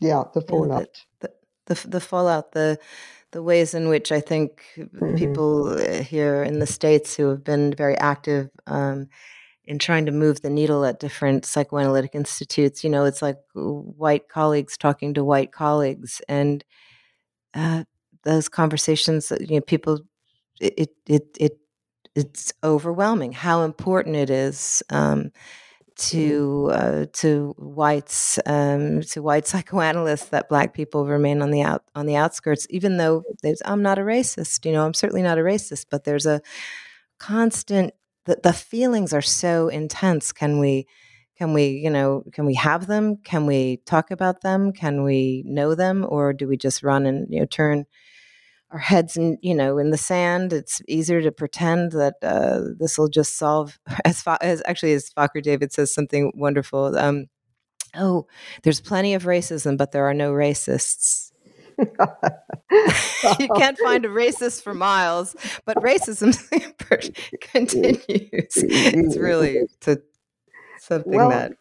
Yeah, 0.00 0.24
the 0.34 0.40
fallout. 0.40 1.02
Yeah, 1.22 1.28
the, 1.28 1.32
the, 1.66 1.74
the, 1.74 1.88
the 1.88 2.00
fallout. 2.00 2.52
The 2.52 2.78
the 3.32 3.42
ways 3.42 3.74
in 3.74 3.88
which 3.88 4.12
I 4.12 4.20
think 4.20 4.62
mm-hmm. 4.76 5.16
people 5.16 5.68
uh, 5.68 6.02
here 6.02 6.42
in 6.42 6.58
the 6.60 6.66
states 6.66 7.16
who 7.16 7.28
have 7.28 7.44
been 7.44 7.74
very 7.74 7.96
active 7.98 8.48
um, 8.66 9.08
in 9.66 9.78
trying 9.78 10.06
to 10.06 10.12
move 10.12 10.42
the 10.42 10.50
needle 10.50 10.84
at 10.84 11.00
different 11.00 11.44
psychoanalytic 11.44 12.14
institutes. 12.14 12.84
You 12.84 12.90
know, 12.90 13.04
it's 13.04 13.22
like 13.22 13.38
white 13.54 14.28
colleagues 14.28 14.76
talking 14.76 15.14
to 15.14 15.24
white 15.24 15.52
colleagues, 15.52 16.20
and 16.28 16.64
uh, 17.54 17.84
those 18.22 18.48
conversations. 18.48 19.32
You 19.40 19.56
know, 19.56 19.60
people, 19.60 20.00
it 20.60 20.90
it 21.06 21.36
it 21.38 21.58
it's 22.14 22.52
overwhelming 22.64 23.32
how 23.32 23.62
important 23.62 24.16
it 24.16 24.30
is. 24.30 24.82
Um, 24.90 25.32
to 25.96 26.68
uh, 26.72 27.06
to 27.14 27.54
whites 27.56 28.38
um, 28.46 29.00
to 29.00 29.22
white 29.22 29.46
psychoanalysts 29.46 30.28
that 30.28 30.48
black 30.48 30.74
people 30.74 31.06
remain 31.06 31.40
on 31.42 31.50
the 31.50 31.62
out 31.62 31.84
on 31.94 32.06
the 32.06 32.16
outskirts, 32.16 32.66
even 32.70 32.98
though 32.98 33.24
I'm 33.64 33.82
not 33.82 33.98
a 33.98 34.02
racist. 34.02 34.64
You 34.66 34.72
know, 34.72 34.84
I'm 34.84 34.94
certainly 34.94 35.22
not 35.22 35.38
a 35.38 35.42
racist, 35.42 35.86
but 35.90 36.04
there's 36.04 36.26
a 36.26 36.42
constant 37.18 37.94
the, 38.26 38.38
the 38.42 38.52
feelings 38.52 39.12
are 39.12 39.22
so 39.22 39.68
intense. 39.68 40.32
Can 40.32 40.58
we 40.58 40.86
can 41.38 41.52
we 41.52 41.66
you 41.68 41.90
know 41.90 42.24
can 42.32 42.44
we 42.46 42.54
have 42.54 42.86
them? 42.86 43.16
Can 43.24 43.46
we 43.46 43.78
talk 43.86 44.10
about 44.10 44.42
them? 44.42 44.72
Can 44.72 45.02
we 45.02 45.42
know 45.46 45.74
them? 45.74 46.06
Or 46.08 46.32
do 46.32 46.46
we 46.46 46.56
just 46.56 46.82
run 46.82 47.06
and 47.06 47.26
you 47.30 47.40
know 47.40 47.46
turn 47.46 47.86
our 48.70 48.78
heads 48.78 49.16
in 49.16 49.38
you 49.42 49.54
know 49.54 49.78
in 49.78 49.90
the 49.90 49.98
sand? 49.98 50.52
It's 50.52 50.82
easier 50.88 51.22
to 51.22 51.32
pretend 51.32 51.92
that 51.92 52.14
uh, 52.22 52.60
this 52.78 52.98
will 52.98 53.08
just 53.08 53.36
solve 53.36 53.78
as, 54.04 54.22
as 54.40 54.62
actually 54.66 54.94
as 54.94 55.10
Fakhri 55.10 55.42
David 55.42 55.72
says 55.72 55.92
something 55.94 56.32
wonderful 56.34 56.96
um, 56.98 57.26
oh 57.94 58.26
there's 58.62 58.80
plenty 58.80 59.14
of 59.14 59.24
racism 59.24 59.76
but 59.76 59.92
there 59.92 60.06
are 60.06 60.14
no 60.14 60.32
racists 60.32 61.30
you 63.38 63.48
can't 63.56 63.78
find 63.78 64.04
a 64.04 64.08
racist 64.08 64.62
for 64.62 64.74
miles, 64.74 65.36
but 65.64 65.76
racism 65.78 66.32
continues. 67.40 67.98
It's 68.56 69.16
really 69.16 69.68
to 69.80 70.02
something 70.78 71.12
well, 71.12 71.30
that. 71.30 71.52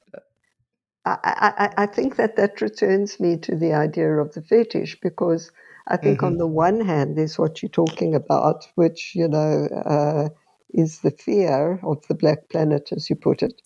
I, 1.05 1.73
I, 1.77 1.83
I 1.83 1.85
think 1.85 2.15
that 2.15 2.35
that 2.37 2.61
returns 2.61 3.19
me 3.19 3.37
to 3.37 3.55
the 3.55 3.73
idea 3.73 4.09
of 4.17 4.33
the 4.33 4.41
fetish 4.41 4.99
because 5.01 5.51
I 5.87 5.97
think 5.97 6.17
Mm-hmm. 6.17 6.25
on 6.25 6.37
the 6.37 6.47
one 6.47 6.81
hand, 6.81 7.17
there's 7.17 7.37
what 7.37 7.61
you're 7.61 7.69
talking 7.69 8.15
about, 8.15 8.67
which, 8.75 9.13
you 9.15 9.27
know, 9.27 9.67
uh, 9.85 10.29
is 10.73 10.99
the 11.01 11.11
fear 11.11 11.79
of 11.83 12.05
the 12.07 12.15
black 12.15 12.49
planet, 12.49 12.91
as 12.91 13.09
you 13.09 13.15
put 13.15 13.43
it. 13.43 13.61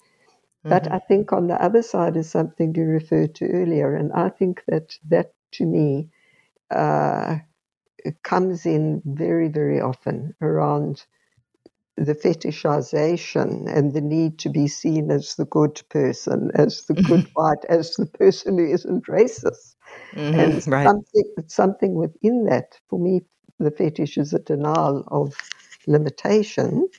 But 0.64 0.84
Mm-hmm. 0.84 0.94
I 0.94 1.00
think 1.00 1.32
on 1.34 1.48
the 1.48 1.62
other 1.62 1.82
side 1.82 2.18
is 2.18 2.30
something 2.30 2.76
you 2.76 2.84
referred 2.84 3.36
to 3.36 3.48
earlier, 3.48 3.96
and 3.96 4.12
I 4.14 4.30
think 4.30 4.64
that 4.68 4.98
that 5.10 5.34
to 5.54 5.66
me 5.66 6.10
uh, 6.72 7.38
it 8.00 8.24
comes 8.24 8.66
in 8.66 9.02
very, 9.06 9.50
very 9.50 9.82
often 9.82 10.36
around 10.42 11.06
the 11.98 12.16
fetishization 12.16 13.68
and 13.76 13.94
the 13.94 14.02
need 14.02 14.40
to 14.40 14.50
be 14.50 14.68
seen 14.68 15.12
as 15.12 15.36
the 15.36 15.46
good 15.46 15.82
person, 15.90 16.52
as 16.56 16.86
the 16.88 16.96
good 16.96 17.26
white, 17.34 17.64
as 17.70 17.96
the 17.96 18.06
person 18.08 18.58
who 18.58 18.66
isn't 18.66 19.06
racist. 19.08 19.76
And 20.34 20.56
Mhm, 20.56 20.68
right. 20.68 20.86
something, 20.86 21.34
something 21.48 21.96
within 21.96 22.46
that, 22.46 22.80
for 22.90 23.00
me, 23.00 23.22
the 23.60 23.72
fetish 23.72 24.18
is 24.18 24.34
a 24.34 24.40
denial 24.40 25.04
of 25.10 25.36
limitation. 25.88 26.90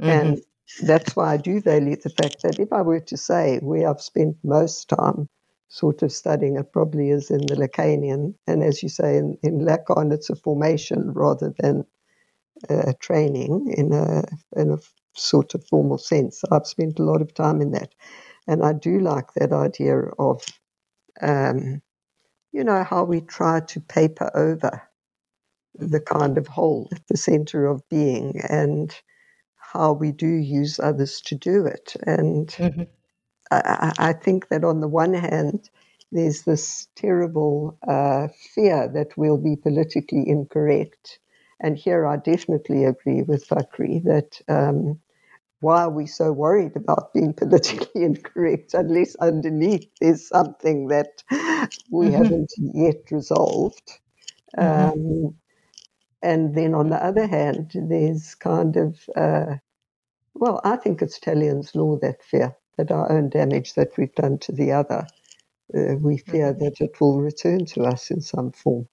Mm-hmm. 0.00 0.32
And 0.32 0.42
that's 0.80 1.16
why 1.16 1.34
I 1.34 1.36
do 1.38 1.60
value 1.60 1.96
the 1.96 2.10
fact 2.10 2.42
that 2.42 2.60
if 2.60 2.72
I 2.72 2.82
were 2.82 3.00
to 3.00 3.16
say 3.16 3.58
where 3.60 3.88
I've 3.88 4.02
spent 4.02 4.36
most 4.44 4.88
time 4.88 5.28
sort 5.68 6.02
of 6.02 6.12
studying 6.12 6.56
it 6.56 6.72
probably 6.72 7.10
is 7.10 7.30
in 7.30 7.40
the 7.46 7.56
Lacanian. 7.56 8.34
And 8.46 8.62
as 8.62 8.82
you 8.82 8.88
say, 8.88 9.16
in, 9.18 9.38
in 9.42 9.60
Lacan, 9.60 10.12
it's 10.12 10.30
a 10.30 10.36
formation 10.36 11.12
rather 11.12 11.54
than 11.58 11.84
a 12.68 12.94
training 12.94 13.74
in 13.76 13.92
a, 13.92 14.24
in 14.56 14.72
a 14.72 14.78
sort 15.14 15.54
of 15.54 15.64
formal 15.68 15.98
sense. 15.98 16.42
I've 16.50 16.66
spent 16.66 16.98
a 16.98 17.04
lot 17.04 17.22
of 17.22 17.34
time 17.34 17.60
in 17.60 17.72
that. 17.72 17.94
And 18.46 18.64
I 18.64 18.72
do 18.72 19.00
like 19.00 19.34
that 19.34 19.52
idea 19.52 19.98
of, 20.18 20.42
um, 21.20 21.82
you 22.52 22.64
know, 22.64 22.84
how 22.84 23.04
we 23.04 23.20
try 23.20 23.60
to 23.60 23.80
paper 23.80 24.30
over 24.34 24.82
the 25.74 26.00
kind 26.00 26.38
of 26.38 26.46
whole 26.46 26.88
at 26.92 27.06
the 27.08 27.16
center 27.16 27.66
of 27.66 27.88
being 27.88 28.40
and 28.48 28.94
how 29.56 29.92
we 29.92 30.12
do 30.12 30.26
use 30.28 30.80
others 30.80 31.20
to 31.22 31.34
do 31.36 31.66
it. 31.66 31.94
And 32.06 32.48
Mhm. 32.58 32.88
I, 33.50 33.92
I 33.98 34.12
think 34.12 34.48
that 34.48 34.64
on 34.64 34.80
the 34.80 34.88
one 34.88 35.14
hand, 35.14 35.70
there's 36.12 36.42
this 36.42 36.88
terrible 36.96 37.78
uh, 37.86 38.28
fear 38.54 38.88
that 38.94 39.16
we'll 39.16 39.38
be 39.38 39.56
politically 39.56 40.28
incorrect. 40.28 41.18
And 41.60 41.76
here 41.76 42.06
I 42.06 42.16
definitely 42.16 42.84
agree 42.84 43.22
with 43.22 43.46
Fakhri 43.46 44.02
that 44.04 44.40
um, 44.48 45.00
why 45.60 45.82
are 45.82 45.90
we 45.90 46.06
so 46.06 46.32
worried 46.32 46.76
about 46.76 47.12
being 47.12 47.34
politically 47.34 48.02
incorrect 48.04 48.74
unless 48.74 49.16
underneath 49.16 49.88
there's 50.00 50.28
something 50.28 50.88
that 50.88 51.22
we 51.90 52.12
haven't 52.12 52.52
yet 52.56 53.10
resolved? 53.10 53.98
Um, 54.56 55.34
and 56.22 56.54
then 56.54 56.74
on 56.74 56.90
the 56.90 57.04
other 57.04 57.26
hand, 57.26 57.72
there's 57.74 58.34
kind 58.34 58.76
of, 58.76 58.98
uh, 59.16 59.56
well, 60.34 60.60
I 60.64 60.76
think 60.76 61.02
it's 61.02 61.18
talion's 61.18 61.74
law 61.74 61.98
that 61.98 62.22
fear 62.22 62.56
that 62.78 62.90
our 62.90 63.10
own 63.12 63.28
damage 63.28 63.74
that 63.74 63.90
we've 63.98 64.14
done 64.14 64.38
to 64.38 64.52
the 64.52 64.72
other, 64.72 65.06
uh, 65.76 65.96
we 66.00 66.16
fear 66.18 66.54
that 66.54 66.80
it 66.80 67.00
will 67.00 67.20
return 67.20 67.66
to 67.66 67.82
us 67.82 68.10
in 68.10 68.22
some 68.22 68.52
form. 68.52 68.88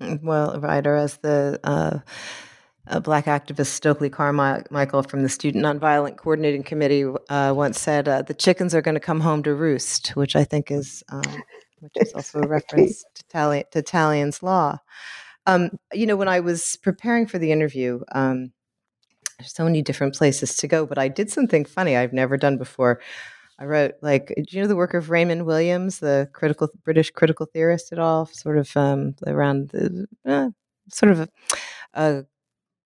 Mm, 0.00 0.22
Well, 0.22 0.60
right, 0.60 0.86
or 0.86 0.96
as 0.96 1.16
the 1.18 1.58
uh, 1.64 2.00
uh, 2.88 3.00
black 3.00 3.26
activist 3.26 3.66
Stokely 3.66 4.10
Carmichael 4.10 5.02
from 5.04 5.22
the 5.22 5.28
Student 5.28 5.64
Nonviolent 5.64 6.16
Coordinating 6.16 6.64
Committee 6.64 7.04
uh, 7.28 7.54
once 7.54 7.80
said, 7.80 8.08
uh, 8.08 8.22
"The 8.22 8.34
chickens 8.34 8.74
are 8.74 8.82
going 8.82 8.96
to 8.96 9.00
come 9.00 9.20
home 9.20 9.42
to 9.44 9.54
roost," 9.54 10.08
which 10.10 10.36
I 10.36 10.44
think 10.44 10.70
is, 10.70 11.02
um, 11.10 11.42
which 11.80 11.92
is 11.96 12.12
also 12.12 12.40
a 12.40 12.46
reference 12.48 13.04
to, 13.14 13.24
Tali- 13.28 13.64
to 13.70 13.82
talion's 13.82 14.42
law. 14.42 14.78
Um, 15.46 15.70
you 15.92 16.06
know, 16.06 16.16
when 16.16 16.28
I 16.28 16.40
was 16.40 16.76
preparing 16.76 17.26
for 17.26 17.38
the 17.38 17.52
interview, 17.52 18.00
um, 18.12 18.52
there's 19.42 19.54
so 19.54 19.64
many 19.64 19.82
different 19.82 20.14
places 20.14 20.56
to 20.58 20.68
go, 20.68 20.86
but 20.86 20.98
I 20.98 21.08
did 21.08 21.30
something 21.30 21.64
funny 21.64 21.96
I've 21.96 22.12
never 22.12 22.36
done 22.36 22.58
before. 22.58 23.00
I 23.58 23.64
wrote 23.64 23.94
like, 24.02 24.28
do 24.28 24.44
you 24.56 24.62
know 24.62 24.68
the 24.68 24.76
work 24.76 24.94
of 24.94 25.10
Raymond 25.10 25.46
Williams, 25.46 25.98
the 25.98 26.28
critical 26.32 26.68
British 26.84 27.10
critical 27.10 27.46
theorist 27.46 27.92
at 27.92 27.98
all? 27.98 28.26
Sort 28.26 28.56
of 28.56 28.74
um, 28.76 29.14
around 29.26 29.70
the 29.70 30.06
uh, 30.24 30.48
sort 30.90 31.12
of 31.12 31.20
a, 31.20 31.28
a, 31.94 32.24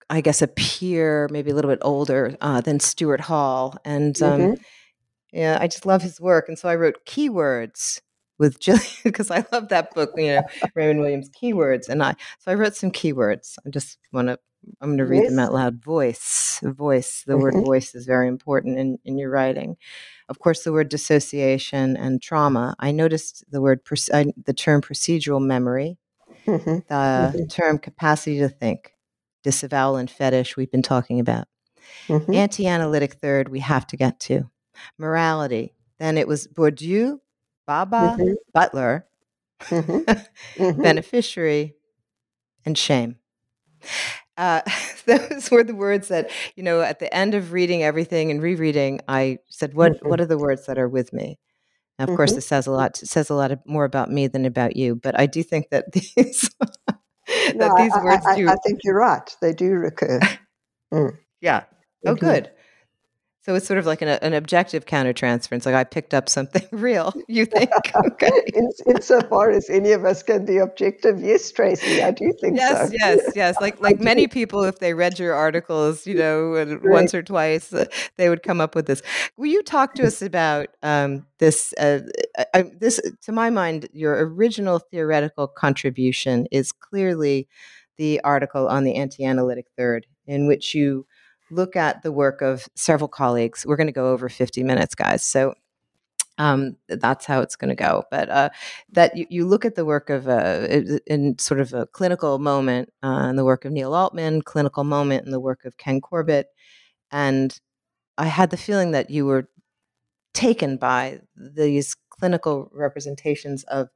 I 0.09 0.21
guess 0.21 0.41
a 0.41 0.47
peer, 0.47 1.27
maybe 1.31 1.51
a 1.51 1.55
little 1.55 1.71
bit 1.71 1.79
older 1.83 2.35
uh, 2.41 2.61
than 2.61 2.79
Stuart 2.79 3.21
Hall, 3.21 3.75
and 3.85 4.19
um, 4.21 4.41
Mhm. 4.41 4.57
yeah, 5.33 5.57
I 5.61 5.67
just 5.67 5.85
love 5.85 6.01
his 6.01 6.19
work. 6.21 6.47
And 6.47 6.57
so 6.57 6.69
I 6.69 6.75
wrote 6.75 7.05
keywords 7.05 8.01
with 8.39 8.59
Jillian 8.59 9.03
because 9.03 9.31
I 9.31 9.45
love 9.51 9.69
that 9.69 9.93
book, 9.93 10.11
you 10.17 10.27
know, 10.27 10.43
Raymond 10.75 11.01
Williams 11.01 11.29
keywords. 11.29 11.89
And 11.89 12.01
I 12.03 12.15
so 12.39 12.51
I 12.51 12.55
wrote 12.55 12.75
some 12.75 12.91
keywords. 12.91 13.57
I 13.65 13.69
just 13.69 13.97
want 14.13 14.29
to 14.29 14.39
I'm 14.81 14.89
going 14.89 14.97
to 14.99 15.05
read 15.05 15.27
them 15.27 15.39
out 15.39 15.53
loud. 15.53 15.83
Voice, 15.83 16.59
voice. 16.63 17.23
The 17.25 17.37
word 17.37 17.53
Mhm. 17.53 17.63
voice 17.65 17.95
is 17.95 18.05
very 18.05 18.27
important 18.27 18.77
in 18.77 18.99
in 19.05 19.17
your 19.17 19.29
writing. 19.29 19.77
Of 20.29 20.39
course, 20.39 20.63
the 20.63 20.73
word 20.73 20.89
dissociation 20.89 21.95
and 21.97 22.21
trauma. 22.21 22.75
I 22.79 22.91
noticed 22.91 23.43
the 23.49 23.61
word 23.61 23.81
the 23.85 24.53
term 24.55 24.81
procedural 24.81 25.41
memory, 25.41 25.97
Mhm. 26.45 26.85
the 26.87 27.47
term 27.49 27.77
capacity 27.79 28.39
to 28.39 28.49
think, 28.49 28.93
disavowal 29.43 29.95
and 29.97 30.09
fetish. 30.09 30.57
We've 30.57 30.71
been 30.71 30.81
talking 30.81 31.19
about 31.19 31.47
Mhm. 32.09 32.33
anti-analytic 32.35 33.13
third 33.15 33.49
we 33.49 33.59
have 33.59 33.85
to 33.87 33.97
get 33.97 34.19
to 34.19 34.49
morality 34.97 35.73
then 35.99 36.17
it 36.17 36.27
was 36.27 36.47
bourdieu 36.47 37.19
Bhabha 37.67 38.15
Mhm. 38.17 38.35
butler 38.53 39.05
Mhm. 39.69 40.05
Mhm. 40.57 40.83
beneficiary 40.83 41.75
and 42.65 42.77
shame 42.77 43.17
uh, 44.37 44.61
those 45.05 45.49
were 45.51 45.63
the 45.63 45.75
words 45.75 46.07
that 46.09 46.29
you 46.55 46.63
know 46.63 46.81
at 46.81 46.99
the 46.99 47.13
end 47.13 47.33
of 47.35 47.51
reading 47.51 47.83
everything 47.83 48.31
and 48.31 48.41
rereading 48.41 48.99
i 49.07 49.37
said 49.49 49.73
what 49.73 49.93
Mhm. 49.93 50.09
what 50.09 50.21
are 50.21 50.25
the 50.25 50.37
words 50.37 50.65
that 50.67 50.77
are 50.77 50.89
with 50.89 51.11
me 51.13 51.37
and 51.99 52.09
of 52.09 52.15
course 52.15 52.31
Mhm. 52.31 52.35
this 52.35 52.47
says 52.47 52.67
a 52.67 52.71
lot 52.71 52.97
says 52.97 53.29
a 53.29 53.35
lot 53.35 53.51
more 53.67 53.85
about 53.85 54.11
me 54.11 54.27
than 54.27 54.45
about 54.45 54.75
you 54.75 54.95
but 54.95 55.19
i 55.19 55.25
do 55.25 55.43
think 55.43 55.69
that 55.71 55.85
these 55.93 56.49
that 57.27 57.71
I- 57.77 57.83
these 57.83 57.93
I, 57.93 58.03
words 58.03 58.25
I, 58.27 58.35
do 58.35 58.49
I 58.49 58.55
think 58.65 58.79
you're 58.83 58.97
right. 58.97 59.35
They 59.41 59.53
do 59.53 59.71
recur. 59.71 60.19
Mm. 60.93 61.17
Yeah. 61.41 61.63
Oh, 62.05 62.13
Mhm. 62.15 62.19
good. 62.19 62.51
So 63.47 63.55
it's 63.55 63.65
sort 63.65 63.79
of 63.79 63.85
like 63.85 64.01
an, 64.01 64.09
an 64.09 64.33
objective 64.33 64.85
countertransference. 64.85 65.65
Like 65.65 65.73
I 65.73 65.85
picked 65.85 66.13
up 66.13 66.27
something 66.27 66.63
real. 66.71 67.13
You 67.29 67.45
think? 67.45 67.69
Okay. 67.95 68.31
In, 68.53 68.69
insofar 68.87 69.51
as 69.51 69.69
any 69.69 69.91
of 69.91 70.03
us 70.03 70.21
can 70.21 70.45
be 70.45 70.57
objective, 70.57 71.19
yes, 71.21 71.51
Tracy, 71.51 72.01
I 72.01 72.11
do 72.11 72.33
think 72.41 72.57
Yes, 72.57 72.89
so. 72.89 72.95
yes, 72.99 73.31
yes. 73.35 73.55
Like 73.61 73.79
like 73.79 73.99
many 73.99 74.27
people, 74.27 74.63
if 74.63 74.79
they 74.79 74.93
read 74.93 75.17
your 75.17 75.33
articles, 75.33 76.05
you 76.05 76.15
know, 76.15 76.55
and 76.55 76.81
once 76.83 77.13
or 77.13 77.23
twice, 77.23 77.71
uh, 77.71 77.85
they 78.17 78.29
would 78.29 78.43
come 78.43 78.59
up 78.59 78.75
with 78.75 78.87
this. 78.87 79.01
Will 79.37 79.47
you 79.47 79.63
talk 79.63 79.93
to 79.95 80.05
us 80.05 80.21
about 80.21 80.67
um, 80.83 81.25
this? 81.39 81.73
Uh, 81.79 82.01
uh, 82.37 82.43
uh, 82.53 82.63
this, 82.79 82.99
to 83.21 83.31
my 83.31 83.49
mind, 83.49 83.87
your 83.93 84.27
original 84.27 84.79
theoretical 84.79 85.47
contribution 85.47 86.47
is 86.51 86.71
clearly 86.71 87.47
the 87.97 88.19
article 88.23 88.67
on 88.67 88.83
the 88.83 88.95
anti-analytic 88.95 89.67
third, 89.77 90.05
in 90.25 90.47
which 90.47 90.75
you 90.75 91.05
look 91.49 91.75
at 91.75 92.03
the 92.03 92.11
work 92.11 92.41
of 92.41 92.67
several 92.75 93.07
colleagues. 93.07 93.65
We're 93.65 93.77
going 93.77 93.87
to 93.87 93.93
go 93.93 94.11
over 94.11 94.29
fifty 94.29 94.63
minutes, 94.63 94.95
guys. 94.95 95.23
So 95.23 95.53
um, 96.37 96.77
that's 96.87 97.25
how 97.25 97.41
it's 97.41 97.55
going 97.55 97.69
to 97.69 97.75
go. 97.75 98.03
But 98.11 98.29
uh, 98.29 98.49
that 98.91 99.17
you, 99.17 99.25
you 99.29 99.45
look 99.45 99.65
at 99.65 99.75
the 99.75 99.85
work 99.85 100.09
of 100.09 100.27
uh, 100.27 100.67
in- 101.07 101.39
sort 101.39 101.59
of 101.59 101.73
a 101.73 101.85
clinical 101.87 102.37
moment 102.39 102.93
uh, 103.01 103.33
the 103.33 103.45
work 103.45 103.65
of 103.65 103.71
Neil 103.71 103.93
Altman, 103.93 104.41
clinical 104.41 104.83
moment 104.83 105.25
in 105.25 105.31
the 105.31 105.39
work 105.39 105.65
of 105.65 105.77
Ken 105.77 106.01
Corbett, 106.01 106.47
and 107.11 107.59
I 108.17 108.25
had 108.25 108.49
the 108.49 108.57
feeling 108.57 108.91
that 108.91 109.09
you 109.09 109.25
were 109.25 109.49
taken 110.33 110.77
by 110.77 111.21
these 111.35 111.95
clinical 112.09 112.69
representations 112.73 113.63
of 113.63 113.89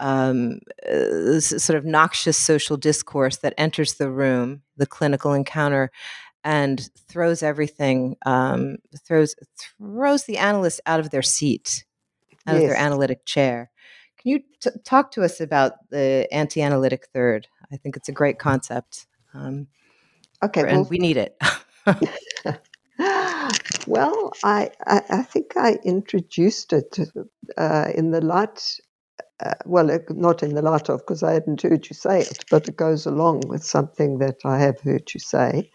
um, 0.00 0.60
uh, 0.88 1.40
sort 1.40 1.76
of 1.76 1.84
noxious 1.84 2.36
social 2.36 2.76
discourse 2.76 3.36
that 3.38 3.54
enters 3.56 3.94
the 3.94 4.10
room, 4.10 4.62
the 4.76 4.86
clinical 4.86 5.32
encounter, 5.32 5.90
and 6.44 6.88
throws 7.08 7.42
everything, 7.42 8.16
um, 8.26 8.76
throws 9.04 9.34
throws 9.58 10.24
the 10.24 10.38
analyst 10.38 10.80
out 10.86 11.00
of 11.00 11.10
their 11.10 11.22
seat, 11.22 11.84
out 12.46 12.56
of 12.56 12.62
their 12.62 12.76
analytic 12.76 13.24
chair. 13.24 13.70
Can 14.18 14.32
you 14.32 14.40
t- 14.60 14.70
talk 14.84 15.10
to 15.12 15.22
us 15.22 15.40
about 15.40 15.72
the 15.90 16.28
anti-analytic 16.30 17.08
third? 17.12 17.48
I 17.72 17.76
think 17.76 17.96
it's 17.96 18.08
a 18.08 18.12
great 18.12 18.38
concept, 18.38 19.06
um, 19.32 19.66
Okay, 20.42 20.60
and 20.60 20.72
well, 20.72 20.86
we 20.90 20.98
need 20.98 21.16
it. 21.16 21.36
well, 23.86 24.32
I, 24.44 24.70
I, 24.86 25.02
I 25.10 25.22
think 25.22 25.56
I 25.56 25.78
introduced 25.84 26.72
it 26.72 26.98
uh, 27.56 27.88
in 27.94 28.10
the 28.10 28.20
light, 28.20 28.78
uh, 29.44 29.54
well, 29.64 29.98
not 30.10 30.42
in 30.42 30.54
the 30.54 30.62
light 30.62 30.90
of, 30.90 31.00
because 31.00 31.22
I 31.22 31.32
hadn't 31.32 31.62
heard 31.62 31.88
you 31.88 31.94
say 31.94 32.20
it, 32.20 32.44
but 32.50 32.68
it 32.68 32.76
goes 32.76 33.06
along 33.06 33.44
with 33.48 33.64
something 33.64 34.18
that 34.18 34.36
I 34.44 34.58
have 34.58 34.80
heard 34.80 35.12
you 35.14 35.20
say, 35.20 35.70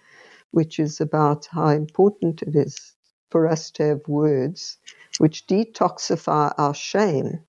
which 0.52 0.80
is 0.80 1.02
about 1.02 1.48
how 1.52 1.70
important 1.70 2.42
it 2.44 2.56
is 2.56 2.96
for 3.32 3.48
us 3.48 3.72
to 3.72 3.84
have 3.84 4.08
words 4.08 4.78
which 5.20 5.48
detoxify 5.48 6.54
our 6.58 6.74
shame 6.76 7.40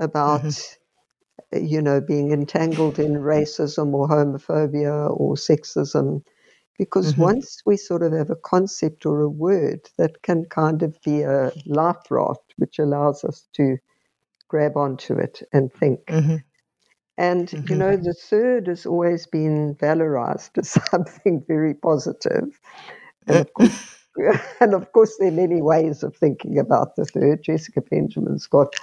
about 0.00 0.58
you 1.52 1.82
know, 1.82 2.00
being 2.00 2.32
entangled 2.32 2.98
in 2.98 3.14
racism 3.14 3.94
or 3.94 4.08
homophobia 4.08 5.10
or 5.18 5.34
sexism. 5.34 6.22
Because 6.78 7.16
Mhm. 7.16 7.18
once 7.18 7.62
we 7.66 7.76
sort 7.76 8.02
of 8.02 8.12
have 8.12 8.30
a 8.30 8.36
concept 8.36 9.06
or 9.06 9.20
a 9.22 9.28
word 9.30 9.88
that 9.98 10.22
can 10.22 10.44
kind 10.46 10.82
of 10.82 11.00
be 11.02 11.22
a 11.22 11.52
life 11.66 12.10
raft, 12.10 12.54
which 12.56 12.78
allows 12.78 13.24
us 13.24 13.48
to 13.54 13.78
grab 14.48 14.76
onto 14.76 15.14
it 15.14 15.42
and 15.52 15.72
think. 15.72 16.00
Mhm. 16.10 16.44
And, 17.22 17.54
you 17.68 17.76
Mhm. 17.76 17.76
know, 17.76 17.96
the 17.96 18.14
third 18.14 18.68
has 18.68 18.86
always 18.86 19.26
been 19.26 19.76
valorized 19.76 20.58
as 20.58 20.70
something 20.90 21.44
very 21.48 21.74
positive. 21.74 22.60
And 23.28 23.38
of 23.38 23.52
course, 23.54 23.72
and 24.60 24.74
of 24.74 24.92
course, 24.92 25.16
there 25.18 25.28
are 25.28 25.32
many 25.32 25.62
ways 25.62 26.04
of 26.04 26.16
thinking 26.16 26.58
about 26.58 26.96
the 26.96 27.06
third. 27.06 27.42
Jessica 27.44 27.82
Benjamin's 27.82 28.48
got 28.48 28.74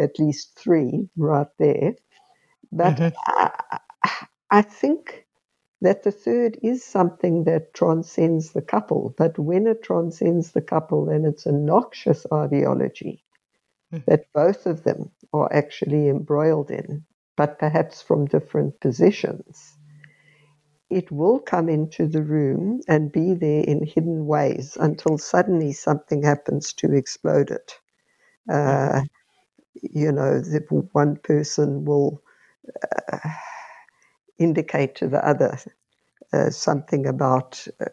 at 0.00 0.18
least 0.20 0.58
three 0.58 1.08
right 1.18 1.48
there. 1.58 1.94
But 2.72 3.00
Mhm. 3.00 3.14
I, 3.26 3.78
I 4.50 4.62
think 4.62 5.26
that 5.82 6.04
the 6.04 6.12
third 6.12 6.58
is 6.62 6.84
something 6.84 7.44
that 7.44 7.74
transcends 7.74 8.52
the 8.52 8.62
couple. 8.62 9.14
But 9.18 9.38
when 9.38 9.66
it 9.68 9.82
transcends 9.84 10.52
the 10.52 10.62
couple, 10.62 11.06
then 11.06 11.24
it's 11.26 11.46
a 11.46 11.52
noxious 11.52 12.26
ideology 12.32 13.24
Mhm. 13.90 14.04
that 14.06 14.26
both 14.34 14.66
of 14.66 14.84
them 14.84 15.10
are 15.32 15.52
actually 15.52 16.08
embroiled 16.08 16.70
in, 16.70 17.04
but 17.36 17.58
perhaps 17.58 18.02
from 18.02 18.26
different 18.26 18.80
positions. 18.80 19.76
It 20.90 21.10
will 21.12 21.40
come 21.40 21.68
into 21.68 22.06
the 22.06 22.22
room 22.22 22.80
and 22.88 23.12
be 23.12 23.34
there 23.34 23.64
in 23.64 23.84
hidden 23.84 24.26
ways 24.26 24.76
until 24.80 25.18
suddenly 25.18 25.72
something 25.72 26.22
happens 26.22 26.72
to 26.74 26.92
explode 26.94 27.50
it. 27.50 27.78
Uh, 28.52 29.02
you 29.82 30.12
know, 30.12 30.40
the 30.40 30.60
one 30.92 31.16
person 31.16 31.84
will 31.84 32.22
uh, 33.12 33.30
indicate 34.38 34.96
to 34.96 35.08
the 35.08 35.26
other 35.26 35.58
uh, 36.32 36.50
something 36.50 37.06
about 37.06 37.66
uh, 37.80 37.86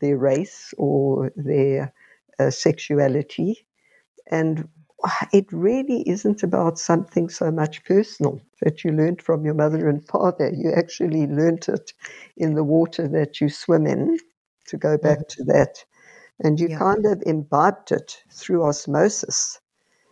their 0.00 0.18
race 0.18 0.74
or 0.78 1.32
their 1.36 1.92
uh, 2.40 2.50
sexuality. 2.50 3.66
And 4.30 4.68
it 5.32 5.52
really 5.52 6.08
isn't 6.08 6.42
about 6.42 6.78
something 6.78 7.28
so 7.28 7.50
much 7.50 7.84
personal 7.84 8.40
that 8.62 8.84
you 8.84 8.92
learned 8.92 9.22
from 9.22 9.44
your 9.44 9.54
mother 9.54 9.88
and 9.88 10.06
father. 10.06 10.50
You 10.54 10.72
actually 10.72 11.26
learned 11.26 11.68
it 11.68 11.92
in 12.36 12.54
the 12.54 12.64
water 12.64 13.08
that 13.08 13.40
you 13.40 13.48
swim 13.48 13.86
in, 13.86 14.18
to 14.66 14.76
go 14.76 14.98
back 14.98 15.28
to 15.28 15.44
that. 15.44 15.84
And 16.40 16.60
you 16.60 16.68
Yeah. 16.68 16.78
kind 16.78 17.06
of 17.06 17.22
imbibed 17.26 17.92
it 17.92 18.22
through 18.30 18.64
osmosis. 18.64 19.60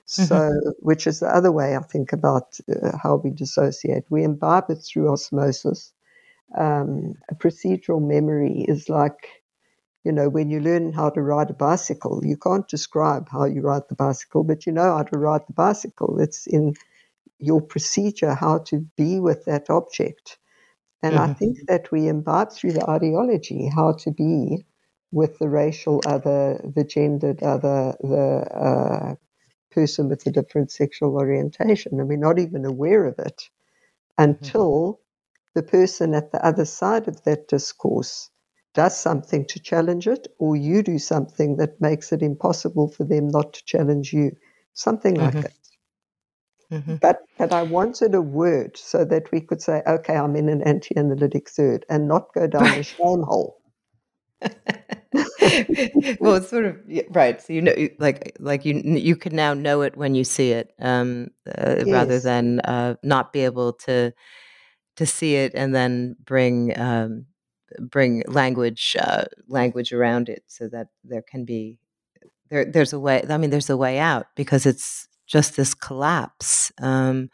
So, 0.07 0.51
which 0.81 1.07
is 1.07 1.21
the 1.21 1.35
other 1.35 1.51
way 1.51 1.77
I 1.77 1.81
think 1.81 2.13
about 2.13 2.59
uh, 2.69 2.97
how 3.03 3.17
we 3.17 3.31
dissociate. 3.31 4.05
We 4.11 4.23
imbibe 4.23 4.71
it 4.71 4.77
through 4.77 5.11
osmosis. 5.11 5.93
Um, 6.59 7.15
a 7.31 7.35
procedural 7.35 8.03
memory 8.07 8.65
is 8.69 8.89
like, 8.89 9.44
you 10.05 10.13
know, 10.13 10.29
when 10.29 10.51
you 10.51 10.61
learn 10.61 10.93
how 10.93 11.11
to 11.11 11.23
ride 11.23 11.51
a 11.51 11.55
bicycle, 11.55 12.23
you 12.25 12.37
can't 12.37 12.69
describe 12.69 13.29
how 13.31 13.45
you 13.47 13.63
ride 13.63 13.85
the 13.89 13.97
bicycle, 13.97 14.45
but 14.45 14.67
you 14.67 14.73
know 14.73 14.97
how 14.97 15.05
to 15.05 15.19
ride 15.19 15.43
the 15.49 15.55
bicycle. 15.55 16.21
It's 16.21 16.47
in 16.47 16.75
your 17.39 17.63
procedure 17.63 18.35
how 18.35 18.59
to 18.61 18.87
be 18.97 19.21
with 19.21 19.45
that 19.47 19.71
object. 19.71 20.39
And 21.03 21.19
I 21.19 21.29
think 21.29 21.59
that 21.69 21.93
we 21.93 22.09
imbibe 22.09 22.53
through 22.53 22.75
the 22.75 22.89
ideology 22.91 23.71
how 23.75 23.93
to 24.01 24.11
be 24.13 24.65
with 25.13 25.39
the 25.39 25.49
racial 25.49 26.03
other, 26.07 26.61
the 26.77 26.85
gendered 26.85 27.43
other, 27.43 27.97
the 28.01 28.47
uh, 28.55 29.15
person 29.73 30.09
with 30.09 30.27
a 30.27 30.33
different 30.33 30.73
sexual 30.73 31.15
orientation, 31.17 32.01
and 32.01 32.09
we're 32.09 32.19
not 32.19 32.39
even 32.41 32.65
aware 32.65 33.07
of 33.07 33.19
it 33.21 33.51
until 34.19 35.01
the 35.55 35.63
person 35.63 36.15
at 36.15 36.33
the 36.33 36.45
other 36.47 36.65
side 36.65 37.09
of 37.09 37.23
that 37.25 37.49
discourse 37.49 38.31
does 38.75 38.97
something 38.97 39.47
to 39.47 39.61
challenge 39.61 40.07
it, 40.07 40.27
or 40.39 40.57
you 40.57 40.83
do 40.83 40.99
something 40.99 41.57
that 41.57 41.81
makes 41.81 42.13
it 42.13 42.23
impossible 42.23 42.89
for 42.89 43.05
them 43.05 43.29
not 43.29 43.53
to 43.55 43.65
challenge 43.65 44.13
you. 44.13 44.33
Something 44.75 45.15
like 45.15 45.41
that. 45.41 45.53
Mhm. 46.71 47.01
But 47.01 47.21
but 47.39 47.53
I 47.53 47.63
wanted 47.63 48.15
a 48.15 48.23
word 48.23 48.77
so 48.77 49.05
that 49.05 49.31
we 49.31 49.41
could 49.41 49.63
say, 49.63 49.83
okay, 49.87 50.17
I'm 50.17 50.37
in 50.37 50.49
an 50.49 50.63
anti-analytic 50.63 51.49
third, 51.49 51.87
and 51.89 52.09
not 52.09 52.33
go 52.35 52.47
down 52.47 52.73
a 52.79 52.83
shame 52.83 53.23
hole. 53.23 53.61
well, 56.21 56.35
it's 56.35 56.49
sort 56.49 56.65
of 56.65 56.77
right. 57.11 57.41
So 57.41 57.53
you 57.53 57.63
know, 57.63 57.75
like 57.99 58.37
like 58.41 58.65
you 58.65 58.75
you 58.75 59.17
can 59.17 59.37
now 59.37 59.55
know 59.55 59.83
it 59.83 59.97
when 59.97 60.15
you 60.15 60.25
see 60.25 60.51
it, 60.51 60.73
um, 60.81 61.29
uh, 61.57 61.85
rather 61.87 62.19
than 62.19 62.61
uh, 62.61 62.97
not 63.03 63.33
be 63.33 63.41
able 63.41 63.73
to 63.87 64.13
to 64.97 65.07
see 65.07 65.37
it 65.37 65.53
and 65.55 65.75
then 65.75 66.17
bring 66.25 66.79
um, 66.79 67.27
bring 67.81 68.23
language 68.27 68.97
uh, 69.01 69.25
language 69.49 69.93
around 69.93 70.29
it, 70.29 70.45
so 70.47 70.69
that 70.69 70.89
there 71.05 71.23
can 71.23 71.45
be 71.45 71.79
there 72.51 72.65
there's 72.65 72.93
a 72.93 73.01
way. 73.01 73.25
I 73.29 73.37
mean, 73.39 73.51
there's 73.51 73.71
a 73.71 73.77
way 73.77 73.99
out 73.99 74.27
because 74.37 74.67
it's 74.67 75.09
just 75.27 75.57
this 75.57 75.75
collapse. 75.75 76.73
Um, 76.81 77.31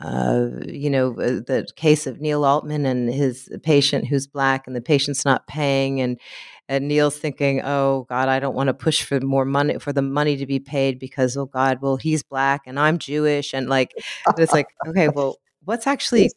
uh, 0.00 0.48
you 0.66 0.88
know, 0.88 1.10
uh, 1.14 1.40
the 1.44 1.66
case 1.74 2.06
of 2.06 2.20
Neil 2.20 2.44
Altman 2.44 2.86
and 2.86 3.12
his 3.12 3.48
patient 3.64 4.06
who's 4.06 4.28
black, 4.28 4.66
and 4.66 4.76
the 4.76 4.80
patient's 4.80 5.24
not 5.24 5.46
paying, 5.48 6.00
and 6.00 6.20
and 6.68 6.86
Neil's 6.86 7.18
thinking, 7.18 7.62
"Oh 7.64 8.06
God, 8.08 8.28
I 8.28 8.38
don't 8.38 8.54
want 8.54 8.68
to 8.68 8.74
push 8.74 9.02
for 9.02 9.20
more 9.20 9.44
money 9.44 9.78
for 9.78 9.92
the 9.92 10.02
money 10.02 10.36
to 10.36 10.46
be 10.46 10.60
paid 10.60 10.98
because 11.00 11.36
oh 11.36 11.46
God, 11.46 11.78
well 11.82 11.96
he's 11.96 12.22
black 12.22 12.62
and 12.66 12.78
I'm 12.78 12.98
Jewish, 12.98 13.52
and 13.54 13.68
like 13.68 13.92
it's 14.38 14.52
like, 14.52 14.68
okay, 14.88 15.08
well, 15.08 15.36
what's 15.64 15.86
actually 15.86 16.30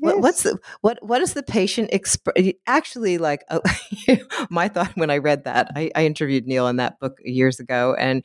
what, 0.00 0.20
what's 0.20 0.42
the 0.42 0.58
what 0.80 0.98
what 1.02 1.20
is 1.20 1.34
the 1.34 1.42
patient 1.42 1.90
exp- 1.90 2.54
actually 2.66 3.18
like 3.18 3.44
uh, 3.50 3.60
my 4.50 4.68
thought 4.68 4.92
when 4.96 5.10
i 5.10 5.18
read 5.18 5.44
that 5.44 5.70
I, 5.74 5.90
I 5.94 6.06
interviewed 6.06 6.46
neil 6.46 6.68
in 6.68 6.76
that 6.76 6.98
book 7.00 7.18
years 7.24 7.60
ago 7.60 7.94
and 7.98 8.22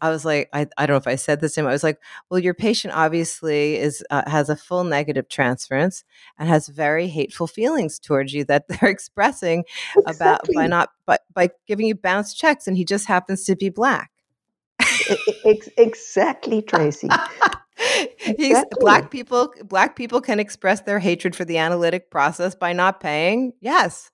i 0.00 0.10
was 0.10 0.24
like 0.24 0.48
I, 0.52 0.66
I 0.76 0.86
don't 0.86 0.94
know 0.94 0.98
if 0.98 1.06
i 1.06 1.16
said 1.16 1.40
this 1.40 1.54
to 1.54 1.60
him 1.60 1.66
i 1.66 1.72
was 1.72 1.84
like 1.84 1.98
well 2.30 2.40
your 2.40 2.54
patient 2.54 2.94
obviously 2.94 3.76
is 3.76 4.04
uh, 4.10 4.28
has 4.28 4.48
a 4.48 4.56
full 4.56 4.84
negative 4.84 5.28
transference 5.28 6.04
and 6.38 6.48
has 6.48 6.68
very 6.68 7.08
hateful 7.08 7.46
feelings 7.46 7.98
towards 7.98 8.32
you 8.32 8.44
that 8.44 8.66
they're 8.68 8.90
expressing 8.90 9.64
about 10.06 10.40
by 10.54 10.66
not 10.66 10.90
by, 11.06 11.18
by 11.32 11.50
giving 11.66 11.86
you 11.86 11.94
bounce 11.94 12.34
checks 12.34 12.66
and 12.66 12.76
he 12.76 12.84
just 12.84 13.06
happens 13.06 13.44
to 13.44 13.56
be 13.56 13.68
black. 13.68 14.10
Ex- 15.44 15.68
exactly, 15.76 16.62
Tracy. 16.66 17.08
He's 18.36 18.64
Exactly. 18.64 18.80
black 18.80 19.10
people. 19.10 19.52
Black 19.64 19.96
people 19.96 20.20
can 20.20 20.40
express 20.40 20.80
their 20.82 20.98
hatred 20.98 21.34
for 21.36 21.44
the 21.44 21.58
analytic 21.58 22.10
process 22.10 22.54
by 22.54 22.72
not 22.72 23.00
paying. 23.00 23.52
Yes, 23.60 24.10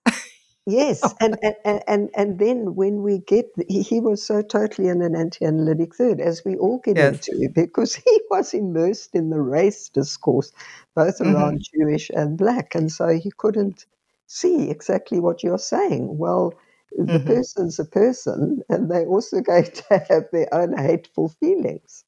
Yes, 0.66 1.14
and, 1.20 1.36
and, 1.42 1.82
and, 1.88 2.10
and, 2.14 2.38
then 2.38 2.74
when 2.74 3.02
we 3.02 3.18
get, 3.18 3.46
he, 3.68 3.98
was 3.98 4.24
so 4.24 4.42
totally 4.42 4.88
in 4.88 5.02
an 5.02 5.16
anti 5.16 5.44
analytic 5.44 5.96
third, 5.96 6.20
as 6.20 6.44
we 6.44 6.56
all 6.56 6.78
get 6.84 6.96
Yes. 6.96 7.28
into, 7.28 7.48
because 7.54 7.94
he 7.94 8.20
was 8.30 8.54
immersed 8.54 9.14
in 9.14 9.30
the 9.30 9.40
race 9.40 9.88
discourse, 9.88 10.52
both 10.94 11.20
around 11.20 11.66
Jewish 11.74 12.10
and 12.10 12.38
black. 12.38 12.74
And 12.74 12.92
so 12.92 13.08
he 13.08 13.32
couldn't 13.36 13.86
see 14.26 14.70
exactly 14.70 15.18
what 15.18 15.42
you're 15.42 15.58
saying. 15.58 16.18
Well, 16.18 16.54
the 16.92 17.18
Mhm. 17.18 17.26
person's 17.26 17.78
a 17.78 17.84
person, 17.84 18.62
and 18.68 18.90
they're 18.90 19.08
also 19.08 19.40
going 19.40 19.64
to 19.72 19.98
have 20.08 20.24
their 20.30 20.52
own 20.52 20.76
hateful 20.76 21.30
feelings. 21.40 22.04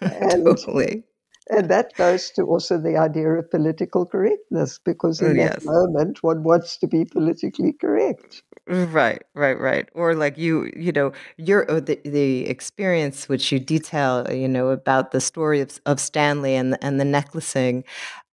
And 0.20 0.44
totally. 0.44 1.04
and 1.50 1.70
that 1.70 1.94
goes 1.96 2.30
to 2.32 2.42
also 2.44 2.78
the 2.78 2.96
idea 2.96 3.28
of 3.30 3.50
political 3.50 4.06
correctness, 4.06 4.78
because 4.84 5.22
in 5.22 5.34
Oh, 5.34 5.34
that 5.36 5.64
moment 5.64 6.22
one 6.22 6.42
wants 6.42 6.78
to 6.78 6.86
be 6.86 7.04
politically 7.04 7.72
correct. 7.72 8.42
Right, 8.66 9.22
right, 9.34 9.58
right. 9.58 9.88
Or 9.94 10.14
like 10.14 10.36
you, 10.36 10.70
you 10.76 10.92
know, 10.92 11.12
your 11.38 11.70
uh, 11.70 11.80
the 11.80 11.98
the 12.04 12.46
experience 12.48 13.26
which 13.26 13.50
you 13.50 13.58
detail, 13.58 14.26
uh, 14.28 14.32
you 14.34 14.46
know, 14.46 14.68
about 14.68 15.10
the 15.10 15.22
story 15.22 15.60
of 15.62 15.80
of 15.86 15.98
Stanley 15.98 16.54
and 16.54 16.74
the, 16.74 16.84
and 16.84 17.00
the 17.00 17.04
necklacing, 17.04 17.84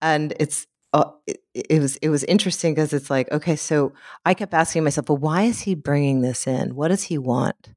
and 0.02 0.34
it's. 0.40 0.68
Uh, 0.94 1.12
it, 1.28 1.42
it 1.54 1.82
was 1.82 1.98
it 1.98 2.08
was 2.08 2.24
interesting 2.24 2.74
because 2.74 2.94
it's 2.94 3.10
like 3.10 3.30
okay 3.30 3.58
so 3.58 3.92
I 4.26 4.34
kept 4.34 4.54
asking 4.54 4.86
myself 4.86 5.10
well 5.10 5.18
why 5.18 5.42
is 5.44 5.60
he 5.60 5.76
bringing 5.76 6.22
this 6.22 6.48
in 6.48 6.74
what 6.74 6.88
does 6.88 7.04
he 7.04 7.18
want 7.18 7.74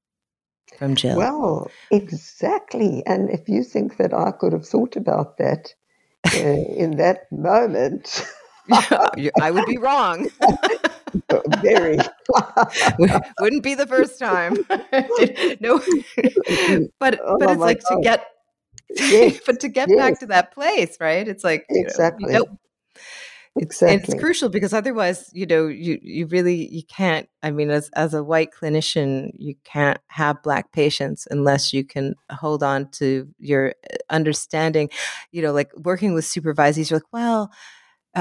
from 0.78 0.94
Jill 0.94 1.16
Well, 1.16 1.70
exactly. 1.90 3.02
And 3.04 3.30
if 3.30 3.48
you 3.48 3.64
think 3.64 3.96
that 3.96 4.14
I 4.14 4.30
could 4.30 4.52
have 4.52 4.66
thought 4.66 4.96
about 4.96 5.38
that 5.38 5.74
uh, 6.32 6.38
in 6.38 6.96
that 6.98 7.30
moment, 7.32 8.24
I 8.70 9.50
would 9.50 9.66
be 9.66 9.78
wrong. 9.78 10.30
Very. 11.62 11.98
wouldn't 13.40 13.62
be 13.62 13.74
the 13.74 13.86
first 13.86 14.18
time. 14.18 14.56
No. 15.60 15.80
But 17.00 17.18
Oh 17.24 17.38
but 17.38 17.50
it's 17.50 17.60
like 17.60 17.80
to 17.80 18.00
get 18.02 18.26
Yes, 18.94 19.40
but 19.44 19.60
to 19.60 19.68
get 19.68 19.88
back 19.94 20.20
to 20.20 20.26
that 20.26 20.52
place 20.52 20.96
right? 21.00 21.26
It's 21.26 21.44
like 21.44 21.66
you 21.70 21.86
know, 21.86 22.58
Exactly. 23.60 24.14
it's 24.14 24.20
crucial 24.20 24.48
because 24.48 24.72
otherwise, 24.72 25.30
you 25.32 25.46
know, 25.46 25.66
you 25.66 25.98
you 26.02 26.26
really 26.26 26.68
you 26.72 26.82
can't. 26.84 27.28
I 27.42 27.50
mean, 27.50 27.70
as 27.70 27.90
as 27.94 28.14
a 28.14 28.24
white 28.24 28.50
clinician, 28.52 29.30
you 29.34 29.54
can't 29.64 29.98
have 30.08 30.42
black 30.42 30.72
patients 30.72 31.26
unless 31.30 31.72
you 31.72 31.84
can 31.84 32.14
hold 32.30 32.62
on 32.62 32.90
to 32.92 33.28
your 33.38 33.74
uh, 33.92 33.96
understanding. 34.10 34.90
You 35.32 35.42
know, 35.42 35.52
like 35.52 35.70
working 35.76 36.14
with 36.14 36.24
supervisees, 36.24 36.90
you're 36.90 36.98
like, 36.98 37.12
well. 37.12 37.52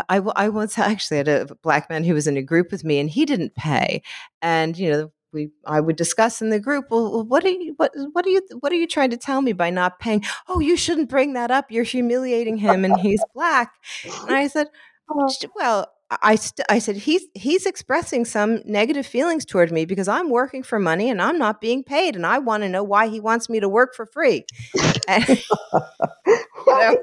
I, 0.10 0.18
I 0.36 0.50
once 0.50 0.78
actually 0.78 1.18
had 1.18 1.28
a 1.30 1.56
black 1.64 1.90
man 1.90 2.04
who 2.04 2.14
was 2.14 2.28
in 2.28 2.38
a 2.38 2.42
group 2.44 2.72
with 2.72 2.84
me 2.84 3.00
and 3.00 3.10
he 3.10 3.26
didn't 3.26 3.56
pay 3.56 4.04
and 4.42 4.78
you 4.78 4.92
know 4.92 5.12
we 5.34 5.50
I 5.66 5.80
would 5.80 5.96
discuss 5.96 6.42
in 6.42 6.50
the 6.50 6.60
group. 6.60 6.86
Well, 6.90 7.24
what 7.24 7.44
are 7.46 7.50
you 7.50 7.74
what 7.78 7.92
what 8.14 8.26
are 8.26 8.30
you 8.30 8.42
what 8.60 8.72
are 8.72 8.76
you 8.76 8.88
trying 8.88 9.10
to 9.12 9.18
tell 9.18 9.42
me 9.42 9.54
by 9.54 9.70
not 9.70 10.00
paying? 10.00 10.24
Oh, 10.48 10.60
you 10.60 10.78
shouldn't 10.78 11.10
bring 11.10 11.34
that 11.34 11.52
up. 11.52 11.72
You're 11.72 11.84
humiliating 11.84 12.58
him, 12.58 12.86
and 12.86 13.00
he's 13.00 13.24
black. 13.34 13.72
And 14.28 14.36
I 14.36 14.48
said, 14.48 14.68
oh. 15.10 15.30
well. 15.56 15.92
I, 16.10 16.36
st- 16.36 16.66
I 16.70 16.80
said 16.80 16.96
he's 16.96 17.24
he's 17.34 17.66
expressing 17.66 18.24
some 18.24 18.62
negative 18.64 19.06
feelings 19.06 19.44
toward 19.44 19.74
me 19.74 19.84
because 19.84 20.08
I'm 20.08 20.30
working 20.30 20.64
for 20.64 20.80
money 20.80 21.10
and 21.10 21.22
I'm 21.22 21.38
not 21.38 21.60
being 21.60 21.84
paid 21.84 22.16
and 22.16 22.26
I 22.26 22.38
want 22.40 22.64
to 22.64 22.70
know 22.70 22.82
why 22.82 23.10
he 23.10 23.20
wants 23.20 23.50
me 23.50 23.60
to 23.60 23.68
work 23.68 23.94
for 23.94 24.06
free. 24.06 24.46
And, 25.10 25.28
you 25.28 25.46
know, 26.68 26.98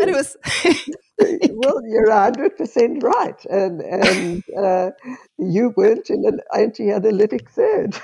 and 0.00 0.10
it 0.10 0.14
was 0.14 0.36
well, 1.50 1.82
you're 1.86 2.10
hundred 2.10 2.56
percent 2.56 3.02
right, 3.02 3.44
and 3.46 3.80
and 3.80 4.42
uh, 4.56 4.90
you 5.38 5.74
weren't 5.76 6.08
in 6.08 6.24
an 6.24 6.40
anti-analytic 6.54 7.50
third. 7.50 8.00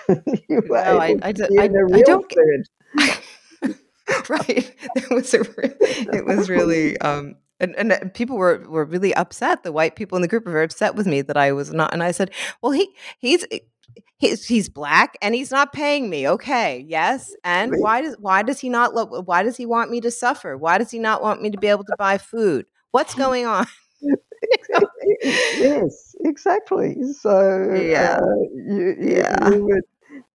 you 0.49 0.63
were 0.69 0.85
no, 0.85 0.99
I, 0.99 1.17
I, 1.23 1.33
I, 1.59 1.69
I 1.95 2.03
don't 2.03 2.31
third. 2.31 2.69
right. 4.29 4.75
It 4.97 5.11
was 5.11 5.33
a, 5.35 5.41
it 6.15 6.25
was 6.27 6.51
really 6.51 6.99
um, 6.99 7.37
and, 7.61 7.75
and 7.77 7.93
uh, 7.93 7.99
people 8.15 8.37
were 8.37 8.65
were 8.69 8.85
really 8.85 9.15
upset. 9.15 9.63
The 9.63 9.73
white 9.73 9.97
people 9.97 10.17
in 10.17 10.23
the 10.23 10.29
group 10.29 10.47
were 10.47 10.53
very 10.53 10.65
upset 10.65 10.95
with 10.95 11.07
me 11.07 11.23
that 11.23 11.37
I 11.37 11.53
was 11.53 11.73
not. 11.73 11.93
And 11.93 12.03
I 12.03 12.11
said, 12.11 12.31
"Well, 12.63 12.73
he 12.73 12.89
he's 13.19 13.47
he's 14.19 14.47
he's 14.47 14.69
black 14.69 15.17
and 15.23 15.35
he's 15.35 15.51
not 15.51 15.73
paying 15.73 16.11
me. 16.11 16.29
Okay, 16.29 16.85
yes. 16.89 17.35
And 17.45 17.73
why 17.79 18.03
does 18.03 18.17
why 18.19 18.43
does 18.43 18.61
he 18.61 18.69
not 18.69 18.95
lo- 18.95 19.23
why 19.23 19.43
does 19.43 19.57
he 19.57 19.67
want 19.67 19.91
me 19.91 20.01
to 20.03 20.11
suffer? 20.11 20.57
Why 20.57 20.79
does 20.79 20.91
he 20.91 20.99
not 20.99 21.23
want 21.23 21.43
me 21.43 21.51
to 21.51 21.59
be 21.59 21.69
able 21.69 21.85
to 21.85 21.97
buy 21.99 22.19
food? 22.19 22.67
What's 22.91 23.15
going 23.25 23.47
on? 23.47 23.67
yes, 25.23 26.15
exactly. 26.25 26.97
So 27.19 27.75
yeah, 27.75 28.19
uh, 28.23 28.43
you, 28.55 28.97
yeah. 29.01 29.51
You 29.51 29.65
were, 29.65 29.81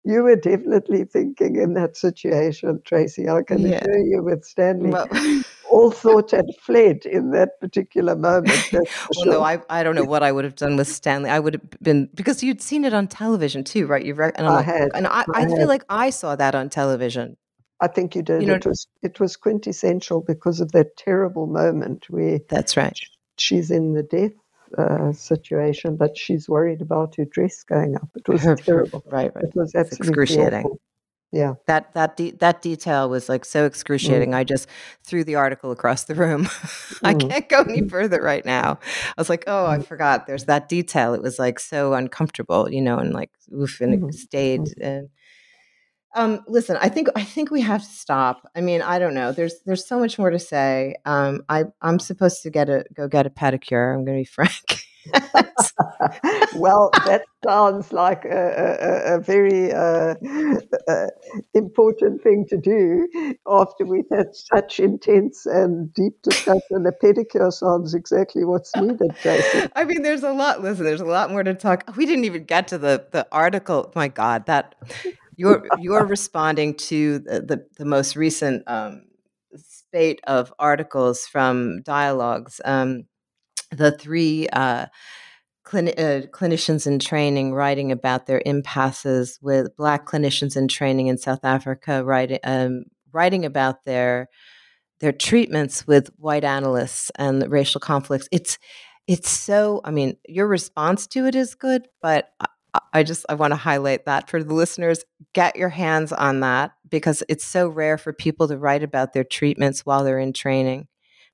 you 0.03 0.23
were 0.23 0.35
definitely 0.35 1.05
thinking 1.05 1.55
in 1.57 1.73
that 1.75 1.95
situation, 1.95 2.81
Tracy. 2.85 3.29
I 3.29 3.43
can 3.43 3.61
yeah. 3.61 3.77
assure 3.77 3.99
you 3.99 4.23
with 4.23 4.43
Stanley. 4.43 4.89
Well, 4.89 5.07
all 5.71 5.91
thought 5.91 6.31
had 6.31 6.45
fled 6.61 7.05
in 7.05 7.31
that 7.31 7.59
particular 7.59 8.15
moment. 8.15 8.71
well, 8.71 8.83
sure. 9.13 9.25
no, 9.25 9.41
I, 9.41 9.59
I 9.69 9.83
don't 9.83 9.95
know 9.95 10.03
what 10.03 10.21
I 10.21 10.31
would 10.31 10.43
have 10.43 10.55
done 10.55 10.75
with 10.75 10.87
Stanley. 10.87 11.29
I 11.29 11.39
would 11.39 11.53
have 11.55 11.69
been 11.81 12.09
because 12.13 12.43
you'd 12.43 12.61
seen 12.61 12.83
it 12.85 12.93
on 12.93 13.07
television 13.07 13.63
too, 13.63 13.87
right? 13.87 14.05
You've 14.05 14.19
and 14.19 14.33
i 14.37 14.55
like, 14.55 14.65
had, 14.65 14.91
and 14.93 15.07
I, 15.07 15.21
I, 15.33 15.43
I 15.43 15.45
feel 15.47 15.67
like 15.67 15.85
I 15.89 16.09
saw 16.09 16.35
that 16.35 16.53
on 16.53 16.69
television. 16.69 17.37
I 17.79 17.87
think 17.87 18.15
you 18.15 18.21
did. 18.21 18.41
You 18.41 18.47
know, 18.49 18.55
it 18.55 18.65
was 18.65 18.85
it 19.01 19.19
was 19.19 19.35
quintessential 19.37 20.21
because 20.21 20.59
of 20.59 20.71
that 20.73 20.97
terrible 20.97 21.47
moment 21.47 22.05
where 22.09 22.39
that's 22.49 22.77
right. 22.77 22.97
She's 23.37 23.71
in 23.71 23.93
the 23.93 24.03
death 24.03 24.33
uh, 24.77 25.13
situation, 25.13 25.95
but 25.95 26.17
she's 26.17 26.47
worried 26.47 26.81
about 26.81 27.15
her 27.15 27.25
dress 27.25 27.63
going 27.63 27.95
up. 27.95 28.09
It 28.15 28.27
was 28.27 28.41
terrible. 28.65 29.03
Right, 29.07 29.33
right. 29.33 29.45
It 29.45 29.55
was 29.55 29.73
absolutely 29.73 30.09
excruciating. 30.09 30.65
Awful. 30.65 30.79
Yeah. 31.31 31.53
That 31.67 31.93
that 31.93 32.17
de- 32.17 32.31
that 32.31 32.61
detail 32.61 33.09
was 33.09 33.29
like 33.29 33.45
so 33.45 33.65
excruciating. 33.65 34.31
Mm. 34.31 34.35
I 34.35 34.43
just 34.43 34.67
threw 35.03 35.23
the 35.23 35.35
article 35.35 35.71
across 35.71 36.03
the 36.03 36.15
room. 36.15 36.41
I 37.03 37.13
mm. 37.13 37.29
can't 37.29 37.47
go 37.47 37.61
any 37.61 37.87
further 37.87 38.21
right 38.21 38.45
now. 38.45 38.79
I 39.17 39.21
was 39.21 39.29
like, 39.29 39.45
"Oh, 39.47 39.65
I 39.65 39.77
mm. 39.77 39.85
forgot. 39.85 40.27
There's 40.27 40.45
that 40.45 40.67
detail." 40.67 41.13
It 41.13 41.21
was 41.21 41.39
like 41.39 41.59
so 41.59 41.93
uncomfortable, 41.93 42.69
you 42.69 42.81
know, 42.81 42.97
and 42.97 43.13
like 43.13 43.31
oof, 43.53 43.79
and 43.79 43.93
mm-hmm. 43.93 44.09
it 44.09 44.15
stayed 44.15 44.61
mm-hmm. 44.61 44.83
and 44.83 45.09
um, 46.13 46.43
listen, 46.47 46.77
I 46.81 46.89
think 46.89 47.07
I 47.15 47.23
think 47.23 47.51
we 47.51 47.61
have 47.61 47.81
to 47.81 47.89
stop. 47.89 48.49
I 48.55 48.61
mean, 48.61 48.81
I 48.81 48.99
don't 48.99 49.13
know. 49.13 49.31
There's 49.31 49.55
there's 49.65 49.87
so 49.87 49.99
much 49.99 50.19
more 50.19 50.29
to 50.29 50.39
say. 50.39 50.95
Um, 51.05 51.43
I 51.47 51.65
I'm 51.81 51.99
supposed 51.99 52.43
to 52.43 52.49
get 52.49 52.69
a 52.69 52.85
go 52.93 53.07
get 53.07 53.25
a 53.25 53.29
pedicure. 53.29 53.93
I'm 53.93 54.05
going 54.05 54.17
to 54.17 54.21
be 54.21 54.25
frank. 54.25 54.85
well, 56.55 56.91
that 57.05 57.23
sounds 57.43 57.91
like 57.91 58.23
a, 58.25 58.75
a, 58.81 59.15
a 59.15 59.19
very 59.19 59.71
uh, 59.71 60.15
uh, 60.87 61.07
important 61.53 62.21
thing 62.21 62.45
to 62.49 62.57
do 62.57 63.07
after 63.49 63.85
we've 63.85 64.05
had 64.11 64.27
such 64.33 64.79
intense 64.79 65.45
and 65.45 65.93
deep 65.93 66.21
discussion. 66.21 66.85
A 66.85 66.91
pedicure 67.05 67.51
sounds 67.51 67.93
exactly 67.93 68.43
what's 68.45 68.75
needed, 68.75 69.11
Jason. 69.23 69.71
I 69.75 69.85
mean, 69.85 70.03
there's 70.03 70.23
a 70.23 70.33
lot. 70.33 70.61
Listen, 70.61 70.85
there's 70.85 71.01
a 71.01 71.05
lot 71.05 71.31
more 71.31 71.43
to 71.43 71.53
talk. 71.53 71.83
We 71.95 72.05
didn't 72.05 72.25
even 72.25 72.43
get 72.43 72.67
to 72.69 72.77
the 72.77 73.05
the 73.11 73.27
article. 73.31 73.91
My 73.95 74.07
God, 74.07 74.45
that 74.45 74.75
you're 75.41 75.65
you're 75.79 76.05
responding 76.05 76.75
to 76.75 77.19
the 77.19 77.41
the, 77.41 77.65
the 77.79 77.85
most 77.85 78.15
recent 78.15 78.63
um, 78.67 79.01
spate 79.55 80.21
of 80.25 80.53
articles 80.59 81.25
from 81.25 81.81
dialogues. 81.81 82.61
Um, 82.63 83.05
the 83.71 83.91
three 83.91 84.47
uh, 84.49 84.85
uh, 85.73 86.21
clinicians 86.31 86.85
in 86.85 86.99
training 86.99 87.53
writing 87.53 87.91
about 87.91 88.27
their 88.27 88.41
impasses 88.45 89.39
with 89.41 89.75
Black 89.77 90.05
clinicians 90.05 90.55
in 90.55 90.67
training 90.67 91.07
in 91.07 91.17
South 91.17 91.43
Africa, 91.43 92.03
writing 92.03 92.39
um, 92.43 92.83
writing 93.11 93.43
about 93.43 93.83
their 93.83 94.27
their 94.99 95.11
treatments 95.11 95.87
with 95.87 96.11
white 96.17 96.43
analysts 96.43 97.11
and 97.15 97.49
racial 97.49 97.81
conflicts. 97.81 98.29
It's 98.31 98.59
it's 99.07 99.29
so. 99.29 99.81
I 99.83 99.89
mean, 99.89 100.17
your 100.27 100.47
response 100.47 101.07
to 101.07 101.25
it 101.25 101.33
is 101.33 101.55
good, 101.55 101.87
but 102.01 102.29
I 102.93 103.03
just 103.03 103.25
I 103.29 103.35
want 103.35 103.51
to 103.51 103.57
highlight 103.57 104.05
that 104.05 104.29
for 104.29 104.43
the 104.43 104.53
listeners. 104.53 105.03
Get 105.33 105.55
your 105.55 105.69
hands 105.69 106.11
on 106.11 106.41
that 106.41 106.71
because 106.89 107.23
it's 107.29 107.45
so 107.45 107.69
rare 107.69 107.97
for 107.97 108.11
people 108.13 108.47
to 108.49 108.57
write 108.57 108.83
about 108.83 109.13
their 109.13 109.23
treatments 109.23 109.85
while 109.85 110.03
they're 110.03 110.19
in 110.19 110.33
training. 110.33 110.87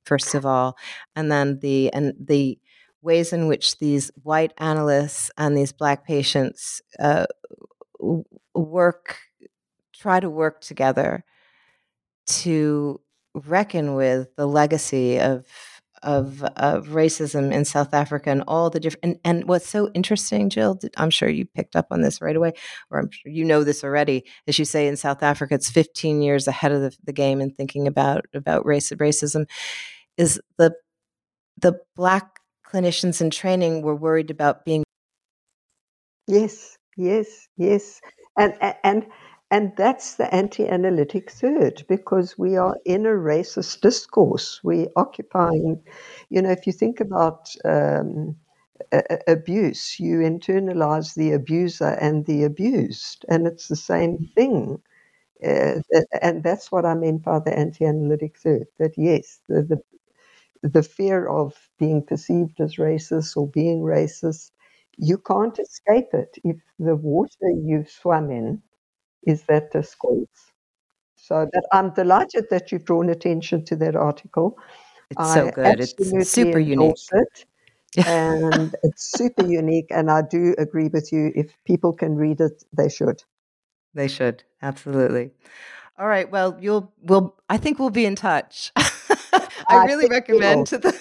First 0.06 0.36
of 0.36 0.46
all, 0.46 0.78
and 1.16 1.32
then 1.32 1.60
the 1.60 1.92
and 1.94 2.14
the 2.20 2.60
ways 3.02 3.34
in 3.34 3.48
which 3.48 3.78
these 3.80 4.12
white 4.24 4.54
analysts 4.58 5.32
and 5.38 5.58
these 5.58 5.72
black 5.72 6.06
patients 6.06 6.82
uh, 7.00 7.26
work, 8.54 9.18
try 9.94 10.20
to 10.20 10.30
work 10.30 10.62
together 10.62 11.24
to 12.28 13.00
reckon 13.34 13.96
with 13.96 14.36
the 14.36 14.48
legacy 14.48 15.20
of 15.20 15.46
of, 16.04 16.44
of 16.56 16.88
racism 16.88 17.52
in 17.52 17.66
South 17.66 17.94
Africa 17.94 18.30
and 18.30 18.44
all 18.48 18.70
the 18.70 18.80
different 18.80 19.04
and, 19.04 19.20
and 19.24 19.48
what's 19.48 19.68
so 19.68 19.90
interesting, 19.94 20.50
Jill, 20.50 20.80
I'm 20.98 21.10
sure 21.10 21.30
you 21.30 21.46
picked 21.46 21.76
up 21.76 21.88
on 21.92 22.02
this 22.02 22.22
right 22.22 22.36
away, 22.36 22.54
or 22.90 23.00
I'm 23.00 23.10
sure 23.12 23.32
you 23.32 23.46
know 23.46 23.64
this 23.64 23.84
already. 23.84 24.26
As 24.48 24.60
you 24.60 24.66
say 24.66 24.88
in 24.88 24.98
South 24.98 25.24
Africa, 25.24 25.56
it's 25.56 25.70
15 25.70 26.22
years 26.22 26.48
ahead 26.48 26.72
of 26.72 26.82
the, 26.82 26.96
the 27.04 27.14
game 27.14 27.42
in 27.42 27.52
thinking 27.52 27.88
about 27.88 28.26
about 28.34 28.66
race 28.66 28.92
racism. 28.92 29.46
Is 30.18 30.42
the 30.58 30.74
the 31.58 31.80
black 31.96 32.40
clinicians 32.66 33.22
in 33.22 33.30
training 33.30 33.82
were 33.82 33.96
worried 33.96 34.30
about 34.30 34.66
being 34.66 34.84
Yes, 36.28 36.78
yes, 36.98 37.48
yes. 37.58 38.02
And 38.38 38.54
and 38.84 39.08
and 39.50 39.72
that's 39.78 40.16
the 40.16 40.34
anti 40.34 40.68
analytic 40.68 41.32
third 41.32 41.84
because 41.88 42.38
we 42.38 42.58
are 42.58 42.78
in 42.86 43.06
a 43.06 43.10
racist 43.10 43.82
discourse. 43.82 44.60
We're 44.64 44.88
occupying, 44.96 45.82
you 46.30 46.42
know, 46.42 46.52
if 46.52 46.68
you 46.68 46.74
think 46.74 47.00
about 47.00 47.54
um, 47.66 48.36
a- 48.92 49.20
abuse, 49.28 50.00
you 50.00 50.20
internalize 50.20 51.16
the 51.16 51.32
abuser 51.34 51.98
and 52.02 52.26
the 52.26 52.44
abused, 52.44 53.26
and 53.30 53.48
it's 53.48 53.68
the 53.70 53.76
same 53.78 54.30
thing. 54.36 54.82
Uh, 55.46 55.82
and 56.22 56.44
that's 56.44 56.72
what 56.72 56.86
I 56.86 56.96
meant 56.96 57.24
by 57.24 57.40
the 57.40 57.58
anti 57.58 57.86
analytic 57.86 58.38
third 58.40 58.68
that 58.80 58.94
yes, 58.98 59.42
the, 59.50 59.64
the, 59.64 59.82
the 60.70 60.84
fear 60.84 61.28
of 61.28 61.54
being 61.80 62.04
perceived 62.04 62.60
as 62.62 62.76
racist 62.76 63.36
or 63.38 63.48
being 63.50 63.82
racist, 63.82 64.52
you 64.98 65.18
can't 65.18 65.58
escape 65.60 66.14
it. 66.14 66.38
If 66.44 66.58
the 66.80 66.96
water 66.96 67.50
you 67.56 67.86
swam 67.88 68.32
in 68.32 68.62
is 69.28 69.44
that 69.44 69.72
the 69.72 69.84
schools. 69.84 70.30
So 71.16 71.48
that 71.52 71.64
I'm 71.74 71.94
delighted 71.94 72.46
that 72.50 72.72
you've 72.72 72.86
drawn 72.86 73.10
attention 73.10 73.66
to 73.66 73.76
that 73.76 73.96
article. 73.96 74.58
It's 75.12 75.20
I 75.20 75.34
so 75.36 75.52
good. 75.52 75.80
It's 75.82 76.32
super 76.32 76.58
unique. 76.58 76.96
It, 77.12 77.46
and 78.08 78.74
it's 78.84 79.12
super 79.12 79.46
unique. 79.46 79.88
And 79.90 80.10
I 80.10 80.22
do 80.22 80.56
agree 80.58 80.88
with 80.88 81.12
you. 81.12 81.34
If 81.36 81.54
people 81.66 81.92
can 81.94 82.16
read 82.16 82.40
it, 82.40 82.64
they 82.72 82.88
should. 82.88 83.24
They 83.94 84.08
should 84.08 84.44
absolutely. 84.62 85.32
All 86.00 86.08
right. 86.08 86.30
Well, 86.32 86.58
you'll. 86.62 86.94
We'll. 87.02 87.36
I 87.50 87.58
think 87.58 87.78
we'll 87.78 87.90
be 87.90 88.06
in 88.06 88.16
touch. 88.16 88.72
I, 88.78 89.50
I 89.68 89.86
really 89.86 90.08
recommend 90.08 90.68
to 90.68 90.78
the. 90.78 91.00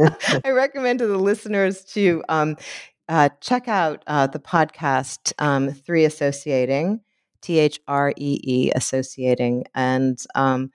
I 0.44 0.50
recommend 0.50 1.00
to 1.00 1.06
the 1.06 1.18
listeners 1.18 1.84
to 1.94 2.22
um, 2.28 2.56
uh, 3.08 3.30
check 3.40 3.66
out 3.68 4.02
uh, 4.06 4.26
the 4.26 4.38
podcast 4.38 5.32
um, 5.38 5.70
Three 5.70 6.04
Associating. 6.04 7.00
T 7.42 7.58
H 7.58 7.80
R 7.88 8.12
E 8.16 8.40
E 8.42 8.70
associating. 8.74 9.64
And 9.74 10.18
um, 10.34 10.70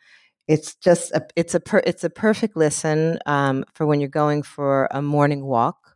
it's 0.48 0.76
just 0.76 1.12
a, 1.12 1.26
it's 1.36 1.56
a 1.56 1.60
per, 1.60 1.82
it's 1.86 2.04
a 2.04 2.10
perfect 2.10 2.56
listen 2.56 3.20
um, 3.26 3.64
for 3.74 3.86
when 3.86 4.00
you're 4.00 4.10
going 4.10 4.44
for 4.44 4.88
a 4.92 5.02
morning 5.02 5.46
walk. 5.46 5.94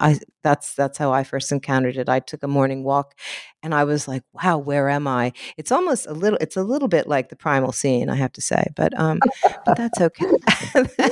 I 0.00 0.18
that's 0.42 0.74
that's 0.74 0.96
how 0.98 1.12
I 1.12 1.24
first 1.24 1.52
encountered 1.52 1.96
it. 1.96 2.08
I 2.08 2.20
took 2.20 2.42
a 2.42 2.48
morning 2.48 2.82
walk, 2.84 3.14
and 3.62 3.74
I 3.74 3.84
was 3.84 4.08
like, 4.08 4.22
"Wow, 4.32 4.58
where 4.58 4.88
am 4.88 5.06
I?" 5.06 5.32
It's 5.58 5.70
almost 5.70 6.06
a 6.06 6.12
little. 6.12 6.38
It's 6.40 6.56
a 6.56 6.62
little 6.62 6.88
bit 6.88 7.06
like 7.06 7.28
the 7.28 7.36
primal 7.36 7.72
scene, 7.72 8.08
I 8.08 8.16
have 8.16 8.32
to 8.32 8.40
say, 8.40 8.64
but 8.74 8.98
um, 8.98 9.20
but 9.66 9.76
that's 9.76 10.00
okay. 10.00 10.26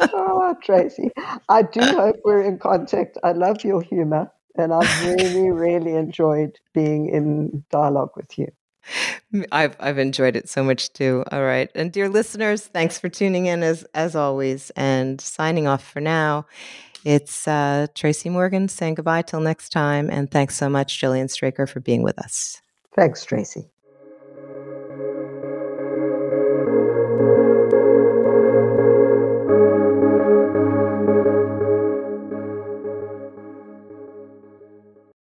oh, 0.00 0.54
Tracy, 0.62 1.10
I 1.48 1.62
do 1.62 1.80
hope 1.80 2.16
we're 2.24 2.42
in 2.42 2.58
contact. 2.58 3.18
I 3.22 3.32
love 3.32 3.62
your 3.62 3.82
humor, 3.82 4.32
and 4.56 4.72
I've 4.72 5.06
really, 5.06 5.50
really 5.50 5.94
enjoyed 5.94 6.58
being 6.72 7.08
in 7.08 7.64
dialogue 7.70 8.12
with 8.16 8.38
you. 8.38 8.48
I've 9.50 9.76
I've 9.80 9.98
enjoyed 9.98 10.36
it 10.36 10.48
so 10.48 10.62
much 10.62 10.92
too. 10.92 11.24
All 11.32 11.42
right. 11.42 11.70
And 11.74 11.90
dear 11.90 12.08
listeners, 12.08 12.66
thanks 12.66 12.98
for 12.98 13.08
tuning 13.08 13.46
in 13.46 13.62
as 13.62 13.84
as 13.94 14.14
always 14.14 14.70
and 14.70 15.20
signing 15.20 15.66
off 15.66 15.84
for 15.84 16.00
now. 16.00 16.46
It's 17.04 17.46
uh, 17.46 17.86
Tracy 17.94 18.30
Morgan 18.30 18.68
saying 18.68 18.94
goodbye 18.94 19.22
till 19.22 19.40
next 19.40 19.70
time 19.70 20.08
and 20.10 20.30
thanks 20.30 20.56
so 20.56 20.68
much 20.68 21.00
Jillian 21.00 21.30
Straker 21.30 21.66
for 21.66 21.80
being 21.80 22.02
with 22.02 22.18
us. 22.18 22.60
Thanks 22.94 23.24
Tracy. 23.24 23.73